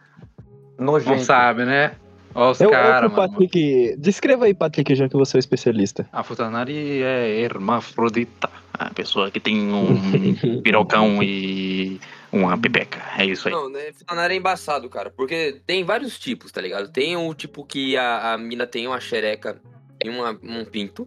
Nojento. 0.79 1.11
Não 1.12 1.18
sabe, 1.25 1.64
né? 1.64 1.94
Ó 2.35 2.51
os 2.51 2.59
caras, 2.59 3.12
mano. 3.12 3.14
Patrick, 3.14 3.94
descreva 3.98 4.46
aí, 4.46 4.55
Patrick, 4.55 4.94
já 4.94 5.09
que 5.09 5.16
você 5.16 5.37
é 5.37 5.38
o 5.38 5.40
especialista. 5.40 6.09
A 6.12 6.22
Futanari 6.22 7.03
é 7.03 7.40
hermafrodita. 7.40 8.51
A 8.74 8.90
pessoa 8.92 9.30
que 9.30 9.38
tem 9.40 9.72
um 9.72 10.61
pirocão 10.62 11.22
e 11.22 12.00
uma 12.32 12.56
pepeca. 12.56 13.02
É 13.18 13.26
isso 13.26 13.48
aí. 13.48 13.54
Não, 13.54 13.68
né? 13.68 13.90
É 14.08 14.35
embaçado, 14.35 14.88
cara. 14.88 15.11
Porque 15.11 15.61
tem 15.66 15.85
vários 15.85 16.18
tipos, 16.18 16.50
tá 16.50 16.61
ligado? 16.61 16.90
Tem 16.90 17.16
um 17.16 17.32
tipo 17.35 17.64
que 17.64 17.96
a, 17.96 18.32
a 18.32 18.38
mina 18.38 18.66
tem 18.66 18.87
uma 18.87 19.00
xereca 19.00 19.61
e 20.02 20.08
uma, 20.08 20.38
um 20.42 20.64
pinto. 20.64 21.06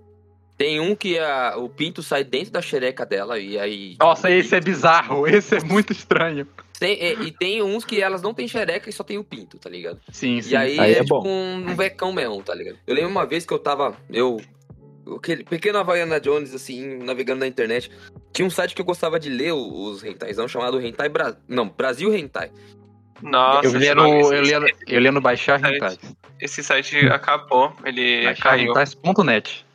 Tem 0.58 0.80
um 0.80 0.96
que 0.96 1.20
a, 1.20 1.56
o 1.58 1.68
pinto 1.68 2.02
sai 2.02 2.24
dentro 2.24 2.52
da 2.52 2.62
xereca 2.62 3.06
dela 3.06 3.38
e 3.40 3.60
aí. 3.60 3.96
Nossa, 4.00 4.30
esse 4.30 4.56
é 4.56 4.62
bizarro. 4.62 5.28
Esse 5.28 5.56
é 5.58 5.60
muito 5.64 5.92
estranho. 5.92 6.48
Tem- 6.80 6.98
e, 7.02 7.28
e 7.28 7.32
tem 7.32 7.62
uns 7.62 7.84
que 7.84 8.02
elas 8.02 8.22
não 8.22 8.34
tem 8.34 8.48
xereca 8.48 8.90
e 8.90 8.94
só 8.94 9.04
tem 9.04 9.18
o 9.18 9.24
pinto, 9.24 9.58
tá 9.58 9.70
ligado? 9.70 10.00
Sim, 10.12 10.42
sim. 10.42 10.52
E 10.54 10.56
aí, 10.56 10.80
Aí 10.80 10.94
é, 10.94 10.98
é 11.00 11.02
tipo 11.04 11.22
bom. 11.22 11.28
um, 11.28 11.70
um 11.72 11.76
vecão 11.76 12.14
mesmo, 12.14 12.42
tá 12.44 12.54
ligado? 12.54 12.78
Eu 12.86 12.96
lembro 12.96 13.10
uma 13.10 13.26
vez 13.26 13.46
que 13.46 13.54
eu 13.54 13.60
tava. 13.60 13.98
Eu. 14.10 14.40
Aquele 15.18 15.44
pequeno 15.44 15.78
Havaiana 15.78 16.20
Jones, 16.20 16.54
assim, 16.54 16.98
navegando 16.98 17.42
na 17.42 17.48
internet. 17.48 17.92
Tinha 18.34 18.46
um 18.46 18.50
site 18.50 18.74
que 18.74 18.82
eu 18.82 18.86
gostava 18.86 19.20
de 19.20 19.30
ler 19.30 19.52
os 19.54 20.02
rentaizão 20.02 20.48
chamado 20.48 20.82
Hentai 20.82 21.10
Brasil. 21.10 21.38
Não, 21.48 21.68
Brasil 21.70 22.14
Hentai. 22.16 22.52
Nossa, 23.22 23.66
eu, 23.68 23.78
lia 23.78 23.96
no, 23.96 24.08
eu, 24.34 24.42
lia, 24.42 24.60
eu 24.88 25.00
lia 25.00 25.12
no 25.12 25.22
Baixar. 25.22 25.60
Hentai. 25.64 25.98
Esse 26.42 26.64
site 26.64 26.98
acabou, 27.08 27.72
ele 27.86 28.24
caiu. 28.36 28.74
Baixarrentais.net. 28.74 29.66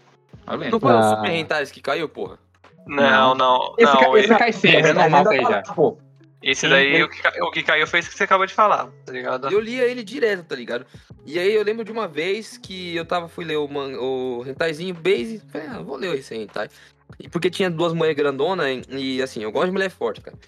Tá? 0.44 0.56
Não 0.56 0.80
foi 0.80 0.92
o 0.92 0.96
Ah. 0.98 1.16
Super 1.16 1.30
Hentais 1.32 1.70
que 1.70 1.80
caiu, 1.80 2.08
porra? 2.08 2.38
Não, 2.86 3.34
não, 3.34 3.74
Esse, 3.78 3.92
não. 3.92 4.00
ca- 4.00 4.08
esse 4.18 4.18
esse, 4.30 4.38
cai 4.38 4.52
sempre, 4.52 4.90
é 4.90 4.92
normal 4.92 5.24
cair 5.24 5.42
já. 5.42 5.62
Pô, 5.62 5.96
esse 6.42 6.66
daí, 6.66 7.02
o 7.02 7.08
que, 7.08 7.42
o 7.42 7.50
que 7.50 7.62
caiu 7.62 7.86
foi 7.86 8.00
isso 8.00 8.08
que 8.08 8.16
você 8.16 8.24
acabou 8.24 8.46
de 8.46 8.54
falar, 8.54 8.90
tá 9.04 9.12
ligado? 9.12 9.50
Eu 9.50 9.60
lia 9.60 9.84
ele 9.84 10.02
direto, 10.02 10.44
tá 10.44 10.56
ligado? 10.56 10.86
E 11.26 11.38
aí 11.38 11.52
eu 11.52 11.62
lembro 11.62 11.84
de 11.84 11.92
uma 11.92 12.08
vez 12.08 12.56
que 12.56 12.96
eu 12.96 13.04
tava, 13.04 13.28
fui 13.28 13.44
ler 13.44 13.56
o, 13.56 13.68
man, 13.68 13.98
o 13.98 14.42
Hentaizinho 14.46 14.94
base. 14.94 15.42
Falei, 15.48 15.68
ah, 15.68 15.82
vou 15.82 15.96
ler 15.96 16.18
esse 16.18 16.34
Hentai. 16.34 16.70
E 17.18 17.28
porque 17.28 17.50
tinha 17.50 17.68
duas 17.70 17.92
mulheres 17.92 18.16
grandonas 18.16 18.84
e, 18.88 19.22
assim, 19.22 19.42
eu 19.42 19.52
gosto 19.52 19.66
de 19.66 19.72
mulher 19.72 19.90
forte, 19.90 20.22
cara. 20.22 20.38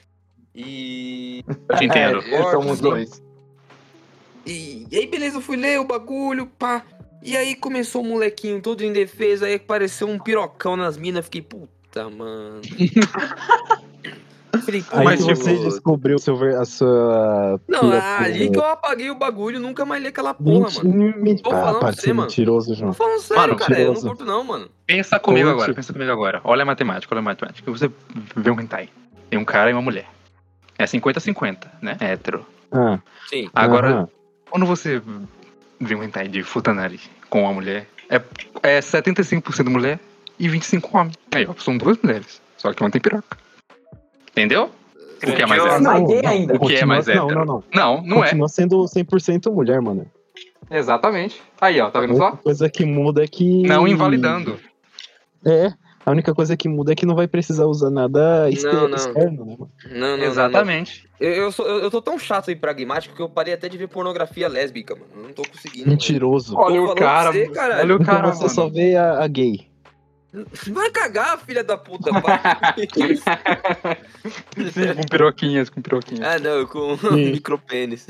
E. 0.55 1.45
Eu 1.69 1.77
te 1.77 1.85
entendo. 1.85 2.23
É, 2.23 2.35
eles 2.37 2.51
somos 2.51 2.79
Sim. 2.79 2.83
dois. 2.83 3.23
E, 4.47 4.87
e 4.91 4.97
aí, 4.97 5.07
beleza, 5.07 5.37
eu 5.37 5.43
fui 5.43 5.57
ler 5.57 5.79
o 5.79 5.85
bagulho, 5.85 6.47
pá. 6.47 6.83
E 7.23 7.37
aí 7.37 7.55
começou 7.55 8.03
o 8.03 8.05
molequinho 8.05 8.61
todo 8.63 8.83
indefeso, 8.83 9.45
aí 9.45 9.55
apareceu 9.55 10.09
um 10.09 10.19
pirocão 10.19 10.77
nas 10.77 10.97
minas, 10.97 11.27
fiquei, 11.27 11.43
puta, 11.43 12.09
mano. 12.09 12.63
Aí 14.93 15.05
Mas, 15.05 15.21
puta. 15.23 15.35
você 15.35 15.57
descobriu 15.59 16.19
seu, 16.19 16.35
a 16.61 16.65
sua... 16.67 17.59
Não, 17.67 17.91
ali 18.19 18.51
que 18.51 18.59
eu 18.59 18.65
apaguei 18.67 19.11
o 19.11 19.15
bagulho, 19.15 19.59
nunca 19.59 19.85
mais 19.87 20.03
li 20.03 20.09
aquela 20.09 20.35
porra, 20.35 20.67
Menti- 20.67 20.87
mano. 20.87 21.15
menti- 21.23 21.43
Tô 21.43 21.51
falando 21.51 21.77
Ah, 21.77 21.81
pra 21.81 21.93
você, 21.93 22.13
mano. 22.13 22.29
mentiroso, 22.29 22.69
Tô 22.69 22.75
João. 22.75 22.93
falando 22.93 23.21
sério, 23.21 23.41
Mano, 23.43 23.57
cara, 23.57 23.81
eu 23.81 23.95
não 23.95 24.01
curto 24.01 24.25
não, 24.27 24.45
mano. 24.45 24.69
Pensa 24.87 25.19
comigo 25.19 25.47
Conte. 25.49 25.55
agora, 25.59 25.75
pensa 25.75 25.93
comigo 25.93 26.13
agora. 26.13 26.41
Olha 26.45 26.63
a 26.63 26.67
matemática, 26.67 27.15
olha 27.15 27.21
a 27.21 27.23
matemática. 27.23 27.71
Você 27.73 27.91
vê 28.37 28.51
um 28.51 28.61
hentai. 28.61 28.91
Tem 29.31 29.39
um 29.39 29.45
cara 29.45 29.71
e 29.71 29.73
uma 29.73 29.81
mulher. 29.83 30.07
É 30.79 30.85
50-50, 30.85 31.67
né? 31.81 31.97
É 31.99 32.13
hétero. 32.13 32.45
Ah, 32.71 32.99
Sim. 33.31 33.49
Agora, 33.55 33.89
aham. 33.91 34.09
quando 34.51 34.67
você 34.67 35.01
vê 35.81 35.95
um 35.95 36.03
hentai 36.03 36.29
de 36.29 36.43
Futanari 36.43 37.01
com 37.31 37.43
uma 37.45 37.53
mulher, 37.55 37.89
é, 38.11 38.21
é 38.63 38.81
75% 38.81 39.69
mulher 39.71 39.99
e 40.39 40.47
25% 40.49 40.89
homem. 40.95 41.13
Aí, 41.35 41.47
ó, 41.49 41.55
são 41.59 41.79
duas 41.79 41.97
mulheres. 42.03 42.41
Só 42.59 42.73
que 42.75 42.83
uma 42.83 42.91
tem 42.91 43.01
piroca. 43.01 43.39
Entendeu? 44.33 44.71
O 45.23 45.27
que 45.27 45.43
é 45.43 45.47
mais 45.47 45.65
hétero? 45.65 45.83
Não, 45.83 46.07
gay 46.07 46.27
ainda. 46.27 46.55
O 46.55 46.59
que 46.59 46.65
é 46.75 46.81
Continua- 46.81 46.87
mais 46.87 47.07
Não, 47.07 47.15
hétero? 47.15 47.35
não, 47.35 47.45
não. 47.45 47.65
Não, 47.73 48.03
não 48.03 48.17
é. 48.25 48.29
Continua 48.29 48.49
sendo 48.49 48.85
100% 48.89 49.53
mulher, 49.53 49.81
mano. 49.81 50.05
Exatamente. 50.71 51.41
Aí, 51.61 51.81
ó, 51.81 51.91
tá 51.91 51.99
A 51.99 52.03
vendo 52.03 52.11
única 52.13 52.31
só? 52.31 52.37
coisa 52.37 52.69
que 52.71 52.85
muda 52.85 53.23
é 53.23 53.27
que... 53.29 53.63
Não 53.63 53.87
invalidando. 53.87 54.59
É, 55.45 55.73
a 56.05 56.11
única 56.11 56.35
coisa 56.35 56.57
que 56.57 56.69
muda 56.69 56.93
é 56.93 56.95
que 56.95 57.05
não 57.07 57.15
vai 57.15 57.29
precisar 57.29 57.67
usar 57.67 57.91
nada 57.91 58.49
exter- 58.51 58.73
Não, 58.73 58.89
não. 58.89 58.97
externo, 58.97 59.45
né? 59.45 59.57
mano? 59.59 59.71
Não, 59.91 60.01
não, 60.01 60.17
não, 60.17 60.25
Exatamente. 60.25 61.05
não. 61.21 61.29
Eu, 61.29 61.35
eu, 61.35 61.53
sou, 61.53 61.67
eu, 61.67 61.79
eu 61.81 61.91
tô 61.91 62.01
tão 62.03 62.19
chato 62.19 62.51
e 62.51 62.57
pragmático 62.57 63.15
que 63.15 63.23
eu 63.23 63.29
parei 63.29 63.55
até 63.55 63.69
de 63.69 63.77
ver 63.79 63.89
pornografia 63.89 64.49
lésbica, 64.49 64.95
mano. 64.97 65.27
Não 65.29 65.33
tô 65.33 65.43
conseguindo. 65.43 65.89
Mentiroso. 65.91 66.57
Olha 66.57 66.81
o 66.81 66.85
falando 66.87 66.99
cara, 66.99 67.33
você, 67.33 67.49
caralho. 67.49 67.81
olha 67.81 67.95
o 67.97 68.03
Então 68.03 68.15
cara, 68.15 68.33
você 68.33 68.49
só 68.49 68.63
mano. 68.63 68.75
vê 68.75 68.97
a, 68.97 69.23
a 69.23 69.29
gay. 69.29 69.69
Vai 70.71 70.91
cagar, 70.91 71.39
filha 71.41 71.63
da 71.63 71.77
puta. 71.77 72.11
Sim, 74.57 74.95
com 74.97 75.03
piroquinhas, 75.11 75.69
com 75.71 75.83
piroquinhas. 75.83 76.27
ah, 76.27 76.39
não, 76.39 76.67
com 76.67 76.97
micropênis. 77.13 78.07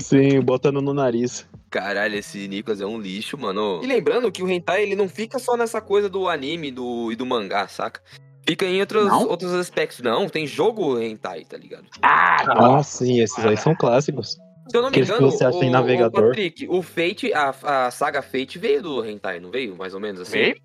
Sim, 0.00 0.40
botando 0.40 0.80
no 0.80 0.92
nariz. 0.92 1.46
Caralho, 1.70 2.16
esse 2.16 2.48
Nicolas 2.48 2.80
é 2.80 2.86
um 2.86 3.00
lixo, 3.00 3.38
mano. 3.38 3.80
E 3.82 3.86
lembrando 3.86 4.30
que 4.30 4.42
o 4.42 4.50
hentai, 4.50 4.82
ele 4.82 4.96
não 4.96 5.08
fica 5.08 5.38
só 5.38 5.56
nessa 5.56 5.80
coisa 5.80 6.08
do 6.08 6.28
anime 6.28 6.70
do, 6.70 7.10
e 7.12 7.16
do 7.16 7.24
mangá, 7.24 7.66
saca? 7.68 8.00
Fica 8.46 8.66
em 8.66 8.80
outros, 8.80 9.06
Não? 9.06 9.28
outros 9.28 9.54
aspectos. 9.54 10.00
Não, 10.00 10.28
tem 10.28 10.46
jogo 10.46 10.98
hentai, 11.00 11.44
tá 11.44 11.56
ligado? 11.56 11.86
Ah, 12.02 12.82
sim, 12.82 13.20
esses 13.20 13.44
aí 13.44 13.56
são 13.56 13.74
clássicos. 13.74 14.36
Se 14.68 14.76
eu 14.76 14.82
não 14.82 14.90
me 14.90 14.96
Aqueles 14.96 15.08
que 15.10 15.14
engano, 15.16 15.30
você 15.30 15.44
acha 15.44 15.58
em 15.64 15.68
o, 15.68 15.72
navegador. 15.72 16.24
o 16.24 16.26
Patrick, 16.28 16.66
o 16.68 16.82
Fate, 16.82 17.32
a, 17.32 17.86
a 17.86 17.90
saga 17.90 18.20
Fate 18.20 18.58
veio 18.58 18.82
do 18.82 19.04
hentai, 19.04 19.38
não 19.40 19.50
veio? 19.50 19.76
Mais 19.76 19.94
ou 19.94 20.00
menos 20.00 20.20
assim? 20.20 20.32
Veio? 20.38 20.56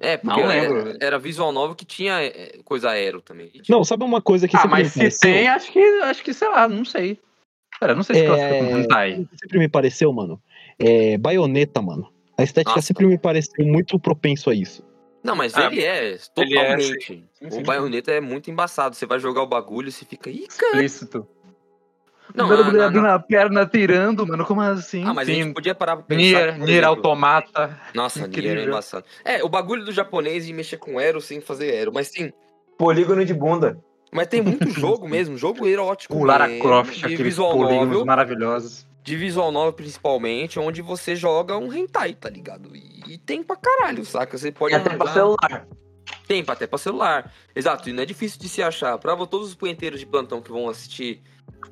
É, 0.00 0.16
porque 0.16 0.40
Não 0.40 0.50
era, 0.50 0.72
lembro. 0.74 0.96
era 1.00 1.18
visual 1.18 1.50
novel 1.52 1.74
que 1.74 1.84
tinha 1.84 2.22
é, 2.22 2.58
coisa 2.64 2.90
aero 2.90 3.20
também. 3.20 3.48
Tinha- 3.48 3.64
Não, 3.76 3.82
sabe 3.84 4.04
uma 4.04 4.22
coisa 4.22 4.46
que 4.46 4.56
Ah, 4.56 4.60
sempre 4.60 4.70
mas 4.78 4.86
me 4.86 4.92
se 4.92 4.98
pareceu? 4.98 5.32
tem, 5.32 5.48
acho 5.48 5.72
que, 5.72 5.80
acho 6.02 6.22
que, 6.22 6.32
sei 6.34 6.48
lá, 6.48 6.68
não 6.68 6.84
sei. 6.84 7.18
Cara, 7.80 7.94
não 7.94 8.02
sei 8.02 8.16
se 8.16 8.22
É, 8.22 8.26
classifica 8.26 8.58
como 8.64 8.78
hentai. 8.78 9.26
sempre 9.40 9.58
me 9.58 9.68
pareceu, 9.68 10.12
mano. 10.12 10.40
É 10.78 11.18
baioneta, 11.18 11.82
mano. 11.82 12.12
A 12.36 12.42
estética 12.42 12.76
Nossa. 12.76 12.86
sempre 12.86 13.06
me 13.06 13.18
pareceu 13.18 13.64
muito 13.66 13.98
propenso 13.98 14.50
a 14.50 14.54
isso. 14.54 14.84
Não, 15.22 15.34
mas 15.34 15.54
Ah, 15.56 15.66
ele 15.66 15.82
é 15.82 16.06
ele 16.12 16.14
é, 16.14 16.18
totalmente. 16.18 17.24
o 17.42 17.60
baioneta 17.62 18.12
é 18.12 18.20
muito 18.20 18.50
embaçado. 18.50 18.94
Você 18.94 19.04
vai 19.04 19.18
jogar 19.18 19.42
o 19.42 19.46
bagulho 19.46 19.88
e 19.88 19.92
você 19.92 20.04
fica. 20.04 20.30
Ih, 20.30 20.46
cara. 20.46 20.82
Explícito. 20.82 21.26
Não, 22.34 22.48
Dando 22.48 22.64
na- 22.64 22.70
boleadinha 22.70 23.02
na- 23.02 23.08
na 23.12 23.18
perna, 23.18 23.66
tirando, 23.66 24.26
mano. 24.26 24.44
Como 24.44 24.60
assim? 24.60 25.02
Ah, 25.04 25.14
mas 25.14 25.28
a 25.28 25.32
Sim. 25.32 25.42
gente 25.44 25.54
podia 25.54 25.74
parar 25.74 25.96
pra 25.96 26.04
pensar. 26.04 26.22
Nier, 26.22 26.58
Nier 26.58 26.84
Automata. 26.84 27.78
Nossa, 27.94 28.20
Nier 28.20 28.28
Incrível. 28.30 28.60
é 28.62 28.64
embaçado. 28.66 29.04
É, 29.24 29.42
o 29.42 29.48
bagulho 29.48 29.84
do 29.84 29.92
japonês 29.92 30.46
de 30.46 30.52
mexer 30.52 30.76
com 30.76 30.98
aero 30.98 31.20
sem 31.20 31.40
fazer 31.40 31.70
aero. 31.70 31.92
Mas 31.92 32.08
sim, 32.08 32.32
Polígono 32.76 33.24
de 33.24 33.34
bunda. 33.34 33.78
mas 34.12 34.26
tem 34.28 34.40
muito 34.42 34.68
jogo 34.70 35.08
mesmo, 35.08 35.36
jogo 35.36 35.66
erótico. 35.66 36.16
O 36.16 36.24
Lara 36.24 36.46
mesmo, 36.46 36.62
Croft, 36.62 36.94
de 36.98 37.04
aqueles 37.04 37.20
visual 37.22 37.52
polígonos 37.52 37.88
novel, 37.88 38.04
maravilhosos. 38.06 38.86
de 39.02 39.16
visual 39.16 39.50
novel 39.50 39.72
principalmente, 39.72 40.60
onde 40.60 40.80
você 40.82 41.16
joga 41.16 41.56
um 41.56 41.72
hentai, 41.72 42.12
tá 42.14 42.28
ligado? 42.28 42.74
E, 42.76 43.02
e 43.14 43.18
tem 43.18 43.42
pra 43.42 43.56
caralho, 43.56 44.04
saca? 44.04 44.36
Você 44.38 44.52
pode 44.52 44.74
E 44.74 44.76
até 44.76 44.90
pra 44.96 45.12
celular. 45.12 45.66
Tem 46.26 46.44
até 46.46 46.66
pra 46.66 46.78
celular. 46.78 47.32
Exato, 47.56 47.88
e 47.88 47.92
não 47.92 48.02
é 48.02 48.06
difícil 48.06 48.38
de 48.38 48.48
se 48.48 48.62
achar. 48.62 48.96
Pra 48.98 49.16
todos 49.26 49.48
os 49.48 49.54
punheteiros 49.54 49.98
de 50.00 50.06
plantão 50.06 50.40
que 50.42 50.50
vão 50.52 50.68
assistir 50.68 51.22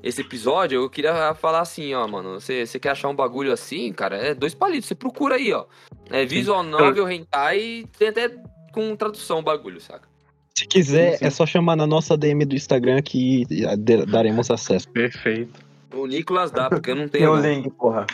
esse 0.02 0.20
episódio, 0.20 0.80
eu 0.82 0.90
queria 0.90 1.34
falar 1.34 1.60
assim, 1.60 1.92
ó, 1.94 2.06
mano. 2.06 2.40
Você 2.40 2.64
você 2.66 2.78
quer 2.78 2.90
achar 2.90 3.08
um 3.08 3.14
bagulho 3.14 3.52
assim, 3.52 3.92
cara? 3.92 4.16
É 4.16 4.34
dois 4.34 4.54
palitos. 4.54 4.88
Você 4.88 4.94
procura 4.94 5.36
aí, 5.36 5.52
ó. 5.52 5.64
É 6.10 6.24
visual 6.24 6.62
novel, 6.62 7.10
hentai, 7.10 7.84
tem 7.98 8.08
até 8.08 8.30
com 8.72 8.94
tradução 8.94 9.38
o 9.40 9.42
bagulho, 9.42 9.80
saca? 9.80 10.08
Se 10.56 10.66
quiser, 10.66 11.12
Sim, 11.12 11.18
sim. 11.18 11.24
é 11.26 11.30
só 11.30 11.44
chamar 11.44 11.76
na 11.76 11.86
nossa 11.86 12.16
DM 12.16 12.44
do 12.44 12.54
Instagram 12.54 13.02
que 13.02 13.44
de- 13.44 14.06
daremos 14.06 14.50
acesso. 14.50 14.88
Perfeito. 14.88 15.60
O 15.92 16.06
Nicolas 16.06 16.50
dá, 16.50 16.68
porque 16.70 16.90
eu 16.90 16.94
não 16.96 17.08
Tem 17.08 17.20
tenho. 17.22 17.32
o 17.32 17.36
não. 17.36 17.42
link, 17.42 17.70
porra. 17.70 18.06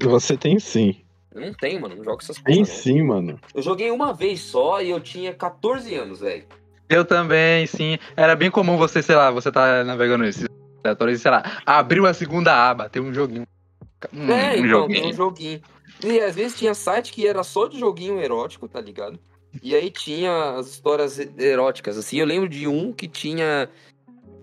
Você 0.00 0.36
tem 0.36 0.58
sim. 0.58 0.96
Eu 1.34 1.40
não 1.40 1.52
tenho, 1.54 1.80
mano. 1.80 1.96
Não 1.96 2.04
jogo 2.04 2.18
essas 2.20 2.36
Tem 2.36 2.56
coisas. 2.56 2.74
não. 2.74 2.82
sim, 2.82 3.02
mano. 3.02 3.40
Eu 3.54 3.62
joguei 3.62 3.90
uma 3.90 4.12
vez 4.12 4.40
só 4.40 4.80
e 4.82 4.90
eu 4.90 5.00
tinha 5.00 5.32
14 5.34 5.94
anos, 5.94 6.20
velho. 6.20 6.44
Eu 6.88 7.04
também, 7.06 7.66
sim. 7.66 7.98
Era 8.16 8.34
bem 8.36 8.50
comum 8.50 8.76
você, 8.76 9.02
sei 9.02 9.14
lá, 9.16 9.30
você 9.30 9.50
tá 9.50 9.82
navegando 9.84 10.24
nesses 10.24 10.46
aleatórios 10.84 11.18
e, 11.18 11.22
sei 11.22 11.30
lá, 11.30 11.62
abriu 11.64 12.06
a 12.06 12.14
segunda 12.14 12.52
aba, 12.70 12.88
tem 12.88 13.02
um 13.02 13.12
joguinho. 13.12 13.46
Um, 14.12 14.30
é, 14.30 14.52
um 14.52 14.54
então, 14.54 14.68
joguinho. 14.68 15.00
tem 15.00 15.10
um 15.10 15.12
joguinho. 15.14 15.62
E 16.04 16.20
às 16.20 16.34
vezes 16.34 16.58
tinha 16.58 16.74
site 16.74 17.12
que 17.12 17.26
era 17.26 17.44
só 17.44 17.66
de 17.66 17.78
joguinho 17.78 18.20
erótico, 18.20 18.66
tá 18.68 18.80
ligado? 18.80 19.18
E 19.62 19.74
aí 19.74 19.90
tinha 19.90 20.56
as 20.56 20.68
histórias 20.68 21.18
eróticas, 21.38 21.98
assim. 21.98 22.18
Eu 22.18 22.26
lembro 22.26 22.48
de 22.48 22.66
um 22.66 22.92
que 22.92 23.06
tinha. 23.06 23.68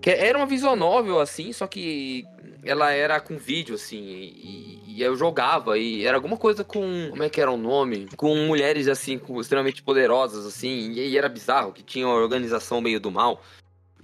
Que 0.00 0.10
era 0.10 0.38
uma 0.38 0.46
visual 0.46 0.76
novel, 0.76 1.20
assim, 1.20 1.52
só 1.52 1.66
que 1.66 2.24
ela 2.64 2.90
era 2.90 3.20
com 3.20 3.36
vídeo, 3.36 3.74
assim. 3.74 3.98
E, 3.98 4.80
e 4.86 5.02
eu 5.02 5.16
jogava, 5.16 5.76
e 5.78 6.06
era 6.06 6.16
alguma 6.16 6.36
coisa 6.36 6.62
com. 6.62 7.08
Como 7.10 7.22
é 7.22 7.28
que 7.28 7.40
era 7.40 7.50
o 7.50 7.56
nome? 7.56 8.08
Com 8.16 8.34
mulheres, 8.46 8.88
assim, 8.88 9.18
com- 9.18 9.40
extremamente 9.40 9.82
poderosas, 9.82 10.46
assim. 10.46 10.92
E, 10.92 11.08
e 11.08 11.18
era 11.18 11.28
bizarro, 11.28 11.72
que 11.72 11.82
tinha 11.82 12.06
uma 12.06 12.16
organização 12.16 12.80
meio 12.80 13.00
do 13.00 13.10
mal. 13.10 13.42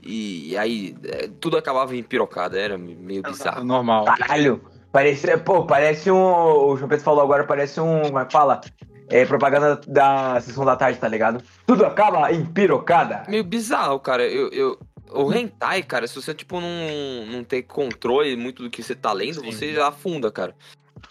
E, 0.03 0.51
e 0.51 0.57
aí 0.57 0.97
é, 1.05 1.28
tudo 1.40 1.57
acabava 1.57 1.94
em 1.97 2.03
pirocada, 2.03 2.59
era 2.59 2.76
meio 2.78 3.22
bizarro. 3.22 3.64
Normal. 3.64 4.05
Caralho. 4.05 4.61
Parece, 4.92 5.36
pô, 5.38 5.66
parece 5.66 6.11
um. 6.11 6.24
O 6.24 6.76
João 6.76 6.88
Pedro 6.88 7.05
falou 7.05 7.22
agora, 7.22 7.44
parece 7.44 7.80
um. 7.80 8.03
Como 8.03 8.18
é 8.18 8.24
que 8.24 8.32
fala? 8.32 8.61
É 9.09 9.24
propaganda 9.24 9.80
da 9.86 10.40
sessão 10.40 10.64
da 10.64 10.74
tarde, 10.74 10.99
tá 10.99 11.07
ligado? 11.07 11.42
Tudo 11.66 11.84
acaba 11.84 12.32
em 12.32 12.44
pirocada. 12.44 13.22
meio 13.28 13.44
bizarro, 13.44 14.01
cara. 14.01 14.26
Eu, 14.26 14.49
eu, 14.51 14.78
o 15.12 15.32
hentai, 15.32 15.82
cara, 15.82 16.07
se 16.07 16.14
você, 16.14 16.34
tipo, 16.34 16.61
não, 16.61 17.26
não 17.30 17.44
ter 17.44 17.62
controle 17.62 18.34
muito 18.36 18.62
do 18.62 18.70
que 18.70 18.82
você 18.82 18.94
tá 18.94 19.12
lendo, 19.12 19.40
Sim. 19.40 19.53
você 19.53 19.78
afunda, 19.80 20.30
cara. 20.32 20.55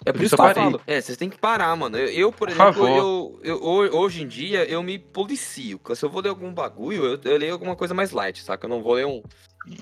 É 0.05 0.11
por 0.11 0.17
Isso 0.21 0.25
isso 0.27 0.35
que 0.35 0.41
eu 0.41 0.45
eu 0.47 0.53
parei. 0.53 0.63
falo. 0.71 0.81
É, 0.87 0.99
vocês 1.01 1.17
têm 1.17 1.29
que 1.29 1.37
parar, 1.37 1.75
mano. 1.75 1.97
Eu, 1.97 2.07
eu, 2.07 2.31
por 2.31 2.47
Por 2.47 2.49
exemplo, 2.49 2.87
eu, 2.87 3.39
eu, 3.43 3.63
ho- 3.63 3.97
hoje 3.99 4.23
em 4.23 4.27
dia, 4.27 4.63
eu 4.65 4.81
me 4.83 4.97
policio. 4.99 5.79
Se 5.93 6.03
eu 6.05 6.09
vou 6.09 6.21
ler 6.21 6.29
algum 6.29 6.53
bagulho, 6.53 7.05
eu, 7.05 7.19
eu 7.23 7.37
leio 7.37 7.53
alguma 7.53 7.75
coisa 7.75 7.93
mais 7.93 8.11
light, 8.11 8.41
saca? 8.41 8.65
Eu 8.65 8.69
não 8.69 8.81
vou 8.81 8.93
ler 8.93 9.05
um, 9.05 9.21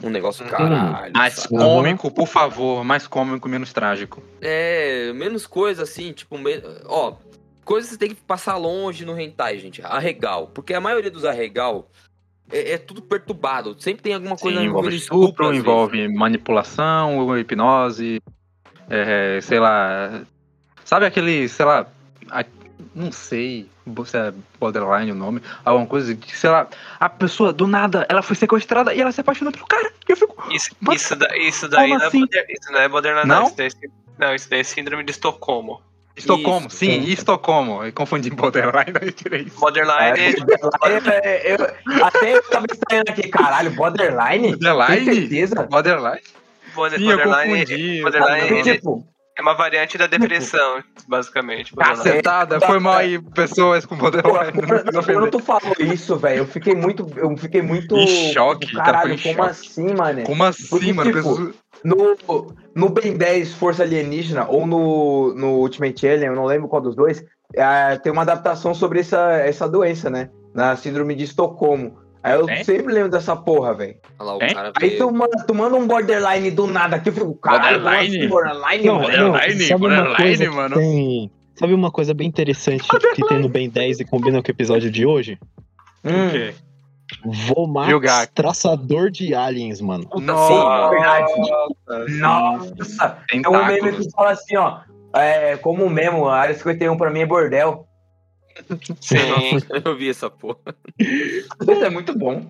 um 0.04 0.10
negócio 0.10 0.45
caralho. 0.47 1.14
Mais 1.14 1.34
saca? 1.36 1.49
cômico, 1.49 2.12
por 2.12 2.28
favor. 2.28 2.84
Mais 2.84 3.08
cômico, 3.08 3.47
menos 3.49 3.72
trágico. 3.74 4.22
É, 4.41 5.12
menos 5.14 5.47
coisa 5.47 5.84
assim, 5.84 6.12
tipo, 6.14 6.38
me- 6.38 6.62
ó, 6.86 7.16
coisas 7.66 7.89
que 7.89 7.95
você 7.95 7.99
tem 7.99 8.10
que 8.10 8.22
passar 8.22 8.58
longe 8.58 9.06
no 9.06 9.20
hentai, 9.20 9.58
gente. 9.60 9.82
Arregal. 9.82 10.47
Porque 10.54 10.74
a 10.74 10.82
maioria 10.82 11.10
dos 11.12 11.26
arregal 11.26 11.89
é, 12.51 12.74
é 12.74 12.78
tudo 12.78 13.01
perturbado. 13.01 13.76
Sempre 13.80 14.04
tem 14.04 14.14
alguma 14.14 14.36
coisa 14.38 14.60
Sim, 14.60 14.66
envolve 14.66 14.95
estupro, 14.95 15.54
envolve 15.54 16.08
manipulação, 16.10 17.38
hipnose, 17.38 18.22
é, 18.90 19.40
sei 19.42 19.60
lá. 19.60 20.22
Sabe 20.86 21.06
aquele, 21.06 21.48
sei 21.50 21.66
lá, 21.66 21.88
a- 22.30 22.46
não 22.94 23.12
sei 23.12 23.70
se 24.06 24.18
é 24.18 24.34
borderline 24.60 25.12
o 25.12 25.16
nome, 25.16 25.42
alguma 25.66 25.86
coisa 25.86 26.16
que, 26.16 26.38
sei 26.38 26.50
lá, 26.50 26.68
a 27.00 27.10
pessoa 27.10 27.52
do 27.52 27.68
nada, 27.68 28.06
ela 28.10 28.22
foi 28.22 28.36
sequestrada 28.36 28.94
e 28.94 29.02
ela 29.02 29.12
se 29.12 29.20
apaixonou 29.22 29.52
pelo 29.52 29.66
cara. 29.66 29.92
E 30.08 30.12
eu 30.12 30.18
fico, 30.18 30.34
Isso, 30.52 30.70
Mas 30.80 31.02
isso, 31.02 31.16
da- 31.16 31.38
isso 31.38 31.68
daí 31.68 31.90
não, 31.90 31.98
assim? 31.98 32.18
é 32.18 32.20
border, 32.22 32.46
isso 32.50 32.72
não 32.72 32.80
é 32.80 32.90
borderline, 32.90 33.28
Não? 33.28 33.40
não. 33.42 33.48
Isso 33.48 33.58
daí, 33.58 33.68
é 33.68 33.88
não, 34.18 34.36
isso 34.36 34.50
daí 34.50 34.60
é 34.60 34.64
síndrome 34.64 35.04
de 35.04 35.12
Estocolmo. 35.12 35.82
Estocolmo, 36.16 36.68
Isso, 36.68 36.78
sim, 36.78 37.04
Estocolmo. 37.06 37.84
Eu 37.84 37.92
confundi 37.92 38.30
borderline, 38.32 38.94
aí 39.02 39.08
eu 39.08 39.12
tirei 39.12 39.42
isso. 39.44 39.60
Borderline 39.60 40.20
é, 40.20 40.30
É, 41.24 41.56
eu- 41.56 42.04
até 42.06 42.38
eu 42.38 42.44
tava 42.44 42.68
estranhando 42.72 43.10
aqui, 43.10 43.28
caralho, 43.30 43.72
borderline? 43.72 44.50
Borderline? 44.56 45.06
Certeza? 45.16 45.64
Borderline? 45.64 46.22
Borderline, 46.74 47.65
confundi. 47.65 48.01
borderline 48.01 48.49
confundi. 48.49 48.71
tipo, 48.74 49.07
é 49.38 49.41
uma 49.41 49.53
variante 49.55 49.97
da 49.97 50.05
depressão, 50.07 50.84
basicamente. 51.07 51.74
borderline. 51.74 52.03
Cacetada, 52.03 52.59
foi 52.61 52.80
mal 52.80 52.95
aí, 52.95 53.19
pessoas 53.19 53.86
com 53.86 53.95
borderline. 53.95 54.51
Quando, 55.05 55.32
tu 55.32 55.39
falou 55.39 55.74
isso, 55.80 56.15
velho, 56.17 56.39
eu 56.39 56.45
fiquei 56.45 56.76
muito. 56.76 57.07
Eu 57.15 57.36
fiquei 57.38 57.61
muito. 57.61 57.95
Em 57.97 58.32
choque, 58.34 58.71
cara, 58.74 58.86
Caralho, 58.86 59.21
como 59.21 59.36
choque. 59.36 59.49
assim, 59.49 59.93
mano? 59.95 60.24
Como 60.24 60.43
assim, 60.43 60.67
Porque, 60.69 60.93
mano? 60.93 61.11
tipo, 61.11 61.30
Pessoa- 61.30 61.53
No, 61.84 62.15
no 62.76 62.89
Ben 62.89 63.17
10 63.17 63.53
Força 63.55 63.84
Alienígena 63.84 64.45
ou 64.47 64.65
no, 64.67 65.34
no 65.36 65.47
Ultimate 65.59 66.07
Alien, 66.07 66.28
eu 66.30 66.36
não 66.36 66.45
lembro 66.45 66.67
qual 66.69 66.82
dos 66.82 66.95
dois, 66.95 67.24
é, 67.55 67.97
tem 67.97 68.11
uma 68.11 68.21
adaptação 68.21 68.74
sobre 68.74 68.99
essa, 69.01 69.34
essa 69.34 69.67
doença, 69.67 70.09
né? 70.09 70.30
Na 70.53 70.76
síndrome 70.78 71.15
de 71.15 71.24
Estocolmo. 71.24 71.97
Aí 72.24 72.39
eu 72.39 72.49
É? 72.49 72.63
sempre 72.63 72.93
lembro 72.93 73.09
dessa 73.11 73.36
porra, 73.36 73.74
velho. 73.74 73.95
Cara 74.53 74.71
Aí 74.82 74.91
tu 74.97 75.11
manda, 75.11 75.43
tu 75.45 75.53
manda 75.53 75.76
um 75.76 75.86
borderline 75.86 76.49
do 76.51 76.65
nada 76.67 76.95
aqui, 76.95 77.09
eu 77.09 77.13
fico, 77.13 77.36
caralho, 77.36 77.80
como 77.80 77.89
Borderline? 77.89 78.17
assim, 78.19 78.28
borderline, 78.30 78.86
Não, 78.86 78.95
mano? 78.95 79.07
Borderline, 79.32 79.63
sabe 79.67 79.86
uma 79.86 80.03
borderline, 80.03 80.47
mano. 80.49 80.76
tem. 80.76 81.32
Sabe 81.55 81.74
uma 81.74 81.91
coisa 81.91 82.13
bem 82.13 82.28
interessante 82.28 82.84
que 83.13 83.28
tem 83.28 83.39
no 83.39 83.47
Ben 83.49 83.69
10 83.69 83.99
e 83.99 84.05
combina 84.05 84.41
com 84.41 84.47
o 84.47 84.51
episódio 84.51 84.89
de 84.89 85.05
hoje? 85.05 85.38
Hum, 86.03 86.28
O 86.28 86.32
quê? 86.32 86.53
Vomax, 87.24 87.89
Jogar. 87.91 88.28
traçador 88.28 89.11
de 89.11 89.36
aliens, 89.36 89.80
mano. 89.82 90.07
Nossa, 90.15 90.89
verdade. 90.89 91.34
Nossa, 92.19 93.17
é 93.32 93.49
um 93.49 93.65
meme 93.65 93.91
que 93.97 94.09
fala 94.11 94.32
assim, 94.32 94.55
ó. 94.55 94.80
É, 95.15 95.57
como 95.57 95.88
mesmo, 95.89 96.28
a 96.28 96.38
área 96.39 96.55
51 96.55 96.97
pra 96.97 97.11
mim 97.11 97.19
é 97.21 97.26
bordel. 97.26 97.86
Sim. 99.01 99.18
Eu 99.86 99.95
vi 99.97 100.10
essa 100.10 100.30
porra. 100.30 100.60
Isso 100.99 101.84
é 101.84 101.89
muito 101.89 102.18
bom. 102.18 102.49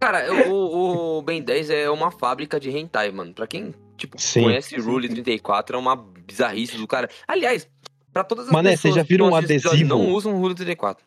Cara, 0.00 0.48
o, 0.48 1.18
o 1.18 1.22
Ben 1.22 1.42
10 1.42 1.70
é 1.70 1.90
uma 1.90 2.10
fábrica 2.10 2.60
de 2.60 2.70
hentai, 2.70 3.10
mano. 3.10 3.32
Pra 3.32 3.46
quem, 3.46 3.74
tipo, 3.96 4.20
Sim. 4.20 4.44
conhece 4.44 4.76
Rule 4.78 5.08
34, 5.08 5.76
é 5.76 5.78
uma 5.78 5.96
bizarrice 5.96 6.76
do 6.76 6.86
cara. 6.86 7.08
Aliás, 7.26 7.68
pra 8.12 8.22
todas 8.22 8.46
as 8.46 8.52
Mané, 8.52 8.72
pessoas 8.72 8.94
já 8.94 9.02
que 9.02 9.08
viram 9.08 9.26
não 9.26 9.32
um 9.32 9.36
adesivo? 9.36 9.84
Não 9.84 10.10
usam 10.10 10.36
Rule 10.38 10.54
34. 10.54 11.04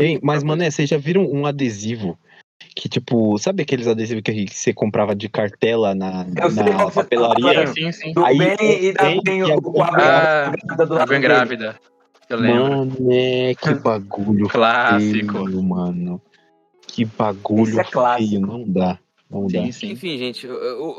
Hein, 0.00 0.20
mas, 0.22 0.44
mané, 0.44 0.70
vocês 0.70 0.88
já 0.88 0.96
viram 0.96 1.24
um 1.24 1.44
adesivo 1.44 2.16
que, 2.76 2.88
tipo, 2.88 3.36
sabe 3.38 3.64
aqueles 3.64 3.88
adesivos 3.88 4.22
que 4.22 4.46
você 4.46 4.72
comprava 4.72 5.12
de 5.14 5.28
cartela 5.28 5.92
na, 5.92 6.24
sei 6.24 6.62
na 6.62 6.84
tá 6.84 6.90
papelaria? 6.92 7.66
Sim, 7.66 7.90
sim. 7.90 8.12
Do 8.12 8.24
Aí 8.24 8.38
bem 8.38 8.56
e 8.84 8.92
da 8.92 9.02
tem 9.02 9.20
bem 9.22 9.44
que 9.44 9.52
o 9.52 9.60
com 9.60 9.82
a 9.82 9.88
Ah, 9.88 9.90
grávida 9.90 10.76
do 10.76 10.86
Tá 10.86 10.94
lado 10.94 11.08
bem 11.08 11.20
dele. 11.20 11.34
grávida. 11.34 11.80
Eu 12.28 12.38
lembro. 12.38 12.86
Mané, 12.86 13.54
que 13.54 13.74
bagulho 13.74 14.48
Clássico. 14.50 15.44
feio, 15.44 15.62
mano. 15.62 16.20
Que 16.86 17.04
bagulho 17.04 17.80
é 17.80 17.84
clássico. 17.84 18.28
feio, 18.30 18.40
não 18.40 18.64
dá. 18.64 18.98
Não 19.30 19.46
dá. 19.46 19.60
Sim, 19.62 19.72
sim. 19.72 19.90
Enfim, 19.92 20.16
gente, 20.18 20.46
eu- 20.46 20.54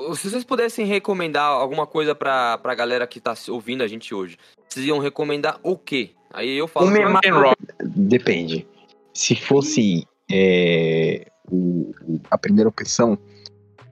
eu- 0.08 0.16
se 0.16 0.30
vocês 0.30 0.44
pudessem 0.44 0.86
recomendar 0.86 1.46
alguma 1.50 1.86
coisa 1.88 2.14
pra, 2.14 2.58
pra 2.60 2.76
galera 2.76 3.06
que 3.08 3.20
tá 3.20 3.34
ouvindo 3.50 3.84
a 3.84 3.88
gente 3.88 4.14
hoje, 4.14 4.38
vocês 4.68 4.86
iam 4.86 5.00
recomendar 5.00 5.60
o 5.64 5.76
quê? 5.78 6.12
Aí 6.32 6.56
eu 6.58 6.68
falo. 6.68 6.92
Mema- 6.92 7.20
Rock. 7.32 7.58
Depende. 7.84 8.68
Se 9.14 9.36
fosse 9.36 10.08
é, 10.32 11.26
o- 11.52 11.92
o- 12.08 12.20
a 12.30 12.38
primeira 12.38 12.70
opção, 12.70 13.18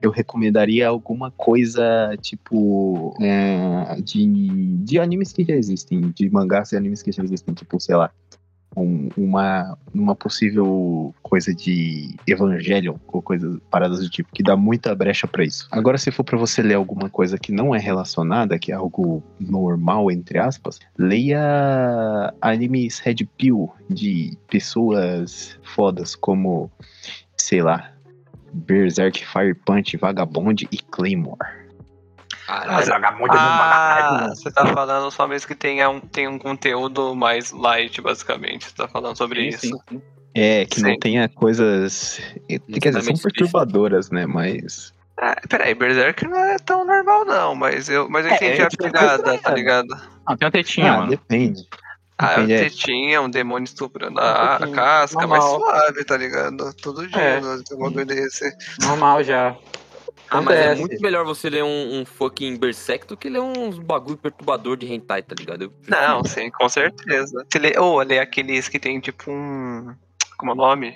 eu 0.00 0.10
recomendaria 0.10 0.86
alguma 0.88 1.30
coisa 1.30 2.16
tipo 2.20 3.14
é, 3.20 4.00
de, 4.02 4.76
de 4.78 4.98
animes 4.98 5.32
que 5.32 5.44
já 5.44 5.54
existem, 5.54 6.12
de 6.14 6.30
mangás 6.30 6.72
e 6.72 6.76
animes 6.76 7.02
que 7.02 7.12
já 7.12 7.22
existem, 7.22 7.54
tipo, 7.54 7.80
sei 7.80 7.96
lá, 7.96 8.10
um- 8.76 9.08
uma, 9.16 9.76
uma 9.92 10.14
possível 10.14 11.12
coisa 11.22 11.52
de 11.54 12.14
Evangelion 12.26 12.96
ou 13.08 13.20
coisas 13.22 13.58
paradas 13.70 13.98
do 14.00 14.08
tipo, 14.10 14.30
que 14.32 14.42
dá 14.42 14.56
muita 14.56 14.94
brecha 14.94 15.26
pra 15.26 15.42
isso. 15.44 15.66
Agora, 15.72 15.98
se 15.98 16.10
for 16.12 16.22
pra 16.22 16.38
você 16.38 16.62
ler 16.62 16.74
alguma 16.74 17.08
coisa 17.10 17.38
que 17.38 17.50
não 17.50 17.74
é 17.74 17.78
relacionada, 17.78 18.58
que 18.58 18.70
é 18.70 18.74
algo 18.74 19.22
normal, 19.40 20.10
entre 20.10 20.38
aspas, 20.38 20.78
leia 20.96 22.32
animes 22.40 22.98
Red 23.00 23.26
Pill 23.36 23.70
de 23.90 24.36
pessoas 24.48 25.58
fodas 25.62 26.14
como, 26.14 26.70
sei 27.36 27.62
lá, 27.62 27.92
Berserk, 28.52 29.24
Fire 29.26 29.54
Punch, 29.54 29.96
Vagabond 29.96 30.68
e 30.70 30.78
Claymore. 30.78 31.38
Caralho. 32.46 33.18
muito 33.18 33.32
no 33.32 33.38
Ah, 33.38 34.08
bagulho. 34.18 34.34
você 34.36 34.50
tá 34.50 34.66
falando 34.66 35.10
só 35.10 35.28
mesmo 35.28 35.48
que 35.48 35.54
tenha 35.54 35.90
um, 35.90 36.00
tem 36.00 36.26
um 36.26 36.38
conteúdo 36.38 37.14
mais 37.14 37.52
light, 37.52 38.00
basicamente. 38.00 38.64
Você 38.66 38.74
tá 38.74 38.88
falando 38.88 39.16
sobre 39.16 39.42
Sim, 39.42 39.48
isso. 39.48 39.80
sim. 39.90 40.02
É, 40.34 40.64
que 40.64 40.80
não 40.80 40.92
Sim. 40.92 40.98
tenha 40.98 41.28
coisas. 41.28 42.20
Quer 42.48 42.58
dizer, 42.58 43.02
são 43.02 43.12
Extremamente 43.12 43.22
perturbadoras, 43.22 44.10
né? 44.10 44.24
Mas. 44.24 44.94
Ah, 45.20 45.36
peraí, 45.48 45.74
Berserk 45.74 46.24
não 46.26 46.38
é 46.38 46.56
tão 46.58 46.86
normal, 46.86 47.24
não, 47.24 47.54
mas 47.54 47.88
eu, 47.88 48.08
mas 48.08 48.24
eu 48.24 48.32
É, 48.32 48.36
entendi 48.36 48.60
é 48.60 48.64
a 48.64 48.68
pegada, 48.70 49.38
tá 49.38 49.52
ligado? 49.52 49.88
Não, 49.88 50.36
tem 50.36 50.46
uma 50.46 50.52
tetinha, 50.52 50.92
Ah, 50.92 50.96
mano. 50.98 51.10
depende. 51.10 51.66
Ah, 52.18 52.42
você 52.44 52.68
tinha 52.70 53.22
um 53.22 53.30
demônio 53.30 53.64
estuprando 53.64 54.18
a, 54.20 54.56
a 54.56 54.70
casca, 54.72 55.26
mas 55.26 55.38
normal. 55.44 55.60
suave, 55.60 56.04
tá 56.04 56.16
ligado? 56.16 56.74
Todo 56.82 57.06
dia, 57.06 57.20
É. 57.20 57.40
né, 57.40 57.62
um 57.72 57.78
bagulho 57.78 58.04
desse. 58.04 58.52
Normal 58.80 59.22
já. 59.22 59.56
Ah, 60.30 60.42
mas 60.42 60.58
é 60.58 60.74
muito 60.74 61.00
melhor 61.00 61.24
você 61.24 61.48
ler 61.48 61.64
um, 61.64 62.00
um 62.00 62.04
fucking 62.04 62.56
Berserk 62.58 63.06
do 63.06 63.16
que 63.16 63.30
ler 63.30 63.40
uns 63.40 63.78
bagulho 63.78 64.18
perturbador 64.18 64.76
de 64.76 64.92
hentai, 64.92 65.22
tá 65.22 65.34
ligado? 65.38 65.62
Eu- 65.62 65.72
Não, 65.86 66.22
sim, 66.24 66.50
com 66.50 66.68
certeza. 66.68 67.46
Lê, 67.58 67.78
ou 67.78 67.98
lê 68.02 68.18
aqueles 68.18 68.68
que 68.68 68.78
tem 68.78 69.00
tipo 69.00 69.30
um. 69.30 69.94
Como 70.36 70.52
é 70.52 70.54
o 70.54 70.56
nome? 70.56 70.94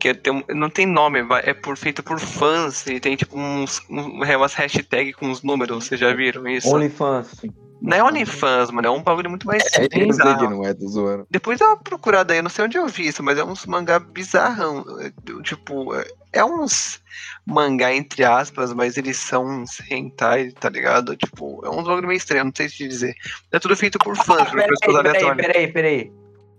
Que 0.00 0.12
tem, 0.14 0.44
não 0.48 0.68
tem 0.68 0.84
nome, 0.84 1.24
é 1.44 1.54
por, 1.54 1.76
feito 1.78 2.02
por 2.02 2.18
fãs 2.18 2.86
e 2.86 2.98
tem 3.00 3.14
tipo 3.16 3.38
uns, 3.38 3.80
um, 3.88 4.20
umas 4.22 4.52
hashtags 4.54 5.14
com 5.14 5.30
os 5.30 5.42
números, 5.42 5.84
vocês 5.84 5.98
já 6.00 6.12
viram 6.12 6.46
isso? 6.46 6.68
OnlyFans. 6.74 7.40
Não 7.80 7.96
é 7.96 8.02
OnlyFans, 8.02 8.70
mano, 8.70 8.88
é 8.88 8.90
um 8.90 9.02
bagulho 9.02 9.28
muito 9.28 9.46
mais 9.46 9.62
É, 9.64 9.66
eu 9.66 9.70
sei 9.72 9.88
que 9.88 10.06
bizarro. 10.06 10.50
não 10.50 10.64
é, 10.64 10.72
tô 10.72 10.88
zoando. 10.88 11.26
Depois 11.30 11.58
dá 11.58 11.66
uma 11.66 11.76
procurada 11.76 12.32
aí, 12.32 12.38
eu 12.38 12.42
não 12.42 12.50
sei 12.50 12.64
onde 12.64 12.78
eu 12.78 12.86
vi 12.88 13.06
isso, 13.08 13.22
mas 13.22 13.38
é 13.38 13.44
uns 13.44 13.66
mangá 13.66 13.98
bizarrão. 13.98 14.84
é, 15.00 15.12
Tipo, 15.42 15.94
é- 15.94 16.06
é 16.32 16.44
uns 16.44 17.02
mangá 17.46 17.92
entre 17.94 18.24
aspas, 18.24 18.72
mas 18.72 18.96
eles 18.96 19.18
são 19.18 19.44
uns 19.44 19.78
hentai, 19.90 20.50
tá 20.52 20.68
ligado? 20.70 21.14
Tipo, 21.16 21.64
é 21.64 21.68
um 21.70 21.82
bagulho 21.82 22.08
meio 22.08 22.16
estranho, 22.16 22.44
não 22.46 22.52
sei 22.56 22.68
te 22.68 22.88
dizer. 22.88 23.14
É 23.52 23.58
tudo 23.58 23.76
feito 23.76 23.98
por 23.98 24.16
fãs, 24.16 24.48
por 24.48 24.56
Peraí, 24.56 24.68
pessoas 24.68 24.96
peraí, 25.02 25.10
aleatórias. 25.16 25.46
peraí, 25.46 25.72
peraí. 25.72 26.12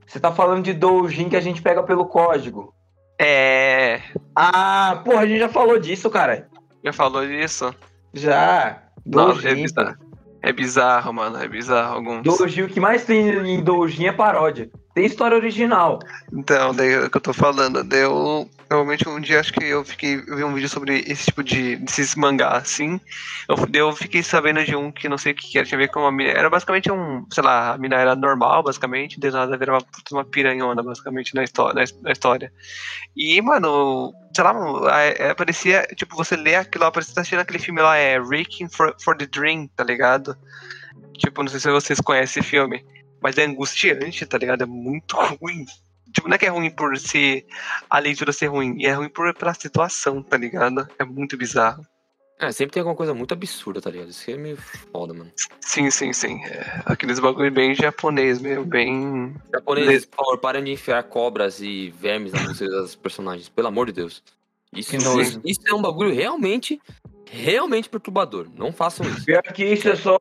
Você 0.05 0.20
tá 0.20 0.32
falando 0.32 0.63
de 0.63 0.74
doujin 0.74 1.30
que 1.30 1.36
a 1.36 1.41
gente 1.41 1.61
pega 1.61 1.82
pelo 1.84 2.05
código. 2.05 2.74
É. 3.20 4.01
Ah, 4.36 5.01
porra, 5.03 5.22
a 5.22 5.26
gente 5.28 5.39
já 5.39 5.49
falou 5.49 5.80
disso, 5.80 6.09
cara. 6.09 6.47
Já 6.84 6.93
falou 6.93 7.26
disso? 7.26 7.74
Já. 8.13 8.84
Não, 9.05 9.32
é 9.32 9.34
Doujin. 9.34 9.63
bizarro. 9.63 10.06
É 10.41 10.51
bizarro, 10.51 11.13
mano, 11.13 11.38
é 11.38 11.47
bizarro 11.47 11.95
alguns. 11.95 12.23
Doujin, 12.23 12.63
o 12.63 12.67
que 12.67 12.79
mais 12.79 13.05
tem 13.05 13.29
em 13.29 13.63
doujin 13.63 14.05
é 14.05 14.11
paródia. 14.11 14.69
Tem 14.93 15.05
história 15.05 15.38
original. 15.38 15.99
Então, 16.33 16.73
daí 16.73 16.93
é 16.93 16.99
o 17.01 17.09
que 17.09 17.17
eu 17.17 17.21
tô 17.21 17.33
falando. 17.33 17.83
Daí 17.83 18.01
eu, 18.70 18.78
realmente 18.78 19.07
um 19.07 19.20
dia 19.20 19.39
acho 19.39 19.53
que 19.53 19.63
eu 19.63 19.84
fiquei. 19.86 20.15
Eu 20.28 20.36
vi 20.36 20.43
um 20.43 20.53
vídeo 20.53 20.70
sobre 20.70 20.99
esse 21.07 21.26
tipo 21.26 21.43
de. 21.43 21.78
desses 21.78 22.15
mangá 22.15 22.57
assim. 22.57 22.99
Eu, 23.47 23.55
eu 23.74 23.95
fiquei 23.95 24.22
sabendo 24.22 24.63
de 24.63 24.76
um 24.76 24.91
que 24.91 25.07
não 25.07 25.18
sei 25.18 25.32
o 25.32 25.36
que 25.36 25.47
que 25.47 25.57
era, 25.57 25.68
tinha 25.68 25.78
a 25.78 25.82
ver 25.82 25.89
com 25.89 26.01
uma 26.01 26.11
mina. 26.11 26.32
Era 26.32 26.49
basicamente 26.49 26.91
um. 26.91 27.26
Sei 27.32 27.43
lá, 27.43 27.74
a 27.74 27.78
mina 27.78 27.95
era 27.95 28.15
normal, 28.15 28.63
basicamente, 28.63 29.20
de 29.20 29.32
nada 29.32 29.57
virava 29.57 29.84
puta 29.84 30.13
uma 30.13 30.26
piranhona, 30.26 30.84
basicamente, 30.84 31.34
na 31.34 31.43
história. 31.43 31.86
Na, 32.01 32.11
história. 32.11 32.51
E, 33.15 33.41
mano, 33.41 34.13
sei 34.36 34.43
lá, 34.43 34.53
mano, 34.53 34.88
é. 34.89 35.36
Tipo, 35.95 36.15
você 36.15 36.36
lê 36.36 36.55
aquilo 36.55 36.84
lá, 36.84 36.91
parecia 36.91 37.11
que 37.11 37.15
tá 37.15 37.22
assistindo 37.22 37.39
aquele 37.39 37.59
filme 37.59 37.82
lá, 37.82 37.95
é 37.97 38.20
Reaching 38.20 38.70
for, 38.70 38.95
for 39.01 39.18
the 39.18 39.26
Dream, 39.26 39.68
tá 39.76 39.84
ligado? 39.84 40.36
Tipo, 41.18 41.41
não 41.41 41.49
sei 41.49 41.59
se 41.59 41.72
vocês 41.72 41.99
conhecem 42.01 42.41
esse 42.41 42.49
filme. 42.49 42.86
Mas 43.22 43.38
é 43.38 43.45
angustiante, 43.45 44.26
tá 44.26 44.38
ligado? 44.38 44.63
É 44.63 44.65
muito 44.65 45.15
ruim. 45.41 45.65
Tipo, 46.13 46.27
não 46.27 46.35
é 46.35 46.37
que 46.37 46.45
é 46.45 46.49
ruim 46.49 46.69
por 46.69 46.97
ser 46.97 47.45
a 47.89 47.99
leitura 47.99 48.31
ser 48.31 48.47
ruim, 48.47 48.75
e 48.79 48.85
é 48.85 48.93
ruim 48.93 49.09
por, 49.09 49.33
pela 49.33 49.53
situação, 49.53 50.21
tá 50.23 50.37
ligado? 50.37 50.87
É 50.97 51.03
muito 51.03 51.37
bizarro. 51.37 51.85
É, 52.39 52.51
sempre 52.51 52.73
tem 52.73 52.81
alguma 52.81 52.95
coisa 52.95 53.15
muito 53.15 53.33
absurda, 53.33 53.81
tá 53.81 53.89
ligado? 53.89 54.09
Isso 54.09 54.23
que 54.23 54.31
é 54.31 54.37
meio 54.37 54.57
foda, 54.91 55.11
mano. 55.11 55.31
Sim, 55.59 55.89
sim, 55.89 56.13
sim. 56.13 56.39
É, 56.45 56.83
aqueles 56.85 57.19
bagulho 57.19 57.51
bem 57.51 57.73
japonês 57.73 58.39
mesmo, 58.39 58.63
bem. 58.63 59.35
Japoneses, 59.51 60.05
por 60.05 60.17
favor, 60.17 60.37
parem 60.37 60.63
de 60.63 60.71
enfiar 60.71 61.01
cobras 61.03 61.59
e 61.59 61.89
vermes 61.99 62.31
na 62.31 62.43
música 62.43 62.69
das 62.69 62.95
personagens, 62.95 63.49
pelo 63.49 63.67
amor 63.67 63.87
de 63.87 63.93
Deus. 63.93 64.23
Isso, 64.71 64.95
nojo. 64.97 65.21
isso, 65.21 65.41
isso 65.43 65.61
é 65.67 65.73
um 65.73 65.81
bagulho 65.81 66.13
realmente, 66.13 66.79
realmente 67.25 67.89
perturbador. 67.89 68.47
Não 68.55 68.71
façam 68.71 69.07
isso. 69.09 69.25
Pior 69.25 69.41
que 69.41 69.65
isso 69.65 69.89
é 69.89 69.95
só 69.95 70.19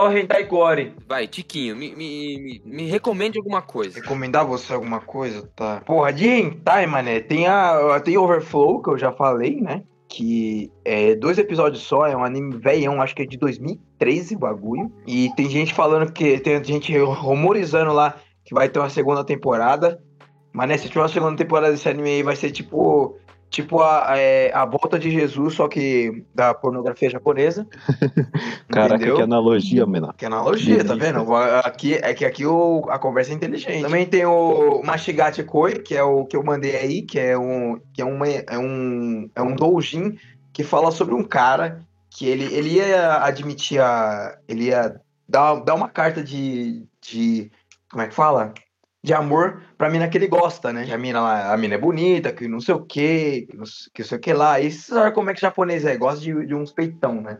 só 0.00 0.12
hentai 0.12 0.44
gore. 0.44 0.94
Vai, 1.08 1.26
Tiquinho, 1.26 1.74
me, 1.74 1.94
me, 1.94 2.38
me, 2.38 2.62
me 2.64 2.86
recomende 2.86 3.36
alguma 3.36 3.60
coisa. 3.60 4.00
Recomendar 4.00 4.46
você 4.46 4.72
alguma 4.72 5.00
coisa, 5.00 5.50
tá? 5.56 5.82
Porra, 5.84 6.12
de 6.12 6.28
hentai, 6.28 6.86
mané, 6.86 7.20
tem 7.20 7.48
a 7.48 8.00
tem 8.00 8.16
Overflow, 8.16 8.80
que 8.80 8.90
eu 8.90 8.98
já 8.98 9.10
falei, 9.12 9.60
né? 9.60 9.82
Que 10.08 10.70
é 10.84 11.14
dois 11.16 11.36
episódios 11.36 11.82
só, 11.82 12.06
é 12.06 12.16
um 12.16 12.24
anime 12.24 12.56
velhão, 12.56 13.02
acho 13.02 13.14
que 13.14 13.22
é 13.22 13.26
de 13.26 13.36
2013 13.36 14.36
o 14.36 14.38
bagulho. 14.38 14.92
E 15.06 15.30
tem 15.34 15.50
gente 15.50 15.74
falando 15.74 16.12
que 16.12 16.38
tem 16.38 16.62
gente 16.62 16.96
rumorizando 16.96 17.92
lá 17.92 18.16
que 18.44 18.54
vai 18.54 18.68
ter 18.68 18.78
uma 18.78 18.88
segunda 18.88 19.24
temporada. 19.24 20.00
Mas 20.52 20.68
né, 20.68 20.78
se 20.78 20.88
tiver 20.88 21.02
uma 21.02 21.08
segunda 21.08 21.36
temporada 21.36 21.72
desse 21.72 21.88
anime 21.88 22.08
aí, 22.08 22.22
vai 22.22 22.36
ser 22.36 22.50
tipo. 22.50 23.16
Tipo 23.50 23.80
a, 23.80 24.16
é, 24.16 24.52
a 24.52 24.66
volta 24.66 24.98
de 24.98 25.10
Jesus, 25.10 25.54
só 25.54 25.68
que 25.68 26.24
da 26.34 26.52
pornografia 26.52 27.08
japonesa. 27.08 27.66
Caraca, 28.68 28.96
Entendeu? 28.96 29.16
que 29.16 29.22
analogia, 29.22 29.86
mano. 29.86 30.12
Que 30.16 30.26
analogia, 30.26 30.84
tá 30.84 30.94
vendo? 30.94 31.34
Aqui, 31.34 31.94
é 31.94 32.12
que 32.12 32.26
aqui 32.26 32.44
o, 32.44 32.84
a 32.90 32.98
conversa 32.98 33.32
é 33.32 33.34
inteligente. 33.34 33.82
Também 33.82 34.04
tem 34.04 34.26
o 34.26 34.82
Mashigate 34.84 35.42
Koi, 35.42 35.78
que 35.78 35.96
é 35.96 36.02
o 36.02 36.26
que 36.26 36.36
eu 36.36 36.44
mandei 36.44 36.76
aí, 36.76 37.02
que 37.02 37.18
é 37.18 37.38
um 37.38 37.80
que 37.94 38.02
é, 38.02 38.04
uma, 38.04 38.28
é 38.28 38.58
um 38.58 39.30
é 39.34 39.42
um 39.42 39.54
doujin 39.54 40.18
que 40.52 40.62
fala 40.62 40.90
sobre 40.90 41.14
um 41.14 41.24
cara 41.24 41.80
que 42.10 42.26
ele, 42.26 42.52
ele 42.52 42.74
ia 42.74 43.22
admitir 43.24 43.80
a 43.80 44.36
ele 44.46 44.64
ia 44.64 45.00
dar, 45.28 45.56
dar 45.60 45.74
uma 45.74 45.88
carta 45.88 46.22
de, 46.22 46.84
de 47.00 47.50
como 47.90 48.02
é 48.02 48.08
que 48.08 48.14
fala? 48.14 48.52
De 49.02 49.14
amor 49.14 49.62
pra 49.76 49.88
mina 49.88 50.08
que 50.08 50.18
ele 50.18 50.26
gosta, 50.26 50.72
né? 50.72 50.84
Que 50.84 50.92
a 50.92 50.98
mina 50.98 51.20
lá, 51.20 51.52
a 51.52 51.56
mina 51.56 51.76
é 51.76 51.78
bonita, 51.78 52.32
que 52.32 52.48
não 52.48 52.60
sei 52.60 52.74
o 52.74 52.84
que, 52.84 53.46
que 53.48 53.56
não 53.56 53.64
sei- 53.64 53.90
que 53.94 54.02
não 54.02 54.08
sei 54.08 54.18
o 54.18 54.20
que 54.20 54.32
lá. 54.32 54.60
E 54.60 54.70
você 54.70 54.92
sabe 54.92 55.12
como 55.14 55.30
é 55.30 55.34
que 55.34 55.40
japonês 55.40 55.84
é, 55.84 55.96
gosta 55.96 56.20
de, 56.20 56.46
de 56.46 56.54
uns 56.54 56.72
peitão, 56.72 57.20
né? 57.20 57.38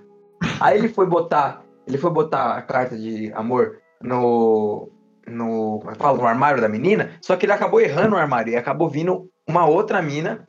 Aí 0.61 0.79
ele 0.79 0.89
foi 0.89 1.05
botar, 1.07 1.63
ele 1.87 1.99
foi 1.99 2.11
botar 2.11 2.53
a 2.57 2.63
carta 2.63 2.97
de 2.97 3.33
amor 3.35 3.79
no 4.01 4.89
no, 5.27 5.79
como 5.81 5.91
é 5.91 5.95
que 5.95 5.99
fala? 5.99 6.17
no 6.17 6.27
armário 6.27 6.61
da 6.61 6.69
menina, 6.69 7.11
só 7.21 7.37
que 7.37 7.45
ele 7.45 7.53
acabou 7.53 7.81
errando 7.81 8.17
o 8.17 8.19
armário 8.19 8.53
e 8.53 8.57
acabou 8.57 8.89
vindo 8.89 9.29
uma 9.47 9.67
outra 9.67 10.01
mina. 10.01 10.47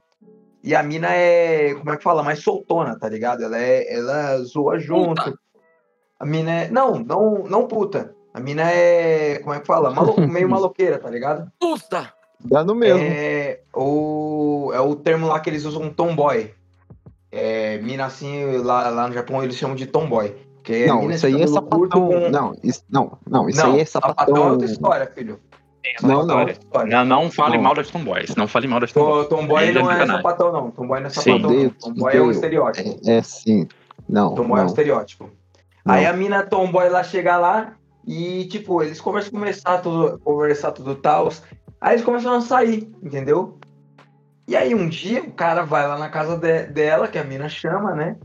E 0.63 0.75
a 0.75 0.83
mina 0.83 1.13
é, 1.13 1.73
como 1.73 1.91
é 1.91 1.97
que 1.97 2.03
fala, 2.03 2.23
mais 2.23 2.43
soltona, 2.43 2.97
tá 2.97 3.07
ligado? 3.09 3.43
Ela 3.43 3.57
é, 3.57 3.93
ela 3.93 4.37
zoa 4.43 4.77
junto. 4.77 5.23
Puta. 5.23 5.39
A 6.19 6.25
mina 6.25 6.51
é, 6.51 6.69
não, 6.69 6.99
não, 6.99 7.43
não 7.43 7.67
puta. 7.67 8.13
A 8.39 8.41
mina 8.41 8.71
é, 8.71 9.39
como 9.39 9.53
é 9.53 9.59
que 9.59 9.67
fala? 9.67 9.93
Meio 10.25 10.49
maloqueira, 10.49 10.97
tá 10.97 11.09
ligado? 11.09 11.51
Puta! 11.59 12.13
Dá 12.39 12.63
no 12.63 12.73
mesmo. 12.73 13.01
É 13.03 13.59
o, 13.73 14.71
é 14.73 14.79
o 14.79 14.95
termo 14.95 15.27
lá 15.27 15.41
que 15.41 15.49
eles 15.49 15.65
usam 15.65 15.89
tomboy. 15.89 16.53
É, 17.29 17.77
mina 17.79 18.05
assim, 18.05 18.57
lá, 18.59 18.87
lá 18.89 19.07
no 19.09 19.13
Japão 19.13 19.43
eles 19.43 19.57
chamam 19.57 19.75
de 19.75 19.85
tomboy. 19.85 20.33
Que 20.63 20.83
é 20.83 20.87
não, 20.87 21.01
mina 21.01 21.15
isso 21.15 21.25
aí 21.25 21.41
é 21.41 21.47
sapatão. 21.47 22.07
com- 22.07 22.29
Não, 22.29 22.55
isso, 22.63 22.81
não, 22.89 23.17
não, 23.29 23.49
isso 23.49 23.61
não, 23.61 23.73
aí 23.73 23.81
é 23.81 23.85
sapatão 23.85 24.23
é 24.23 24.27
sapatão. 24.29 24.51
outra 24.51 24.65
história, 24.67 25.11
filho. 25.13 25.39
Não, 26.01 26.25
não. 26.25 26.35
É 26.35 26.39
outra 26.39 26.53
história. 26.53 27.03
Não, 27.03 27.23
não 27.23 27.31
fale 27.31 27.57
Não. 27.57 27.63
mal 27.63 27.73
das 27.75 27.89
tomboys. 27.89 28.35
Não 28.37 28.47
fale 28.47 28.67
mal 28.69 28.79
das 28.79 28.93
tomboys. 28.93 29.27
To- 29.27 29.35
Tomboy 29.35 29.65
é 29.67 29.71
não 29.73 29.91
é 29.91 30.05
sapatão, 30.07 30.51
não. 30.53 30.71
Tomboy 30.71 30.99
não 31.01 31.07
é 31.07 31.09
Sim. 31.09 31.15
sapatão, 31.21 31.39
não. 31.39 31.49
Odeio, 31.49 31.71
Tomboy 31.71 32.15
é 32.15 32.21
um 32.21 32.31
estereótipo. 32.31 32.99
É, 33.05 33.17
é 33.17 33.21
sim. 33.21 33.67
Não, 34.07 34.33
Tomboy 34.33 34.59
é 34.59 34.61
um 34.61 34.65
não. 34.65 34.65
estereótipo. 34.67 35.29
Não. 35.85 35.93
Aí 35.93 36.05
a 36.05 36.13
mina 36.13 36.43
tomboy 36.43 36.87
lá 36.89 37.03
chega 37.03 37.37
lá 37.37 37.73
e, 38.07 38.45
tipo, 38.47 38.81
eles 38.81 38.99
começam 38.99 39.29
a 39.29 39.31
conversar 39.39 39.77
tudo, 39.79 40.19
conversar 40.19 40.71
tudo 40.71 40.95
tal. 40.95 41.29
Aí 41.79 41.93
eles 41.95 42.05
começam 42.05 42.33
a 42.33 42.41
sair, 42.41 42.91
entendeu? 43.01 43.57
E 44.47 44.55
aí 44.55 44.73
um 44.73 44.89
dia 44.89 45.21
o 45.21 45.31
cara 45.31 45.63
vai 45.63 45.87
lá 45.87 45.97
na 45.97 46.09
casa 46.09 46.35
de- 46.37 46.63
dela, 46.67 47.07
que 47.07 47.17
a 47.17 47.23
mina 47.23 47.47
chama, 47.47 47.93
né? 47.93 48.17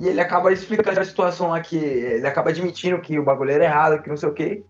E 0.00 0.06
ele 0.08 0.20
acaba 0.20 0.52
explicando 0.52 1.00
a 1.00 1.04
situação 1.04 1.48
lá 1.48 1.60
que 1.60 1.76
ele 1.76 2.26
acaba 2.26 2.50
admitindo 2.50 3.00
que 3.00 3.18
o 3.18 3.24
bagulho 3.24 3.50
era 3.50 3.64
errado, 3.64 4.02
que 4.02 4.08
não 4.08 4.16
sei 4.16 4.28
o 4.28 4.32
quê. 4.34 4.62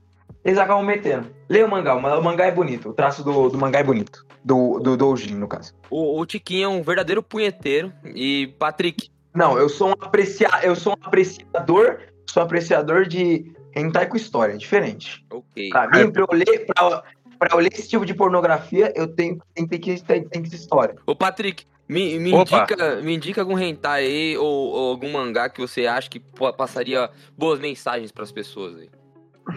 Eles 0.45 0.59
acabam 0.59 0.85
metendo. 0.85 1.27
Lê 1.49 1.63
o 1.63 1.69
mangá, 1.69 1.95
o 1.97 2.01
ma- 2.01 2.17
o 2.17 2.23
mangá 2.23 2.47
é 2.47 2.53
bonito, 2.53 2.91
o 2.91 2.93
traço 2.95 3.25
do, 3.25 3.49
do 3.49 3.59
mangá 3.59 3.81
é 3.81 3.85
bonito. 3.85 4.25
Do, 4.45 4.79
do 4.79 4.97
Doujin, 4.97 5.35
no 5.35 5.49
caso. 5.49 5.75
O, 5.91 6.21
o 6.21 6.25
Tiquinho 6.25 6.65
é 6.67 6.69
um 6.69 6.81
verdadeiro 6.83 7.21
punheteiro. 7.21 7.93
E, 8.05 8.55
Patrick, 8.59 9.11
Não, 9.35 9.59
eu 9.59 9.69
sou 9.69 9.89
um 9.89 9.93
aprecia... 10.01 10.49
eu 10.63 10.77
sou 10.77 10.93
um 10.93 10.97
apreciador, 11.07 11.99
sou 12.31 12.43
apreciador 12.45 13.07
de 13.07 13.53
hentai 13.77 14.07
com 14.07 14.17
história, 14.17 14.55
é 14.55 14.57
diferente. 14.57 15.25
ok. 15.31 15.69
Pra 15.69 15.89
mim, 15.89 16.11
pra 16.11 16.23
eu 16.23 16.29
ler, 16.33 16.67
pra, 16.67 17.03
pra 17.39 17.49
eu 17.53 17.59
ler 17.59 17.73
esse 17.73 17.89
tipo 17.89 18.07
de 18.07 18.15
pornografia, 18.15 18.93
eu 18.97 19.07
tenho, 19.07 19.39
tem 19.55 19.67
que 19.69 20.03
tem 20.03 20.43
que 20.43 20.51
ter 20.51 20.57
história. 20.57 20.97
Ô, 21.07 21.15
Patrick, 21.15 21.65
me, 21.89 22.19
me, 22.19 22.35
Opa. 22.35 22.59
indica, 22.59 22.97
me 22.97 23.15
indica 23.15 23.41
algum 23.43 23.59
hentai 23.59 24.05
aí 24.05 24.39
ou, 24.39 24.47
ou 24.47 24.91
algum 24.91 25.13
mangá 25.13 25.49
que 25.49 25.61
você 25.61 25.87
acha 25.87 26.09
que 26.09 26.21
passaria 26.57 27.11
boas 27.37 27.61
mensagens 27.61 28.11
pras 28.11 28.33
pessoas 28.33 28.77
aí. 28.79 28.89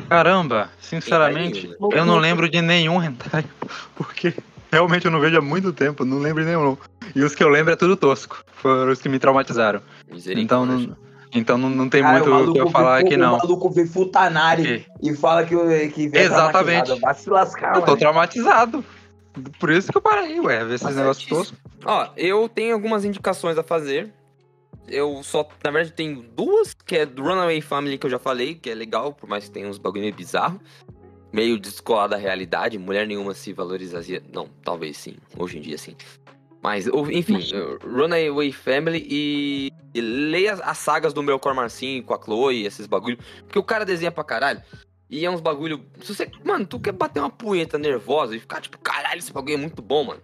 Caramba, 0.07 0.69
sinceramente, 0.79 1.65
Hentai 1.65 1.99
eu 1.99 2.05
não 2.05 2.17
lembro 2.17 2.47
de 2.47 2.61
nenhum 2.61 3.01
hentai. 3.01 3.43
Porque 3.95 4.35
realmente 4.71 5.05
eu 5.05 5.11
não 5.11 5.19
vejo 5.19 5.37
há 5.37 5.41
muito 5.41 5.73
tempo, 5.73 6.05
não 6.05 6.19
lembro 6.19 6.43
de 6.43 6.49
nenhum. 6.49 6.77
E 7.15 7.23
os 7.23 7.33
que 7.33 7.43
eu 7.43 7.49
lembro 7.49 7.73
é 7.73 7.75
tudo 7.75 7.97
tosco. 7.97 8.43
Foram 8.53 8.91
os 8.91 9.01
que 9.01 9.09
me 9.09 9.17
traumatizaram. 9.17 9.81
Misericórdia. 10.11 10.43
Então 10.43 10.65
não, 10.65 10.95
Então 11.33 11.57
não, 11.57 11.69
não 11.69 11.87
tem 11.89 12.01
Cara, 12.01 12.13
muito 12.23 12.49
o 12.49 12.53
que 12.53 12.59
eu 12.59 12.65
vê- 12.65 12.71
falar 12.71 12.97
aqui, 12.99 13.15
o 13.15 13.17
não. 13.17 13.37
maluco 13.37 13.69
vê 13.69 13.85
Futanari 13.85 14.85
e 15.01 15.15
fala 15.15 15.45
que, 15.45 15.55
que 15.89 16.07
vê 16.07 16.21
Exatamente. 16.21 16.99
Vai 16.99 17.13
se 17.13 17.29
lascar, 17.29 17.75
Eu 17.75 17.81
tô 17.81 17.87
mano. 17.87 17.97
traumatizado. 17.97 18.83
Por 19.59 19.69
isso 19.69 19.91
que 19.91 19.97
eu 19.97 20.01
parei, 20.01 20.39
ué, 20.39 20.65
ver 20.65 20.73
esses 20.75 20.87
Tá 20.87 20.93
negócios 20.93 21.27
toscos. 21.27 21.57
Ó, 21.85 22.09
eu 22.17 22.49
tenho 22.49 22.73
algumas 22.73 23.05
indicações 23.05 23.57
a 23.57 23.63
fazer. 23.63 24.11
Eu 24.87 25.21
só, 25.21 25.47
na 25.63 25.69
verdade, 25.69 25.95
tenho 25.95 26.23
duas, 26.35 26.73
que 26.73 26.95
é 26.97 27.05
do 27.05 27.21
Runaway 27.21 27.61
Family, 27.61 27.97
que 27.99 28.07
eu 28.07 28.09
já 28.09 28.17
falei, 28.17 28.55
que 28.55 28.71
é 28.71 28.73
legal, 28.73 29.13
por 29.13 29.29
mais 29.29 29.43
que 29.45 29.51
tenha 29.51 29.67
uns 29.69 29.77
bagulho 29.77 30.01
meio 30.01 30.15
bizarro. 30.15 30.59
Meio 31.31 31.59
descolado 31.59 32.09
da 32.09 32.17
realidade, 32.17 32.79
mulher 32.79 33.05
nenhuma 33.05 33.35
se 33.35 33.53
valorizaria. 33.53 34.21
Não, 34.33 34.49
talvez 34.63 34.97
sim, 34.97 35.15
hoje 35.37 35.59
em 35.59 35.61
dia 35.61 35.77
sim. 35.77 35.95
Mas, 36.61 36.87
enfim, 36.87 37.39
Runaway 37.83 38.51
Family 38.51 39.05
e, 39.09 39.71
e 39.93 40.01
leia 40.01 40.53
as- 40.53 40.61
as 40.61 40.77
sagas 40.77 41.13
do 41.13 41.23
meu 41.23 41.39
Marcinho 41.55 42.03
com 42.03 42.13
a 42.13 42.21
Chloe, 42.21 42.65
esses 42.65 42.85
bagulho. 42.85 43.17
Porque 43.45 43.57
o 43.59 43.63
cara 43.63 43.85
desenha 43.85 44.11
pra 44.11 44.23
caralho. 44.25 44.61
E 45.09 45.25
é 45.25 45.29
uns 45.31 45.39
bagulho. 45.41 45.85
Se 46.03 46.13
você. 46.13 46.29
Mano, 46.43 46.65
tu 46.65 46.79
quer 46.79 46.91
bater 46.91 47.19
uma 47.21 47.29
punheta 47.29 47.77
nervosa 47.79 48.35
e 48.35 48.39
ficar 48.39 48.59
tipo, 48.61 48.77
caralho, 48.77 49.19
esse 49.19 49.31
bagulho 49.31 49.53
é 49.53 49.57
muito 49.57 49.81
bom, 49.81 50.03
mano. 50.03 50.21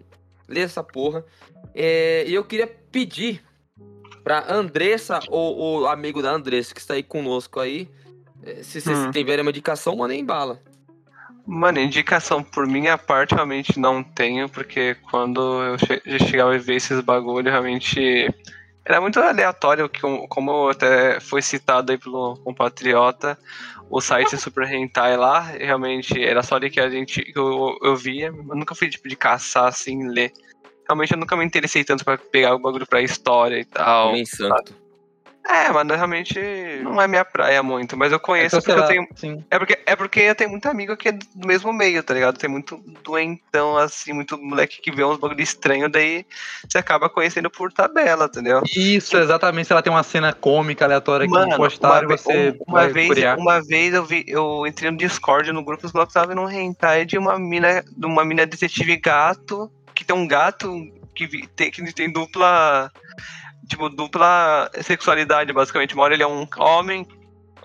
Lê 0.47 0.59
essa 0.61 0.83
porra. 0.83 1.25
É, 1.73 2.25
E 2.27 2.33
eu 2.33 2.43
queria 2.43 2.67
pedir 2.67 3.41
pra 4.23 4.45
Andressa, 4.53 5.19
ou 5.29 5.81
o 5.83 5.87
amigo 5.87 6.21
da 6.21 6.31
Andressa 6.31 6.73
que 6.73 6.79
está 6.81 6.93
aí 6.95 7.03
conosco 7.03 7.59
aí. 7.59 7.89
é, 8.43 8.61
Se 8.61 8.81
vocês 8.81 8.97
Hum. 8.99 9.11
tiverem 9.11 9.41
uma 9.41 9.51
indicação, 9.51 9.95
mandem 9.95 10.23
bala. 10.23 10.61
Mano, 11.45 11.79
indicação 11.79 12.41
por 12.41 12.65
minha 12.65 12.97
parte 12.97 13.35
realmente 13.35 13.79
não 13.79 14.03
tenho, 14.03 14.49
porque 14.49 14.95
quando 15.09 15.63
eu 15.63 15.77
che 15.77 16.01
já 16.05 16.19
chegava 16.25 16.55
a 16.55 16.57
ver 16.57 16.75
esses 16.75 16.99
bagulho, 17.01 17.51
realmente 17.51 18.27
era 18.83 18.99
muito 18.99 19.19
aleatório, 19.19 19.89
que, 19.89 20.01
como 20.27 20.69
até 20.69 21.19
foi 21.19 21.41
citado 21.41 21.91
aí 21.91 21.97
pelo 21.97 22.35
compatriota, 22.37 23.37
o 23.89 24.01
site 24.01 24.37
Super 24.37 24.71
Hentai 24.71 25.17
lá, 25.17 25.41
realmente 25.41 26.23
era 26.23 26.41
só 26.41 26.55
ali 26.55 26.69
que 26.69 26.79
a 26.79 26.89
gente 26.89 27.21
que 27.21 27.37
eu, 27.37 27.77
eu 27.81 27.95
via, 27.95 28.27
eu 28.27 28.55
nunca 28.55 28.73
fui 28.73 28.89
tipo 28.89 29.07
de 29.07 29.15
caçar 29.15 29.67
assim, 29.67 30.07
ler. 30.07 30.31
Realmente 30.87 31.13
eu 31.13 31.17
nunca 31.17 31.35
me 31.35 31.45
interessei 31.45 31.83
tanto 31.83 32.05
pra 32.05 32.17
pegar 32.17 32.55
o 32.55 32.59
bagulho 32.59 32.85
pra 32.87 33.01
história 33.01 33.59
e 33.59 33.65
tal. 33.65 34.11
Nem 34.11 34.25
santo. 34.25 34.84
É, 35.47 35.69
mano, 35.71 35.93
realmente 35.93 36.39
não 36.83 36.99
é 36.99 37.07
minha 37.07 37.23
praia 37.23 37.61
muito, 37.61 37.95
mas 37.95 38.11
eu 38.11 38.19
conheço 38.19 38.57
Então, 38.57 38.61
sei 38.61 38.73
porque 38.75 38.93
eu 38.93 39.05
tenho. 39.05 39.07
sim. 39.15 39.43
É 39.51 39.59
porque, 39.59 39.79
é 39.85 39.95
porque 39.95 40.19
eu 40.21 40.33
tenho 40.35 40.49
muito 40.49 40.67
amigo 40.67 40.97
que 40.97 41.09
é 41.09 41.11
do 41.11 41.47
mesmo 41.47 41.71
meio, 41.71 42.01
tá 42.01 42.13
ligado? 42.15 42.37
Tem 42.39 42.49
muito 42.49 42.81
doentão, 43.03 43.77
assim, 43.77 44.11
muito 44.11 44.37
moleque 44.39 44.81
que 44.81 44.91
vê 44.91 45.03
uns 45.03 45.17
bagulho 45.19 45.41
estranho, 45.41 45.87
daí 45.87 46.25
você 46.67 46.79
acaba 46.79 47.09
conhecendo 47.09 47.49
por 47.51 47.71
tabela, 47.71 48.25
entendeu? 48.25 48.63
Isso, 48.75 49.15
exatamente. 49.17 49.67
Se 49.67 49.73
ela 49.73 49.83
tem 49.83 49.93
uma 49.93 50.01
cena 50.03 50.33
cômica 50.33 50.83
aleatória 50.85 51.27
que 51.27 51.33
Mano, 51.33 51.47
não 51.51 51.57
postaram, 51.57 52.07
ve- 52.07 52.17
você 52.17 52.57
uma 52.67 52.79
vai 52.81 52.89
vez, 52.93 53.07
curiar. 53.07 53.37
uma 53.37 53.61
vez 53.61 53.93
eu 53.93 54.03
vi, 54.03 54.25
eu 54.27 54.65
entrei 54.65 54.89
no 54.89 54.97
Discord 54.97 55.51
no 55.51 55.63
grupo, 55.63 55.85
os 55.85 55.91
blocos 55.91 56.11
estavam 56.11 56.29
vendo 56.29 56.41
um 56.41 56.49
hentai 56.49 57.05
de 57.05 57.17
uma 57.19 57.37
mina, 57.37 57.83
de 57.95 58.05
uma 58.07 58.25
mina 58.25 58.47
detetive 58.47 58.97
gato, 58.97 59.71
que 59.93 60.03
tem 60.03 60.15
um 60.15 60.27
gato 60.27 60.71
que 61.13 61.47
tem, 61.55 61.71
que 61.71 61.93
tem 61.93 62.11
dupla, 62.11 62.91
tipo, 63.67 63.89
dupla 63.89 64.69
sexualidade, 64.81 65.51
basicamente. 65.53 65.93
Uma 65.93 66.03
hora 66.03 66.13
ele 66.13 66.23
é 66.23 66.27
um 66.27 66.47
homem, 66.57 67.07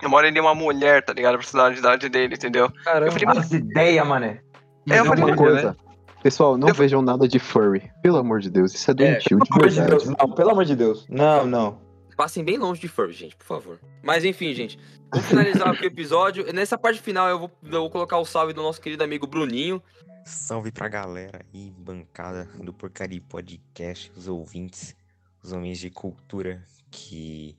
uma 0.03 0.17
hora 0.17 0.27
ele 0.27 0.39
é 0.39 0.41
uma 0.41 0.55
mulher, 0.55 1.03
tá 1.03 1.13
ligado? 1.13 1.35
A 1.35 1.37
personalidade 1.37 2.09
dele, 2.09 2.35
entendeu? 2.35 2.71
Caramba. 2.83 3.07
Eu 3.07 3.11
falei, 3.11 3.27
mano, 3.27 3.39
As 3.39 3.51
ideias, 3.51 4.07
mané. 4.07 4.41
É, 4.89 4.99
eu 4.99 5.05
Mas 5.05 5.07
falei, 5.07 5.23
Uma 5.23 5.35
coisa. 5.35 5.77
Pessoal, 6.23 6.55
não 6.55 6.71
vejam 6.71 7.01
nada 7.01 7.27
de 7.27 7.39
furry. 7.39 7.91
Pelo 8.03 8.17
amor 8.17 8.41
de 8.41 8.49
Deus, 8.49 8.73
isso 8.75 8.91
é 8.91 8.93
doentio, 8.93 9.37
amor 9.37 9.67
de 9.67 9.75
verdade. 9.75 10.05
Deus, 10.05 10.17
não, 10.17 10.31
pelo 10.31 10.51
amor 10.51 10.65
de 10.65 10.75
Deus. 10.75 11.07
Não, 11.09 11.47
não. 11.47 11.81
Passem 12.15 12.43
bem 12.43 12.57
longe 12.57 12.79
de 12.79 12.87
furry, 12.87 13.13
gente, 13.13 13.35
por 13.35 13.45
favor. 13.45 13.79
Mas 14.03 14.23
enfim, 14.23 14.53
gente. 14.53 14.77
Vamos 15.11 15.27
finalizar 15.27 15.69
aqui 15.69 15.83
o 15.83 15.87
episódio. 15.87 16.53
Nessa 16.53 16.77
parte 16.77 17.01
final 17.01 17.27
eu 17.27 17.39
vou, 17.39 17.51
eu 17.63 17.81
vou 17.81 17.89
colocar 17.89 18.17
o 18.19 18.25
salve 18.25 18.53
do 18.53 18.61
nosso 18.61 18.79
querido 18.79 19.03
amigo 19.03 19.25
Bruninho. 19.25 19.81
Salve 20.23 20.71
pra 20.71 20.87
galera 20.87 21.41
aí, 21.51 21.73
bancada 21.75 22.47
do 22.63 22.71
Porcaria 22.71 23.21
Podcast, 23.27 24.11
os 24.15 24.27
ouvintes, 24.27 24.95
os 25.43 25.51
homens 25.51 25.79
de 25.79 25.89
cultura 25.89 26.63
que 26.89 27.57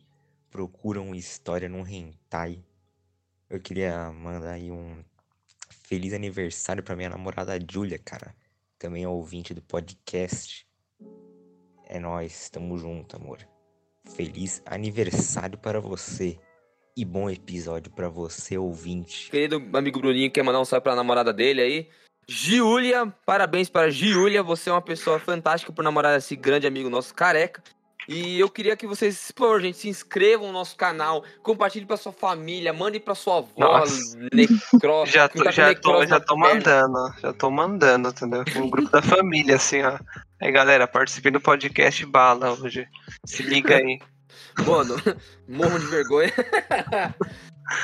procuram 0.50 1.14
história 1.14 1.68
no 1.68 1.86
hentai. 1.86 2.62
Eu 3.48 3.60
queria 3.60 4.12
mandar 4.12 4.52
aí 4.52 4.70
um 4.70 5.02
feliz 5.70 6.12
aniversário 6.12 6.82
pra 6.82 6.96
minha 6.96 7.10
namorada 7.10 7.58
Julia, 7.70 7.98
cara. 7.98 8.34
Também 8.78 9.04
é 9.04 9.08
ouvinte 9.08 9.52
do 9.54 9.62
podcast. 9.62 10.66
É 11.86 11.98
nóis, 11.98 12.48
tamo 12.48 12.78
junto, 12.78 13.16
amor. 13.16 13.38
Feliz 14.16 14.62
aniversário 14.64 15.58
para 15.58 15.80
você. 15.80 16.38
E 16.96 17.04
bom 17.04 17.30
episódio 17.30 17.90
pra 17.90 18.08
você, 18.08 18.58
ouvinte. 18.58 19.30
Querido 19.30 19.56
amigo 19.76 19.98
Bruninho 19.98 20.30
quer 20.30 20.42
mandar 20.42 20.60
um 20.60 20.64
salve 20.64 20.84
pra 20.84 20.94
namorada 20.94 21.32
dele 21.32 21.62
aí. 21.62 21.88
Giulia, 22.28 23.12
parabéns 23.26 23.68
para 23.68 23.90
Giulia. 23.90 24.42
Você 24.42 24.70
é 24.70 24.72
uma 24.72 24.80
pessoa 24.82 25.18
fantástica 25.18 25.72
por 25.72 25.82
namorar 25.82 26.16
esse 26.16 26.34
grande 26.36 26.66
amigo 26.66 26.88
nosso 26.88 27.14
careca. 27.14 27.62
E 28.08 28.40
eu 28.40 28.48
queria 28.50 28.76
que 28.76 28.84
vocês, 28.84 29.30
por 29.30 29.44
favor, 29.46 29.60
gente, 29.60 29.78
se 29.78 29.88
inscrevam 29.88 30.48
no 30.48 30.52
nosso 30.52 30.74
canal, 30.76 31.22
compartilhe 31.40 31.86
pra 31.86 31.96
sua 31.96 32.10
família, 32.12 32.72
mande 32.72 32.98
pra 32.98 33.14
sua 33.14 33.38
avó, 33.38 33.48
Nossa. 33.56 34.18
necro, 34.32 35.06
Já 35.06 35.28
tô, 35.28 35.44
tá 35.44 35.50
já 35.52 35.72
tô, 35.72 36.04
já 36.04 36.18
tô 36.18 36.34
perna. 36.34 36.48
mandando, 36.54 37.14
já 37.20 37.32
tô 37.32 37.50
mandando, 37.50 38.08
entendeu? 38.08 38.42
Um 38.56 38.68
grupo 38.68 38.90
da 38.90 39.00
família, 39.02 39.54
assim, 39.54 39.82
ó. 39.82 39.98
Aí, 40.40 40.50
galera, 40.50 40.88
participei 40.88 41.30
do 41.30 41.40
podcast 41.40 42.04
Bala 42.06 42.50
hoje. 42.54 42.88
Se 43.24 43.44
liga 43.44 43.76
aí. 43.76 44.00
Mano, 44.66 44.96
morro 45.48 45.78
de 45.78 45.86
vergonha. 45.86 46.32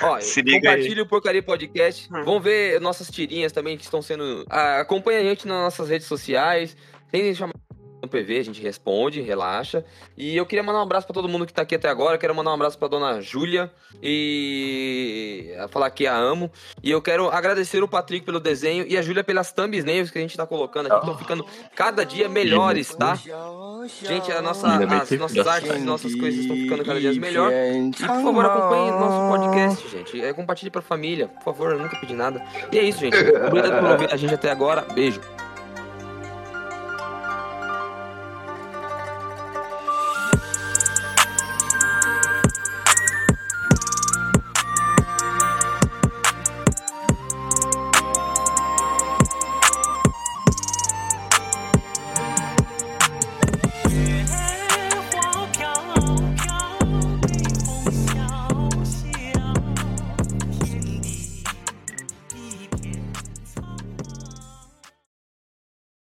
Ó, 0.02 0.20
Se 0.20 0.42
liga 0.42 0.70
aí. 0.70 0.76
compartilhe 0.76 1.00
o 1.00 1.06
Porcaria 1.06 1.42
Podcast. 1.42 2.12
Hum. 2.12 2.24
Vão 2.24 2.40
ver 2.40 2.80
nossas 2.80 3.10
tirinhas 3.10 3.52
também 3.52 3.76
que 3.76 3.84
estão 3.84 4.02
sendo. 4.02 4.44
Ah, 4.50 4.80
acompanha 4.80 5.20
a 5.20 5.22
gente 5.22 5.46
nas 5.46 5.58
nossas 5.58 5.88
redes 5.88 6.06
sociais. 6.06 6.76
Tem 7.10 7.34
chamar 7.34 7.54
no 8.00 8.08
PV, 8.08 8.38
a 8.38 8.44
gente 8.44 8.62
responde, 8.62 9.20
relaxa. 9.20 9.84
E 10.16 10.36
eu 10.36 10.46
queria 10.46 10.62
mandar 10.62 10.78
um 10.78 10.82
abraço 10.82 11.06
pra 11.06 11.14
todo 11.14 11.28
mundo 11.28 11.46
que 11.46 11.52
tá 11.52 11.62
aqui 11.62 11.74
até 11.74 11.88
agora. 11.88 12.16
Quero 12.16 12.34
mandar 12.34 12.50
um 12.50 12.54
abraço 12.54 12.78
pra 12.78 12.88
dona 12.88 13.20
Júlia 13.20 13.70
e 14.02 15.52
falar 15.70 15.90
que 15.90 16.06
a 16.06 16.16
amo. 16.16 16.50
E 16.82 16.90
eu 16.90 17.02
quero 17.02 17.28
agradecer 17.28 17.82
o 17.82 17.88
Patrick 17.88 18.24
pelo 18.24 18.40
desenho 18.40 18.86
e 18.88 18.96
a 18.96 19.02
Júlia 19.02 19.24
pelas 19.24 19.52
thumbnails 19.52 20.10
que 20.10 20.18
a 20.18 20.20
gente 20.20 20.36
tá 20.36 20.46
colocando 20.46 20.86
aqui. 20.86 20.98
Estão 20.98 21.18
ficando 21.18 21.46
cada 21.74 22.04
dia 22.04 22.28
melhores, 22.28 22.94
tá? 22.94 23.18
Gente, 24.02 24.30
a 24.32 24.42
nossa, 24.42 24.66
as 24.68 25.10
nossas 25.10 25.46
artes, 25.46 25.70
as 25.70 25.82
nossas 25.82 26.14
coisas 26.14 26.40
estão 26.40 26.56
ficando 26.56 26.84
cada 26.84 27.00
dia 27.00 27.12
melhor. 27.14 27.50
E 27.52 27.90
por 27.90 28.06
favor, 28.06 28.44
acompanhe 28.44 28.90
nosso 28.90 29.38
podcast, 29.38 29.88
gente. 29.88 30.20
É, 30.20 30.32
compartilhe 30.32 30.70
pra 30.70 30.82
família, 30.82 31.28
por 31.28 31.44
favor, 31.44 31.72
eu 31.72 31.78
nunca 31.78 31.96
pedi 31.98 32.14
nada. 32.14 32.42
E 32.72 32.78
é 32.78 32.82
isso, 32.82 33.00
gente. 33.00 33.16
Obrigado 33.16 33.80
por 33.80 33.90
ouvir 33.90 34.12
a 34.12 34.16
gente 34.16 34.34
até 34.34 34.50
agora. 34.50 34.82
Beijo. 34.94 35.20